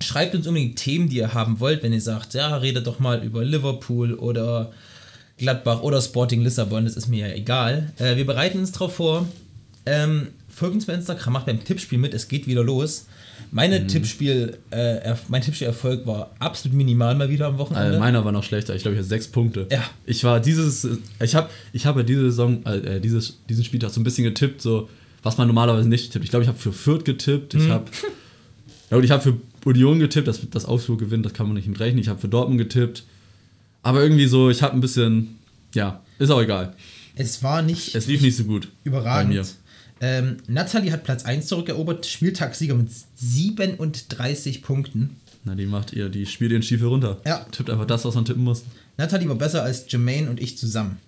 Schreibt 0.01 0.35
uns 0.35 0.47
unbedingt 0.47 0.77
Themen, 0.77 1.09
die 1.09 1.17
ihr 1.17 1.35
haben 1.35 1.61
wollt, 1.61 1.83
wenn 1.83 1.93
ihr 1.93 2.01
sagt, 2.01 2.35
ja, 2.35 2.57
redet 2.57 2.87
doch 2.87 2.99
mal 2.99 3.23
über 3.23 3.45
Liverpool 3.45 4.15
oder 4.15 4.73
Gladbach 5.37 5.83
oder 5.83 6.01
Sporting 6.01 6.43
Lissabon, 6.43 6.85
das 6.85 6.97
ist 6.97 7.09
mir 7.09 7.29
ja 7.29 7.35
egal. 7.35 7.93
Äh, 7.99 8.17
wir 8.17 8.27
bereiten 8.27 8.59
uns 8.59 8.73
darauf 8.73 8.95
vor. 8.97 9.29
Ähm, 9.87 10.29
folgt 10.49 10.75
uns 10.75 10.87
bei 10.87 10.95
Instagram, 10.95 11.33
macht 11.33 11.47
beim 11.47 11.63
Tippspiel 11.65 11.99
mit, 11.99 12.15
es 12.15 12.29
geht 12.29 12.47
wieder 12.47 12.63
los. 12.63 13.07
Meine 13.51 13.87
Tippspiel, 13.87 14.59
äh, 14.71 15.15
mein 15.29 15.43
Tippspielerfolg 15.43 16.07
war 16.07 16.33
absolut 16.39 16.77
minimal 16.77 17.15
mal 17.15 17.29
wieder 17.29 17.47
am 17.47 17.59
Wochenende. 17.59 17.97
Äh, 17.97 18.01
meiner 18.01 18.25
war 18.25 18.33
noch 18.33 18.43
schlechter. 18.43 18.75
Ich 18.75 18.83
glaube, 18.83 18.95
ich 18.95 18.99
hatte 18.99 19.09
sechs 19.09 19.29
Punkte. 19.29 19.67
Ja. 19.71 19.85
Ich 20.07 20.25
war 20.25 20.41
dieses, 20.41 20.89
ich 21.23 21.35
habe, 21.35 21.49
ich 21.73 21.87
habe 21.87 22.05
diese 22.05 22.23
Saison, 22.23 22.65
äh, 22.67 23.01
dieses, 23.01 23.39
diesen 23.49 23.65
Spieltag 23.65 23.91
so 23.91 24.01
ein 24.01 24.05
bisschen 24.05 24.25
getippt, 24.25 24.61
so 24.61 24.89
was 25.23 25.39
man 25.39 25.47
normalerweise 25.47 25.89
nicht 25.89 26.13
tippt. 26.13 26.25
Ich 26.25 26.31
glaube, 26.31 26.43
ich 26.43 26.49
habe 26.49 26.59
für 26.59 26.73
Fürth 26.73 27.05
getippt. 27.05 27.55
Mhm. 27.55 27.61
Ich 27.61 27.69
habe, 27.69 27.85
ja, 28.91 28.97
und 28.97 29.05
ich 29.05 29.11
habe 29.11 29.23
für 29.23 29.39
Union 29.65 29.99
getippt, 29.99 30.29
dass 30.29 30.41
das 30.51 30.67
Augsburg 30.67 30.99
gewinnt. 30.99 31.25
Das 31.25 31.33
kann 31.33 31.47
man 31.47 31.55
nicht 31.55 31.69
mit 31.69 31.81
rechnen. 31.81 32.01
Ich 32.01 32.09
habe 32.09 32.21
für 32.21 32.29
Dortmund 32.29 32.59
getippt. 32.59 33.05
Aber 33.83 34.03
irgendwie 34.03 34.27
so, 34.27 34.51
ich 34.51 34.63
habe 34.63 34.75
ein 34.75 34.81
bisschen, 34.81 35.39
ja, 35.75 36.03
ist 36.19 36.31
auch 36.31 36.41
egal. 36.41 36.75
es 37.17 37.43
war 37.43 37.63
nicht 37.63 37.95
Es 37.95 38.07
lief 38.07 38.21
nicht 38.23 38.37
so 38.37 38.45
gut 38.45 38.69
Überragend. 38.85 39.55
Ähm, 40.01 40.39
Natalie 40.49 40.93
hat 40.93 41.05
Platz 41.05 41.25
1 41.25 41.47
zurückerobert, 41.47 42.07
Spieltagssieger 42.07 42.75
mit 42.75 42.89
37 43.17 44.63
Punkten. 44.63 45.17
Na, 45.45 45.55
die 45.55 45.67
macht 45.67 45.93
ihr, 45.93 46.09
die 46.09 46.27
spielt 46.27 46.53
ihren 46.53 46.63
Stiefel 46.63 46.89
runter. 46.89 47.21
Ja. 47.27 47.47
Tippt 47.51 47.71
einfach 47.71 47.87
das, 47.87 48.05
was 48.05 48.15
man 48.15 48.25
tippen 48.25 48.45
muss. 48.45 48.65
Natalie 48.97 49.29
war 49.29 49.37
besser 49.37 49.63
als 49.63 49.85
Jermaine 49.89 50.31
und 50.31 50.41
ich 50.41 50.57
zusammen. 50.59 50.99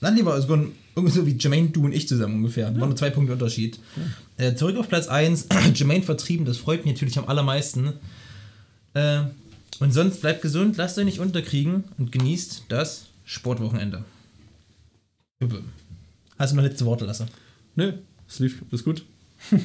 Natalie 0.00 0.24
war 0.24 0.40
sogar 0.40 0.64
irgendwie 0.94 1.14
so 1.14 1.26
wie 1.26 1.36
Jermaine, 1.38 1.70
du 1.70 1.84
und 1.84 1.92
ich 1.92 2.06
zusammen 2.06 2.36
ungefähr. 2.36 2.66
War 2.78 2.86
nur 2.86 2.96
zwei 2.96 3.10
Punkte 3.10 3.32
Unterschied. 3.32 3.78
Äh, 4.36 4.54
zurück 4.54 4.76
auf 4.76 4.88
Platz 4.88 5.08
1, 5.08 5.48
Jermaine 5.74 6.04
vertrieben, 6.04 6.44
das 6.44 6.58
freut 6.58 6.84
mich 6.84 6.94
natürlich 6.94 7.18
am 7.18 7.26
allermeisten. 7.26 7.94
Äh, 8.94 9.22
und 9.80 9.92
sonst 9.92 10.20
bleibt 10.20 10.42
gesund, 10.42 10.76
lasst 10.76 10.98
euch 10.98 11.04
nicht 11.04 11.20
unterkriegen 11.20 11.84
und 11.98 12.12
genießt 12.12 12.64
das 12.68 13.06
Sportwochenende. 13.24 14.04
Hast 16.38 16.52
du 16.52 16.56
noch 16.56 16.64
letzte 16.64 16.84
Worte, 16.84 17.04
Lasse? 17.04 17.26
Nee, 17.78 17.92
es 18.26 18.40
lief, 18.40 18.64
ist 18.72 18.84
gut. 18.84 19.04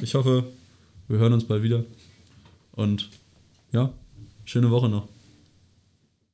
Ich 0.00 0.14
hoffe, 0.14 0.44
wir 1.08 1.18
hören 1.18 1.32
uns 1.32 1.48
bald 1.48 1.64
wieder. 1.64 1.84
Und 2.70 3.10
ja, 3.72 3.92
schöne 4.44 4.70
Woche 4.70 4.88
noch. 4.88 5.08